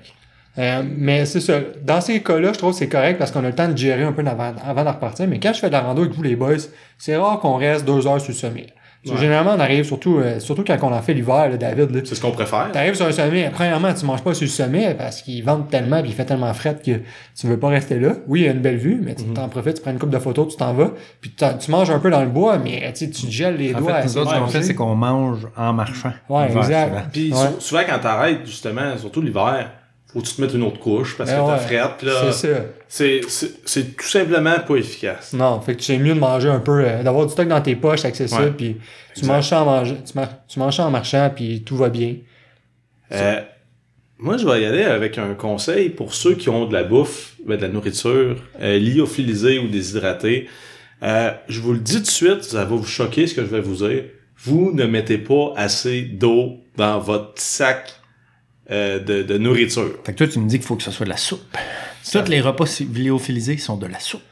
Euh, 0.58 0.82
mais 0.98 1.24
c'est 1.24 1.40
ça. 1.40 1.54
Dans 1.82 2.00
ces 2.00 2.20
cas-là, 2.22 2.52
je 2.52 2.58
trouve 2.58 2.72
que 2.72 2.76
c'est 2.78 2.88
correct 2.88 3.18
parce 3.18 3.30
qu'on 3.30 3.42
a 3.44 3.48
le 3.48 3.54
temps 3.54 3.68
de 3.68 3.76
gérer 3.76 4.02
un 4.02 4.12
peu 4.12 4.22
avant, 4.26 4.52
avant 4.66 4.84
de 4.84 4.88
repartir. 4.90 5.26
Mais 5.28 5.40
quand 5.40 5.52
je 5.54 5.60
fais 5.60 5.68
de 5.68 5.72
la 5.72 5.80
rando 5.80 6.02
avec 6.02 6.12
vous, 6.14 6.22
les 6.22 6.36
boys, 6.36 6.56
c'est 6.98 7.16
rare 7.16 7.38
qu'on 7.40 7.56
reste 7.56 7.86
deux 7.86 8.06
heures 8.06 8.20
sur 8.20 8.32
le 8.32 8.36
sommet. 8.36 8.66
Ouais. 9.04 9.16
Généralement, 9.16 9.54
on 9.56 9.58
arrive 9.60 9.84
surtout, 9.84 10.18
euh, 10.18 10.38
surtout 10.38 10.62
quand 10.64 10.76
on 10.82 10.92
en 10.92 11.02
fait 11.02 11.12
l'hiver, 11.14 11.48
là, 11.48 11.56
David. 11.56 11.90
Là, 11.90 12.00
C'est 12.04 12.14
ce 12.14 12.20
qu'on 12.20 12.30
préfère. 12.30 12.70
T'arrives 12.70 12.94
sur 12.94 13.06
un 13.06 13.10
sommet, 13.10 13.50
premièrement, 13.52 13.92
tu 13.94 14.04
manges 14.06 14.22
pas 14.22 14.32
sur 14.32 14.44
le 14.44 14.50
sommet 14.50 14.94
parce 14.94 15.22
qu'il 15.22 15.42
vente 15.42 15.70
tellement 15.70 16.00
puis 16.02 16.10
il 16.10 16.14
fait 16.14 16.24
tellement 16.26 16.52
fret 16.54 16.76
que 16.84 17.00
tu 17.36 17.46
veux 17.48 17.58
pas 17.58 17.68
rester 17.68 17.98
là. 17.98 18.12
Oui, 18.28 18.42
il 18.42 18.46
y 18.46 18.48
a 18.48 18.52
une 18.52 18.60
belle 18.60 18.76
vue, 18.76 19.00
mais 19.02 19.16
tu 19.16 19.24
t'en 19.24 19.48
profites, 19.48 19.74
tu 19.76 19.82
prends 19.82 19.90
une 19.90 19.98
coupe 19.98 20.10
de 20.10 20.20
photos, 20.20 20.48
tu 20.52 20.56
t'en 20.56 20.72
vas, 20.74 20.92
puis 21.20 21.32
tu 21.34 21.70
manges 21.72 21.90
un 21.90 21.98
peu 21.98 22.10
dans 22.10 22.20
le 22.22 22.28
bois, 22.28 22.58
mais 22.58 22.92
tu 22.92 23.10
tu 23.10 23.26
te 23.26 23.30
gèles 23.32 23.56
les 23.56 23.74
En 23.74 23.78
doigts. 23.80 23.94
fait, 23.94 23.98
à 23.98 24.04
nous 24.04 24.18
autres, 24.18 24.34
ce 24.34 24.38
qu'on 24.38 24.46
fait, 24.46 24.62
c'est 24.62 24.74
qu'on 24.76 24.94
mange 24.94 25.48
en 25.56 25.72
marchant. 25.72 26.12
Ouais, 26.28 26.52
exact. 26.56 26.94
Puis 27.12 27.32
Ouais. 27.32 27.38
souvent, 27.58 27.80
quand 27.88 27.98
t'arrêtes, 27.98 28.44
justement, 28.46 28.96
surtout 28.98 29.20
l'hiver, 29.22 29.68
faut 30.12 30.20
que 30.20 30.26
tu 30.26 30.34
te 30.34 30.40
mettes 30.40 30.54
une 30.54 30.62
autre 30.62 30.78
couche 30.78 31.16
parce 31.16 31.30
Ben 31.30 31.40
que 31.42 31.46
t'as 31.50 31.58
frette. 31.58 32.02
Là, 32.02 32.32
C'est 32.32 32.54
ça. 32.54 32.60
c'est, 32.88 33.20
c'est, 33.28 33.50
c'est 33.64 33.96
tout 33.96 34.06
simplement 34.06 34.58
pas 34.66 34.76
efficace. 34.76 35.32
Non, 35.32 35.60
fait 35.60 35.74
que 35.74 35.78
tu 35.80 35.84
sais 35.86 35.98
mieux 35.98 36.14
de 36.14 36.20
manger 36.20 36.48
un 36.48 36.60
peu, 36.60 36.84
euh, 36.84 37.02
d'avoir 37.02 37.26
du 37.26 37.32
stock 37.32 37.48
dans 37.48 37.60
tes 37.60 37.76
poches 37.76 38.04
accessible, 38.04 38.52
puis 38.56 38.76
tu 39.14 39.24
manges 39.24 39.48
ça 39.48 39.62
en 39.62 39.64
mangeant, 39.64 39.96
tu, 40.04 40.12
mar- 40.16 40.34
tu 40.46 40.58
manges 40.58 40.76
ça 40.76 40.86
en 40.86 40.90
marchant, 40.90 41.30
puis 41.34 41.62
tout 41.62 41.76
va 41.76 41.88
bien. 41.88 42.16
Euh, 43.12 43.40
moi, 44.18 44.36
je 44.36 44.46
vais 44.46 44.62
y 44.62 44.64
aller 44.64 44.84
avec 44.84 45.18
un 45.18 45.34
conseil 45.34 45.88
pour 45.90 46.14
ceux 46.14 46.34
qui 46.34 46.48
ont 46.48 46.66
de 46.66 46.72
la 46.72 46.84
bouffe, 46.84 47.34
ben, 47.46 47.56
de 47.56 47.62
la 47.62 47.68
nourriture 47.68 48.36
euh, 48.60 48.78
lyophilisée 48.78 49.58
ou 49.58 49.68
déshydratée. 49.68 50.48
Euh, 51.02 51.32
je 51.48 51.60
vous 51.60 51.72
le 51.72 51.80
dis 51.80 51.96
tout 51.96 52.00
de 52.02 52.06
suite, 52.06 52.44
ça 52.44 52.64
va 52.64 52.76
vous 52.76 52.84
choquer 52.84 53.26
ce 53.26 53.34
que 53.34 53.40
je 53.42 53.48
vais 53.48 53.60
vous 53.60 53.84
dire. 53.86 54.04
Vous 54.44 54.72
ne 54.72 54.84
mettez 54.84 55.18
pas 55.18 55.52
assez 55.56 56.02
d'eau 56.02 56.58
dans 56.76 56.98
votre 57.00 57.32
sac 57.40 57.92
euh, 58.70 58.98
de, 58.98 59.22
de 59.22 59.38
nourriture. 59.38 59.90
Fait 60.04 60.12
que 60.12 60.18
toi, 60.18 60.26
tu 60.28 60.38
me 60.38 60.48
dis 60.48 60.58
qu'il 60.58 60.66
faut 60.66 60.76
que 60.76 60.82
ce 60.82 60.90
soit 60.90 61.04
de 61.04 61.10
la 61.10 61.16
soupe. 61.16 61.42
Tous 62.10 62.28
les 62.28 62.40
repas 62.40 62.64
lyophilisés 62.94 63.56
sont 63.58 63.76
de 63.76 63.86
la 63.86 64.00
soupe. 64.00 64.22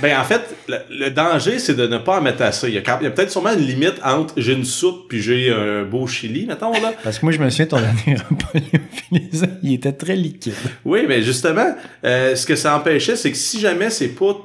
Ben 0.00 0.16
en 0.18 0.22
fait, 0.24 0.42
le, 0.68 0.76
le 0.90 1.10
danger, 1.10 1.58
c'est 1.58 1.74
de 1.74 1.86
ne 1.86 1.98
pas 1.98 2.18
en 2.18 2.22
mettre 2.22 2.42
assez. 2.42 2.68
Il 2.68 2.74
y 2.74 2.78
a, 2.78 2.82
quand- 2.82 2.98
il 3.00 3.04
y 3.04 3.06
a 3.08 3.10
peut-être 3.10 3.32
sûrement 3.32 3.52
une 3.52 3.66
limite 3.66 3.94
entre 4.04 4.34
j'ai 4.36 4.52
une 4.52 4.64
soupe 4.64 5.08
puis 5.08 5.20
j'ai 5.20 5.50
un 5.50 5.82
beau 5.82 6.06
chili, 6.06 6.46
mettons 6.46 6.70
là. 6.72 6.94
Parce 7.02 7.18
que 7.18 7.26
moi, 7.26 7.32
je 7.32 7.38
me 7.38 7.50
souviens, 7.50 7.66
ton 7.66 7.80
dernier 7.80 8.14
repas 8.30 8.52
lyophilisé, 8.54 9.46
il 9.62 9.72
était 9.74 9.92
très 9.92 10.14
liquide. 10.14 10.54
Oui, 10.84 11.00
mais 11.08 11.22
justement, 11.22 11.74
euh, 12.04 12.36
ce 12.36 12.46
que 12.46 12.54
ça 12.54 12.76
empêchait, 12.76 13.16
c'est 13.16 13.32
que 13.32 13.38
si 13.38 13.58
jamais 13.58 13.90
c'est 13.90 14.08
pas 14.08 14.36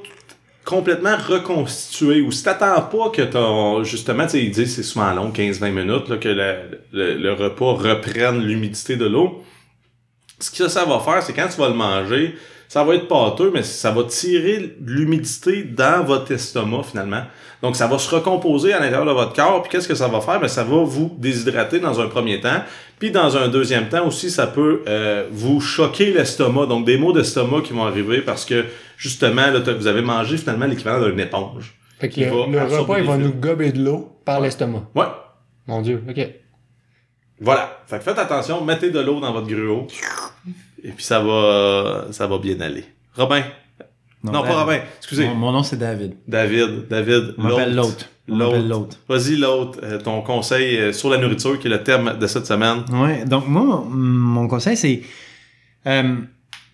complètement 0.64 1.16
reconstitué 1.16 2.20
ou 2.20 2.30
si 2.30 2.44
t'attends 2.44 2.80
pas 2.82 3.10
que 3.10 3.22
ton 3.22 3.82
justement 3.84 4.24
tu 4.24 4.30
sais 4.30 4.44
ils 4.44 4.50
disent 4.50 4.76
c'est 4.76 4.82
souvent 4.82 5.12
long 5.12 5.30
15-20 5.30 5.70
minutes 5.70 6.08
là, 6.08 6.16
que 6.18 6.28
le, 6.28 6.80
le, 6.92 7.14
le 7.14 7.32
repas 7.32 7.72
reprenne 7.72 8.40
l'humidité 8.42 8.96
de 8.96 9.06
l'eau 9.06 9.42
ce 10.42 10.50
que 10.50 10.68
ça 10.68 10.84
va 10.84 10.98
faire 11.00 11.22
c'est 11.22 11.32
quand 11.32 11.48
tu 11.48 11.60
vas 11.60 11.68
le 11.68 11.74
manger 11.74 12.34
ça 12.68 12.84
va 12.84 12.94
être 12.94 13.06
pâteux 13.06 13.50
mais 13.52 13.62
ça 13.62 13.90
va 13.90 14.04
tirer 14.04 14.76
l'humidité 14.84 15.62
dans 15.62 16.04
votre 16.04 16.32
estomac 16.32 16.84
finalement. 16.84 17.22
Donc 17.60 17.76
ça 17.76 17.86
va 17.86 17.98
se 17.98 18.12
recomposer 18.12 18.72
à 18.72 18.80
l'intérieur 18.80 19.04
de 19.04 19.12
votre 19.12 19.34
corps 19.34 19.62
puis 19.62 19.70
qu'est-ce 19.70 19.86
que 19.86 19.94
ça 19.94 20.08
va 20.08 20.20
faire? 20.22 20.40
Ben 20.40 20.48
ça 20.48 20.64
va 20.64 20.78
vous 20.78 21.14
déshydrater 21.18 21.80
dans 21.80 22.00
un 22.00 22.08
premier 22.08 22.40
temps 22.40 22.62
puis 22.98 23.10
dans 23.10 23.36
un 23.36 23.48
deuxième 23.48 23.88
temps 23.88 24.06
aussi 24.06 24.30
ça 24.30 24.46
peut 24.46 24.82
euh, 24.88 25.26
vous 25.30 25.60
choquer 25.60 26.12
l'estomac. 26.12 26.66
Donc 26.66 26.86
des 26.86 26.96
maux 26.96 27.12
d'estomac 27.12 27.60
qui 27.60 27.74
vont 27.74 27.84
arriver 27.84 28.22
parce 28.22 28.44
que 28.46 28.64
justement 28.96 29.48
là, 29.48 29.60
vous 29.60 29.86
avez 29.86 30.02
mangé 30.02 30.38
finalement 30.38 30.66
l'équivalent 30.66 31.06
d'une 31.06 31.20
éponge. 31.20 31.74
Fait 32.00 32.08
que 32.08 32.20
le, 32.20 32.26
va 32.26 32.66
le 32.66 32.76
repas, 32.80 32.98
il 32.98 33.06
va 33.06 33.16
nous 33.18 33.32
gober 33.32 33.70
de 33.72 33.84
l'eau 33.84 34.16
par 34.24 34.40
l'estomac. 34.40 34.84
ouais. 34.94 35.06
Mon 35.66 35.80
Dieu, 35.82 36.02
ok. 36.08 36.41
Voilà. 37.42 37.78
Fait 37.86 37.98
que 37.98 38.04
faites 38.04 38.18
attention, 38.18 38.64
mettez 38.64 38.90
de 38.90 39.00
l'eau 39.00 39.20
dans 39.20 39.32
votre 39.32 39.48
gruau. 39.48 39.86
Et 40.82 40.90
puis 40.90 41.04
ça 41.04 41.20
va 41.20 42.06
ça 42.10 42.26
va 42.26 42.38
bien 42.38 42.58
aller. 42.60 42.84
Robin? 43.14 43.42
Non, 44.24 44.42
pas. 44.42 44.60
Robin. 44.60 44.78
Excusez. 44.98 45.26
Mon, 45.26 45.34
mon 45.34 45.52
nom, 45.52 45.62
c'est 45.64 45.76
David. 45.76 46.14
David. 46.28 46.86
David. 46.88 47.34
L'autre. 47.38 48.06
L'autre. 48.28 48.96
Vas-y, 49.08 49.36
l'autre. 49.36 49.80
Euh, 49.82 49.98
ton 49.98 50.22
conseil 50.22 50.78
euh, 50.78 50.92
sur 50.92 51.10
la 51.10 51.18
nourriture, 51.18 51.58
qui 51.58 51.66
est 51.66 51.70
le 51.70 51.82
thème 51.82 52.16
de 52.20 52.26
cette 52.28 52.46
semaine. 52.46 52.84
Ouais, 52.92 53.24
donc 53.24 53.48
moi, 53.48 53.84
mon 53.88 54.46
conseil, 54.46 54.76
c'est 54.76 55.02
euh, 55.88 56.18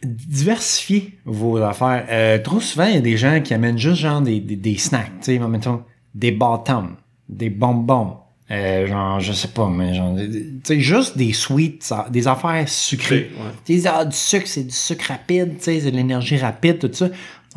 diversifier 0.02 1.18
vos 1.24 1.56
affaires. 1.56 2.06
Euh, 2.10 2.38
trop 2.38 2.60
souvent, 2.60 2.84
il 2.84 2.94
y 2.94 2.98
a 2.98 3.00
des 3.00 3.16
gens 3.16 3.40
qui 3.40 3.54
amènent 3.54 3.78
juste 3.78 4.02
genre 4.02 4.20
des, 4.20 4.40
des, 4.40 4.56
des 4.56 4.76
snacks, 4.76 5.10
tu 5.22 5.38
sais, 5.38 5.38
mettons, 5.38 5.84
des 6.14 6.32
bâtons, 6.32 6.90
des 7.30 7.48
bonbons, 7.48 8.18
euh, 8.50 8.86
genre, 8.86 9.20
je 9.20 9.32
sais 9.32 9.48
pas, 9.48 9.68
mais 9.68 9.94
genre, 9.94 10.16
tu 10.16 10.60
sais, 10.64 10.80
juste 10.80 11.18
des 11.18 11.32
sweets, 11.34 11.92
des 12.10 12.28
affaires 12.28 12.66
sucrées. 12.68 13.30
Tu 13.64 13.80
sais, 13.80 13.88
ah, 13.88 14.04
du 14.04 14.16
sucre, 14.16 14.46
c'est 14.46 14.64
du 14.64 14.74
sucre 14.74 15.08
rapide, 15.08 15.58
tu 15.58 15.64
sais, 15.64 15.80
c'est 15.80 15.90
de 15.90 15.96
l'énergie 15.96 16.38
rapide, 16.38 16.78
tout 16.78 16.90
ça. 16.92 17.06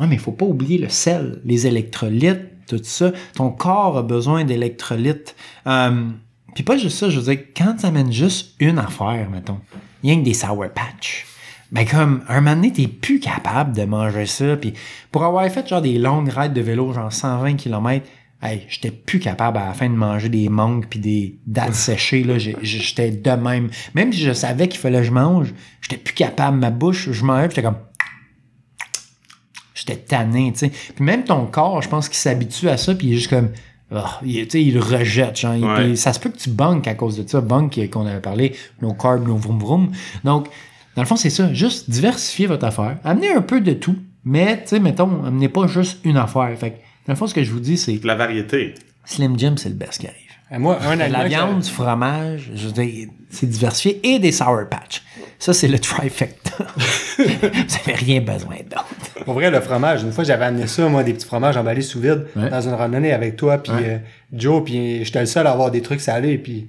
Ouais, 0.00 0.06
mais 0.06 0.16
il 0.16 0.20
faut 0.20 0.32
pas 0.32 0.44
oublier 0.44 0.78
le 0.78 0.90
sel, 0.90 1.40
les 1.44 1.66
électrolytes, 1.66 2.66
tout 2.66 2.80
ça. 2.82 3.12
Ton 3.34 3.50
corps 3.50 3.96
a 3.96 4.02
besoin 4.02 4.44
d'électrolytes. 4.44 5.34
Euh, 5.66 6.10
puis 6.54 6.62
pas 6.62 6.76
juste 6.76 6.98
ça, 6.98 7.08
je 7.08 7.18
veux 7.18 7.34
dire, 7.34 7.44
quand 7.56 7.76
tu 7.80 7.86
amènes 7.86 8.12
juste 8.12 8.54
une 8.60 8.78
affaire, 8.78 9.28
mettons, 9.30 9.60
rien 10.02 10.18
que 10.18 10.24
des 10.24 10.34
Sour 10.34 10.66
Patch, 10.74 11.26
Ben 11.70 11.86
comme, 11.86 12.22
un 12.28 12.42
moment 12.42 12.56
donné, 12.56 12.70
t'es 12.70 12.86
plus 12.86 13.18
capable 13.18 13.74
de 13.74 13.84
manger 13.84 14.26
ça. 14.26 14.56
Puis 14.56 14.74
pour 15.10 15.24
avoir 15.24 15.48
fait 15.50 15.66
genre 15.66 15.80
des 15.80 15.98
longues 15.98 16.28
rides 16.28 16.52
de 16.52 16.60
vélo, 16.60 16.92
genre 16.92 17.10
120 17.10 17.54
km, 17.56 18.06
hey, 18.42 18.62
j'étais 18.68 18.90
plus 18.90 19.18
capable 19.20 19.58
à 19.58 19.66
la 19.66 19.72
fin 19.74 19.88
de 19.88 19.94
manger 19.94 20.28
des 20.28 20.48
mangues 20.48 20.86
puis 20.88 20.98
des 20.98 21.38
dattes 21.46 21.74
séchées. 21.74 22.24
Là, 22.24 22.38
j'étais 22.38 23.10
de 23.10 23.30
même. 23.30 23.70
Même 23.94 24.12
si 24.12 24.20
je 24.20 24.32
savais 24.32 24.68
qu'il 24.68 24.80
fallait 24.80 24.98
que 24.98 25.04
je 25.04 25.10
mange, 25.12 25.54
j'étais 25.80 25.96
plus 25.96 26.14
capable. 26.14 26.58
Ma 26.58 26.70
bouche, 26.70 27.10
je 27.10 27.24
mangeais, 27.24 27.48
j'étais 27.50 27.62
comme... 27.62 27.78
J'étais 29.74 29.96
tanné, 29.96 30.52
tu 30.52 30.60
sais. 30.60 30.68
Puis 30.94 31.04
même 31.04 31.24
ton 31.24 31.46
corps, 31.46 31.82
je 31.82 31.88
pense 31.88 32.08
qu'il 32.08 32.18
s'habitue 32.18 32.68
à 32.68 32.76
ça, 32.76 32.94
puis 32.94 33.08
il 33.08 33.12
est 33.14 33.16
juste 33.16 33.30
comme... 33.30 33.50
ah, 33.94 34.20
il, 34.24 34.44
tu 34.44 34.50
sais, 34.50 34.62
il 34.62 34.74
le 34.74 34.80
rejette. 34.80 35.38
Genre, 35.40 35.54
Ouais. 35.56 35.84
puis 35.84 35.96
ça 35.96 36.12
se 36.12 36.20
peut 36.20 36.28
que 36.30 36.36
tu 36.38 36.50
bunks 36.50 36.86
à 36.86 36.94
cause 36.94 37.16
de 37.16 37.28
ça. 37.28 37.40
Bunk, 37.40 37.78
euh, 37.78 37.88
qu'on 37.88 38.06
avait 38.06 38.20
parlé, 38.20 38.54
nos 38.80 38.92
carbs, 38.94 39.26
nos 39.26 39.36
vroom 39.36 39.58
vroom. 39.58 39.90
Donc, 40.24 40.48
dans 40.94 41.02
le 41.02 41.08
fond, 41.08 41.16
c'est 41.16 41.30
ça. 41.30 41.52
Juste 41.54 41.88
diversifier 41.90 42.46
votre 42.46 42.64
affaire. 42.66 42.98
Amenez 43.02 43.32
un 43.32 43.40
peu 43.42 43.60
de 43.60 43.72
tout. 43.72 43.96
Mais, 44.24 44.62
tu 44.62 44.68
sais, 44.68 44.78
mettons, 44.78 45.24
amenez 45.24 45.48
pas 45.48 45.66
juste 45.66 45.98
une 46.04 46.16
affaire. 46.18 46.56
Fait 46.56 46.72
que, 46.72 46.76
dans 47.06 47.12
le 47.12 47.16
fond, 47.16 47.26
ce 47.26 47.34
que 47.34 47.42
je 47.42 47.50
vous 47.50 47.60
dis, 47.60 47.76
c'est 47.76 48.02
la 48.04 48.14
variété. 48.14 48.74
Slim 49.04 49.38
Jim, 49.38 49.54
c'est 49.56 49.68
le 49.68 49.74
best 49.74 50.00
qui 50.00 50.06
arrive. 50.06 50.18
Euh, 50.52 50.58
Moi, 50.58 50.78
un 50.82 50.96
De 50.96 51.10
la 51.12 51.22
que- 51.24 51.28
viande, 51.28 51.60
du 51.60 51.68
fromage, 51.70 52.50
je 52.54 52.66
veux 52.66 52.72
dire, 52.72 53.08
c'est 53.30 53.48
diversifié. 53.48 54.00
Et 54.04 54.18
des 54.18 54.32
Sour 54.32 54.68
Patch. 54.70 55.02
Ça, 55.38 55.52
c'est 55.52 55.66
le 55.68 55.78
trifecta. 55.78 56.52
Vous 57.18 57.24
n'avez 57.24 57.94
rien 57.94 58.20
besoin 58.20 58.56
d'autre. 58.70 59.24
Pour 59.24 59.34
vrai, 59.34 59.50
le 59.50 59.60
fromage, 59.60 60.02
une 60.02 60.12
fois, 60.12 60.24
j'avais 60.24 60.44
amené 60.44 60.66
ça, 60.66 60.86
moi, 60.88 61.02
des 61.02 61.14
petits 61.14 61.26
fromages 61.26 61.56
emballés 61.56 61.82
sous 61.82 62.00
vide 62.00 62.26
Ouais. 62.36 62.50
dans 62.50 62.60
une 62.60 62.74
randonnée 62.74 63.12
avec 63.12 63.36
toi, 63.36 63.58
puis 63.58 63.72
Ouais. 63.72 63.78
euh, 63.84 63.98
Joe, 64.32 64.62
puis 64.64 65.04
j'étais 65.04 65.20
le 65.20 65.26
seul 65.26 65.46
à 65.46 65.52
avoir 65.52 65.70
des 65.70 65.80
trucs 65.82 66.00
salés, 66.00 66.38
puis 66.38 66.68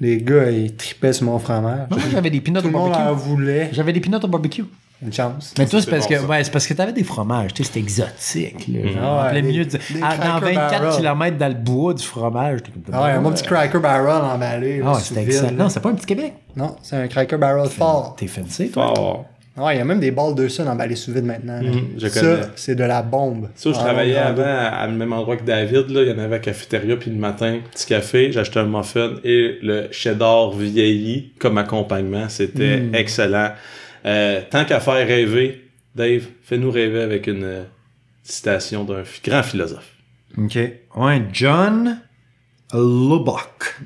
les 0.00 0.18
gars, 0.18 0.50
ils 0.50 0.74
tripaient 0.74 1.12
sur 1.12 1.26
mon 1.26 1.38
fromage. 1.38 1.88
Moi, 1.90 1.98
j'avais 2.12 2.30
des 2.30 2.40
Tout 2.40 2.50
au 2.58 2.62
le 2.62 2.70
monde 2.70 2.88
en 2.88 2.90
barbecue. 2.90 3.28
voulait. 3.28 3.70
J'avais 3.72 3.92
des 3.92 4.00
peanuts 4.00 4.16
au 4.22 4.28
barbecue. 4.28 4.64
Une 5.02 5.12
chance. 5.12 5.52
Mais 5.58 5.66
toi, 5.66 5.80
c'est 5.82 5.90
parce 5.90 6.04
bon, 6.08 6.14
que 6.14 6.20
ça. 6.20 6.26
ouais, 6.26 6.44
c'est 6.44 6.50
parce 6.52 6.66
que 6.66 6.72
t'avais 6.74 6.92
des 6.92 7.04
fromages, 7.04 7.52
tu 7.52 7.62
sais, 7.62 7.66
c'était 7.68 7.80
exotique. 7.80 8.68
Là, 8.68 8.86
genre, 8.92 9.02
Ah 9.02 9.22
ouais, 9.22 9.26
en 9.26 9.30
plein 9.32 9.40
des- 9.42 9.48
milieu 9.48 9.64
du- 9.64 9.70
des 9.70 10.02
à- 10.02 10.16
dans 10.16 10.38
Cracker 10.40 10.54
24 10.54 10.82
Barrel. 10.82 10.96
km 10.96 11.36
dans 11.38 11.48
le 11.48 11.54
bois 11.54 11.94
du 11.94 12.02
fromage. 12.02 12.60
Ah 12.92 13.02
ouais, 13.04 13.10
un 13.10 13.20
bon 13.20 13.32
petit 13.32 13.44
Cracker 13.44 13.78
Barrel 13.80 14.22
emballé. 14.24 14.78
là, 14.78 14.92
Ah 14.94 15.00
c'était 15.00 15.22
excellent. 15.24 15.52
Non, 15.52 15.68
c'est 15.68 15.80
pas 15.80 15.90
un 15.90 15.94
petit 15.94 16.06
Québec. 16.06 16.32
Non, 16.56 16.76
c'est 16.82 16.96
un 16.96 17.06
Cracker 17.08 17.36
Barrel 17.36 17.68
fort. 17.68 18.14
T'es 18.18 18.28
fancy, 18.28 18.70
toi. 18.70 18.94
Fort. 18.96 19.26
Ouais, 19.56 19.76
il 19.76 19.78
y 19.78 19.80
a 19.80 19.84
même 19.84 20.00
des 20.00 20.10
balles 20.10 20.34
de 20.34 20.48
sun 20.48 20.66
emballées 20.66 20.96
sous 20.96 21.12
vide 21.12 21.26
maintenant. 21.26 21.60
Mhm, 21.62 21.90
je 21.98 22.08
ça, 22.08 22.36
c'est 22.56 22.74
de 22.74 22.82
la 22.82 23.02
bombe. 23.02 23.50
Ça, 23.54 23.70
je 23.70 23.76
Ah, 23.78 23.84
travaillais 23.84 24.16
avant 24.16 24.42
à, 24.42 24.68
à 24.80 24.86
le 24.88 24.94
même 24.94 25.12
endroit 25.12 25.36
que 25.36 25.44
David. 25.44 25.90
Là. 25.90 26.02
Il 26.02 26.08
y 26.08 26.12
en 26.12 26.18
avait 26.18 26.24
à 26.24 26.28
la 26.30 26.38
cafétéria, 26.40 26.96
puis 26.96 27.10
le 27.10 27.18
matin, 27.18 27.58
petit 27.72 27.86
café, 27.86 28.32
j'achetais 28.32 28.58
un 28.58 28.64
muffin 28.66 29.12
et 29.22 29.58
le 29.62 29.88
cheddar 29.92 30.50
vieilli 30.50 31.32
comme 31.38 31.58
accompagnement. 31.58 32.28
C'était 32.28 32.78
Mm. 32.78 32.94
excellent. 32.96 33.50
Euh, 34.06 34.42
tant 34.50 34.64
qu'à 34.64 34.80
faire 34.80 35.06
rêver, 35.06 35.64
Dave, 35.94 36.24
fais-nous 36.42 36.70
rêver 36.70 37.02
avec 37.02 37.26
une 37.26 37.44
euh, 37.44 37.62
citation 38.22 38.84
d'un 38.84 39.02
grand 39.24 39.42
philosophe. 39.42 39.92
OK. 40.36 40.58
Ouais, 40.96 41.22
John 41.32 42.00
Lubbock. 42.72 43.76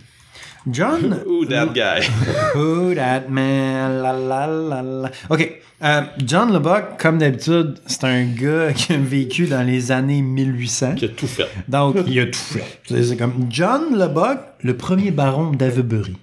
John 0.71 1.23
Ooh, 1.27 1.45
that 1.47 1.69
guy? 1.75 2.01
Who 2.55 2.95
that 2.95 3.29
man? 3.29 4.03
La 4.03 4.13
la 4.13 4.47
la 4.47 4.83
la. 4.83 5.11
OK. 5.31 5.61
Euh, 5.83 6.03
John 6.25 6.53
Lubbock, 6.53 6.99
comme 6.99 7.19
d'habitude, 7.19 7.79
c'est 7.87 8.05
un 8.05 8.25
gars 8.25 8.73
qui 8.75 8.93
a 8.95 8.97
vécu 8.97 9.47
dans 9.47 9.63
les 9.63 9.93
années 9.93 10.23
1800. 10.23 10.97
qui 10.97 11.05
a 11.05 11.09
tout 11.09 11.29
fait. 11.29 11.47
Donc, 11.69 11.97
il 12.07 12.19
a 12.19 12.27
tout 12.27 12.33
fait. 12.35 12.65
C'est 12.87 13.17
comme 13.17 13.47
John 13.49 13.97
Lubbock, 13.97 14.39
le 14.63 14.77
premier 14.77 15.13
baron 15.13 15.53
d'Avebury. 15.53 16.17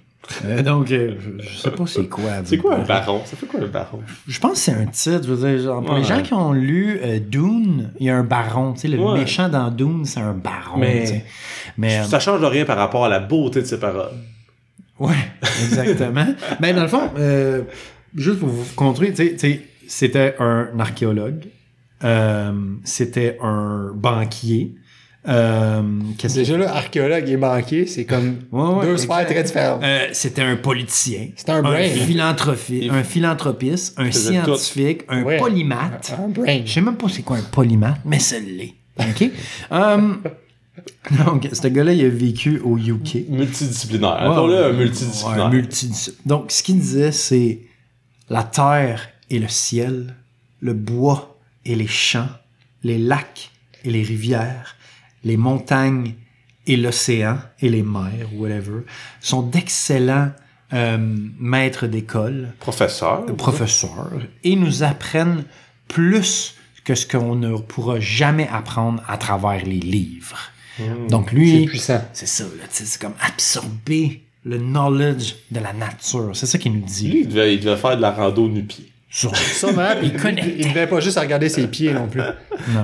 Euh, 0.44 0.62
donc, 0.62 0.90
euh, 0.90 1.14
je, 1.20 1.44
je 1.44 1.56
sais 1.58 1.70
pas 1.70 1.86
c'est 1.86 2.06
quoi. 2.08 2.30
C'est 2.44 2.58
quoi 2.58 2.76
un 2.76 2.84
baron? 2.84 3.22
Ça 3.24 3.36
fait 3.36 3.46
quoi 3.46 3.60
un 3.60 3.66
baron? 3.66 4.00
Je 4.26 4.38
pense 4.40 4.52
que 4.52 4.58
c'est 4.58 4.72
un 4.72 4.86
titre. 4.86 5.20
Je 5.24 5.32
veux 5.32 5.48
dire, 5.48 5.62
genre, 5.64 5.84
pour 5.84 5.94
les 5.96 6.04
gens 6.04 6.20
qui 6.22 6.34
ont 6.34 6.52
lu 6.52 6.98
euh, 7.02 7.18
Dune, 7.20 7.90
il 8.00 8.06
y 8.06 8.10
a 8.10 8.16
un 8.16 8.24
baron. 8.24 8.72
Tu 8.72 8.80
sais, 8.80 8.88
le 8.88 8.98
Ouais. 8.98 9.20
méchant 9.20 9.48
dans 9.48 9.70
Dune, 9.70 10.04
c'est 10.04 10.20
un 10.20 10.32
baron. 10.34 10.78
Mais- 10.78 11.00
tu 11.02 11.06
sais. 11.08 11.24
Mais, 11.78 12.02
Ça 12.04 12.18
change 12.20 12.42
rien 12.44 12.64
par 12.64 12.76
rapport 12.76 13.04
à 13.04 13.08
la 13.08 13.20
beauté 13.20 13.60
de 13.60 13.66
ses 13.66 13.78
paroles. 13.78 14.14
Ouais, 14.98 15.14
exactement. 15.64 16.26
Mais 16.60 16.72
dans 16.72 16.82
le 16.82 16.88
fond, 16.88 17.10
juste 18.14 18.40
pour 18.40 18.48
vous 18.48 18.64
contrer, 18.74 19.12
tu 19.12 19.36
sais, 19.38 19.60
c'était 19.86 20.34
un 20.38 20.68
archéologue, 20.78 21.44
c'était 22.84 23.38
un 23.42 23.92
banquier. 23.94 24.74
Euh, 25.28 25.82
qu'est-ce 26.18 26.34
que- 26.34 26.38
Déjà 26.40 26.56
là, 26.56 26.74
archéologue 26.76 27.28
et 27.28 27.36
banquier, 27.36 27.86
c'est 27.86 28.04
comme 28.04 28.36
Ouais, 28.52 28.62
ouais, 28.74 28.86
deux 28.86 28.96
sphères 28.96 29.26
très 29.26 29.42
différentes. 29.42 29.82
Euh, 29.82 30.06
c'était 30.12 30.42
un 30.42 30.56
politicien. 30.56 31.28
C'était 31.36 31.52
un 31.52 31.62
brain. 31.62 31.82
philanthropie, 31.88 32.78
Il- 32.82 32.90
un 32.90 33.02
philanthropiste, 33.02 33.98
un 33.98 34.06
tout. 34.06 34.12
scientifique, 34.12 35.02
un 35.08 35.22
Ouais. 35.24 35.36
polymathe. 35.38 36.14
Un 36.22 36.28
brain. 36.28 36.60
Je 36.64 36.72
sais 36.72 36.80
même 36.80 36.96
pas 36.96 37.08
c'est 37.08 37.22
quoi 37.22 37.38
un 37.38 37.42
polymathe, 37.42 38.00
mais 38.04 38.18
c'est 38.20 38.40
l'est. 38.40 38.74
OK? 38.98 39.30
Um, 39.70 40.22
donc, 41.26 41.48
ce 41.52 41.66
gars-là, 41.68 41.92
il 41.92 42.04
a 42.04 42.08
vécu 42.08 42.60
au 42.60 42.76
UK. 42.78 43.24
Multidisciplinaire. 43.28 44.30
Un 44.30 44.46
ouais, 44.48 44.72
multidisciplinaire. 44.72 45.50
multidiscip- 45.50 46.14
Donc, 46.24 46.52
ce 46.52 46.62
qu'il 46.62 46.78
disait, 46.78 47.12
c'est 47.12 47.60
la 48.30 48.42
terre 48.44 49.08
et 49.30 49.38
le 49.38 49.48
ciel, 49.48 50.14
le 50.60 50.72
bois 50.72 51.36
et 51.64 51.74
les 51.74 51.86
champs, 51.88 52.28
les 52.84 52.98
lacs 52.98 53.50
et 53.84 53.90
les 53.90 54.02
rivières, 54.02 54.75
les 55.26 55.36
montagnes 55.36 56.14
et 56.68 56.76
l'océan 56.76 57.38
et 57.60 57.68
les 57.68 57.82
mers, 57.82 58.28
whatever, 58.34 58.80
sont 59.20 59.42
d'excellents 59.42 60.30
euh, 60.72 60.98
maîtres 61.38 61.86
d'école, 61.86 62.52
Professeur. 62.60 63.26
professeurs, 63.36 64.10
et 64.44 64.56
nous 64.56 64.82
apprennent 64.82 65.44
plus 65.88 66.54
que 66.84 66.94
ce 66.94 67.06
qu'on 67.06 67.34
ne 67.34 67.56
pourra 67.56 67.98
jamais 68.00 68.48
apprendre 68.52 69.02
à 69.08 69.16
travers 69.18 69.64
les 69.64 69.80
livres. 69.80 70.38
Donc, 71.08 71.28
C'est 71.30 71.36
lui, 71.36 71.66
puissant. 71.66 72.02
c'est 72.12 72.28
ça, 72.28 72.44
c'est 72.70 73.00
comme 73.00 73.14
absorber 73.20 74.22
le 74.44 74.58
knowledge 74.58 75.34
de 75.50 75.58
la 75.60 75.72
nature. 75.72 76.30
C'est 76.34 76.46
ça 76.46 76.58
qu'il 76.58 76.72
nous 76.74 76.84
dit. 76.86 77.08
Lui, 77.08 77.20
il 77.22 77.28
devait, 77.28 77.54
il 77.54 77.60
devait 77.60 77.76
faire 77.76 77.96
de 77.96 78.02
la 78.02 78.10
rando 78.12 78.48
nu-pied. 78.48 78.92
Sur- 79.18 79.34
Sûrement, 79.34 79.88
puis 79.98 80.12
Il. 80.14 80.54
Il 80.58 80.68
devait 80.74 80.86
pas 80.86 81.00
juste 81.00 81.18
regarder 81.18 81.48
ses 81.48 81.66
pieds 81.68 81.92
non 81.94 82.06
plus. 82.06 82.20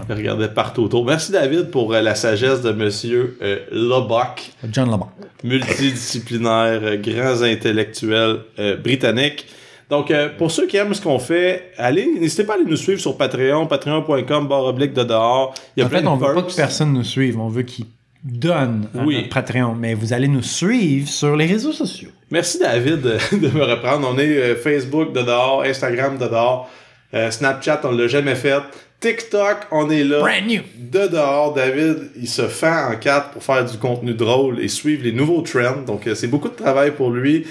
Il 0.09 0.15
regardait 0.15 0.49
partout 0.49 0.85
autour. 0.85 1.05
Merci 1.05 1.31
David 1.31 1.71
pour 1.71 1.93
euh, 1.93 2.01
la 2.01 2.15
sagesse 2.15 2.63
de 2.63 2.73
Monsieur 2.73 3.37
euh, 3.43 3.59
Lubbock, 3.71 4.51
John 4.71 4.91
Lamont. 4.91 5.09
multidisciplinaire, 5.45 6.81
euh, 6.83 6.97
grands 6.97 7.43
intellectuels 7.43 8.39
euh, 8.59 8.77
britanniques. 8.77 9.47
Donc, 9.91 10.11
euh, 10.11 10.31
pour 10.39 10.51
ceux 10.51 10.67
qui 10.67 10.79
aiment 10.79 10.95
ce 10.95 11.03
qu'on 11.03 11.19
fait, 11.19 11.71
allez, 11.77 12.07
n'hésitez 12.19 12.45
pas 12.45 12.55
à 12.55 12.57
aller 12.57 12.65
nous 12.65 12.77
suivre 12.77 13.01
sur 13.01 13.17
Patreon, 13.19 13.67
patreon.com, 13.67 14.49
barre 14.49 14.65
oblique 14.65 14.95
de 14.95 15.05
dehors. 15.05 15.53
Il 15.77 15.81
y 15.81 15.83
a 15.83 15.87
En 15.87 15.89
plein 15.91 15.99
fait, 15.99 16.05
de 16.05 16.09
on 16.09 16.17
veut 16.17 16.35
pas 16.35 16.43
que 16.43 16.55
personne 16.57 16.95
nous 16.95 17.05
suive, 17.05 17.39
on 17.39 17.49
veut 17.49 17.63
qu'il 17.63 17.85
donne 18.25 18.89
à 18.95 19.05
Oui. 19.05 19.17
notre 19.17 19.29
Patreon, 19.29 19.75
mais 19.75 19.95
vous 19.95 20.13
allez 20.13 20.29
nous 20.29 20.43
suivre 20.43 21.09
sur 21.09 21.37
les 21.37 21.47
réseaux 21.47 21.73
sociaux. 21.73 22.11
Merci 22.31 22.59
David 22.59 23.01
de, 23.33 23.49
me 23.49 23.65
reprendre. 23.65 24.09
On 24.13 24.19
est 24.19 24.37
euh, 24.37 24.57
Facebook 24.57 25.13
de 25.13 25.23
dehors, 25.23 25.63
Instagram 25.63 26.19
de 26.19 26.27
dehors, 26.27 26.71
euh, 27.15 27.31
Snapchat, 27.31 27.81
on 27.85 27.93
l'a 27.93 28.07
jamais 28.07 28.35
fait. 28.35 28.63
TikTok, 29.01 29.57
on 29.73 29.91
est 29.91 30.05
là. 30.05 30.21
Brand 30.21 30.47
new! 30.47 30.63
De 30.79 31.09
dehors, 31.09 31.53
David, 31.53 32.11
il 32.17 32.29
se 32.29 32.47
fend 32.47 32.93
en 32.93 32.97
quatre 32.97 33.31
pour 33.31 33.43
faire 33.43 33.65
du 33.65 33.77
contenu 33.77 34.15
drôle 34.15 34.61
et 34.61 34.69
suivre 34.69 35.03
les 35.03 35.13
nouveaux 35.13 35.43
trends. 35.43 35.83
Donc, 35.85 36.07
euh, 36.07 36.15
c'est 36.15 36.29
beaucoup 36.29 36.49
de 36.49 36.55
travail 36.55 36.93
pour 36.93 37.11
lui. 37.11 37.47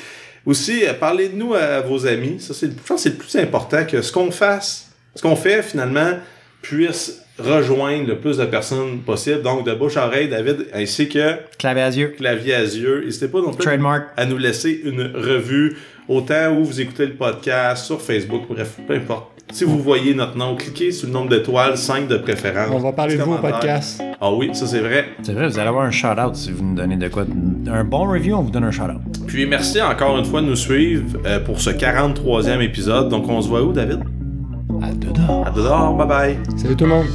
Aussi, 0.46 0.84
parlez 1.00 1.30
de 1.30 1.36
nous 1.36 1.54
à, 1.54 1.82
vos 1.82 2.08
amis. 2.08 2.40
Ça, 2.40 2.54
c'est, 2.54 2.68
je 2.68 2.88
pense 2.88 3.04
que 3.04 3.10
c'est 3.10 3.10
le 3.10 3.16
plus 3.16 3.36
important 3.36 3.86
que 3.86 4.02
ce 4.02 4.12
qu'on 4.12 4.32
fasse, 4.32 4.92
ce 5.14 5.22
qu'on 5.22 5.36
fait 5.36 5.62
finalement, 5.62 6.14
puisse 6.62 7.22
rejoindre 7.44 8.08
le 8.08 8.18
plus 8.18 8.38
de 8.38 8.46
personnes 8.46 9.00
possible. 9.06 9.42
Donc, 9.42 9.66
de 9.66 9.74
bouche 9.74 9.98
à 9.98 10.08
oreille, 10.08 10.30
David, 10.30 10.68
ainsi 10.74 11.10
que 11.10 11.36
Clavier 11.58 11.84
à 11.84 11.90
yeux. 11.90 12.08
clavier 12.18 12.54
à 12.56 12.62
yeux. 12.64 13.04
N'hésitez 13.06 13.28
pas 13.28 13.40
non 13.40 13.52
plus 13.54 13.64
Trademark. 13.66 14.06
à 14.18 14.26
nous 14.26 14.38
laisser 14.38 14.82
une 14.84 15.12
revue 15.16 15.78
autant 16.08 16.54
où 16.58 16.64
vous 16.66 16.82
écoutez 16.82 17.06
le 17.06 17.14
podcast, 17.14 17.86
sur 17.86 18.02
Facebook, 18.02 18.44
bref, 18.50 18.78
peu 18.88 18.96
importe. 18.96 19.28
Si 19.54 19.66
vous 19.66 19.80
voyez 19.80 20.14
notre 20.14 20.38
nom, 20.38 20.56
cliquez 20.56 20.92
sur 20.94 21.08
le 21.08 21.14
nombre 21.14 21.30
d'étoiles, 21.30 21.78
5 21.78 22.08
de 22.08 22.16
préférence. 22.18 22.70
On 22.72 22.80
va 22.80 22.94
parler 22.94 23.18
de 23.18 23.22
vous 23.22 23.34
au 23.34 23.38
podcast. 23.38 24.02
Ah 24.22 24.32
oui, 24.32 24.50
ça 24.54 24.66
c'est 24.66 24.80
vrai. 24.80 25.08
C'est 25.24 25.34
vrai, 25.34 25.48
vous 25.50 25.60
allez 25.60 25.68
avoir 25.68 25.84
un 25.84 25.92
shout-out 25.92 26.36
si 26.36 26.52
vous 26.54 26.64
nous 26.64 26.76
donnez 26.76 26.96
de 26.96 27.10
quoi. 27.10 27.26
Un 27.68 27.84
bon 27.84 28.10
review, 28.10 28.36
on 28.38 28.44
vous 28.44 28.52
donne 28.52 28.64
un 28.64 28.72
shout-out. 28.72 29.02
Puis 29.28 29.46
merci 29.46 29.82
encore 29.82 30.18
une 30.18 30.24
fois 30.26 30.42
de 30.42 30.46
nous 30.46 30.56
suivre 30.56 31.04
euh, 31.26 31.42
pour 31.42 31.60
ce 31.60 31.70
43e 31.70 32.62
épisode. 32.62 33.10
Donc 33.10 33.28
on 33.28 33.42
se 33.42 33.50
voit 33.50 33.62
où, 33.62 33.74
David? 33.74 34.00
À 34.82 34.94
dedans. 34.94 35.44
À 35.44 35.52
dehors, 35.52 35.96
bye 35.96 36.08
bye. 36.08 36.40
Salut 36.58 36.76
tout 36.76 36.86
le 36.86 36.90
monde. 36.92 37.06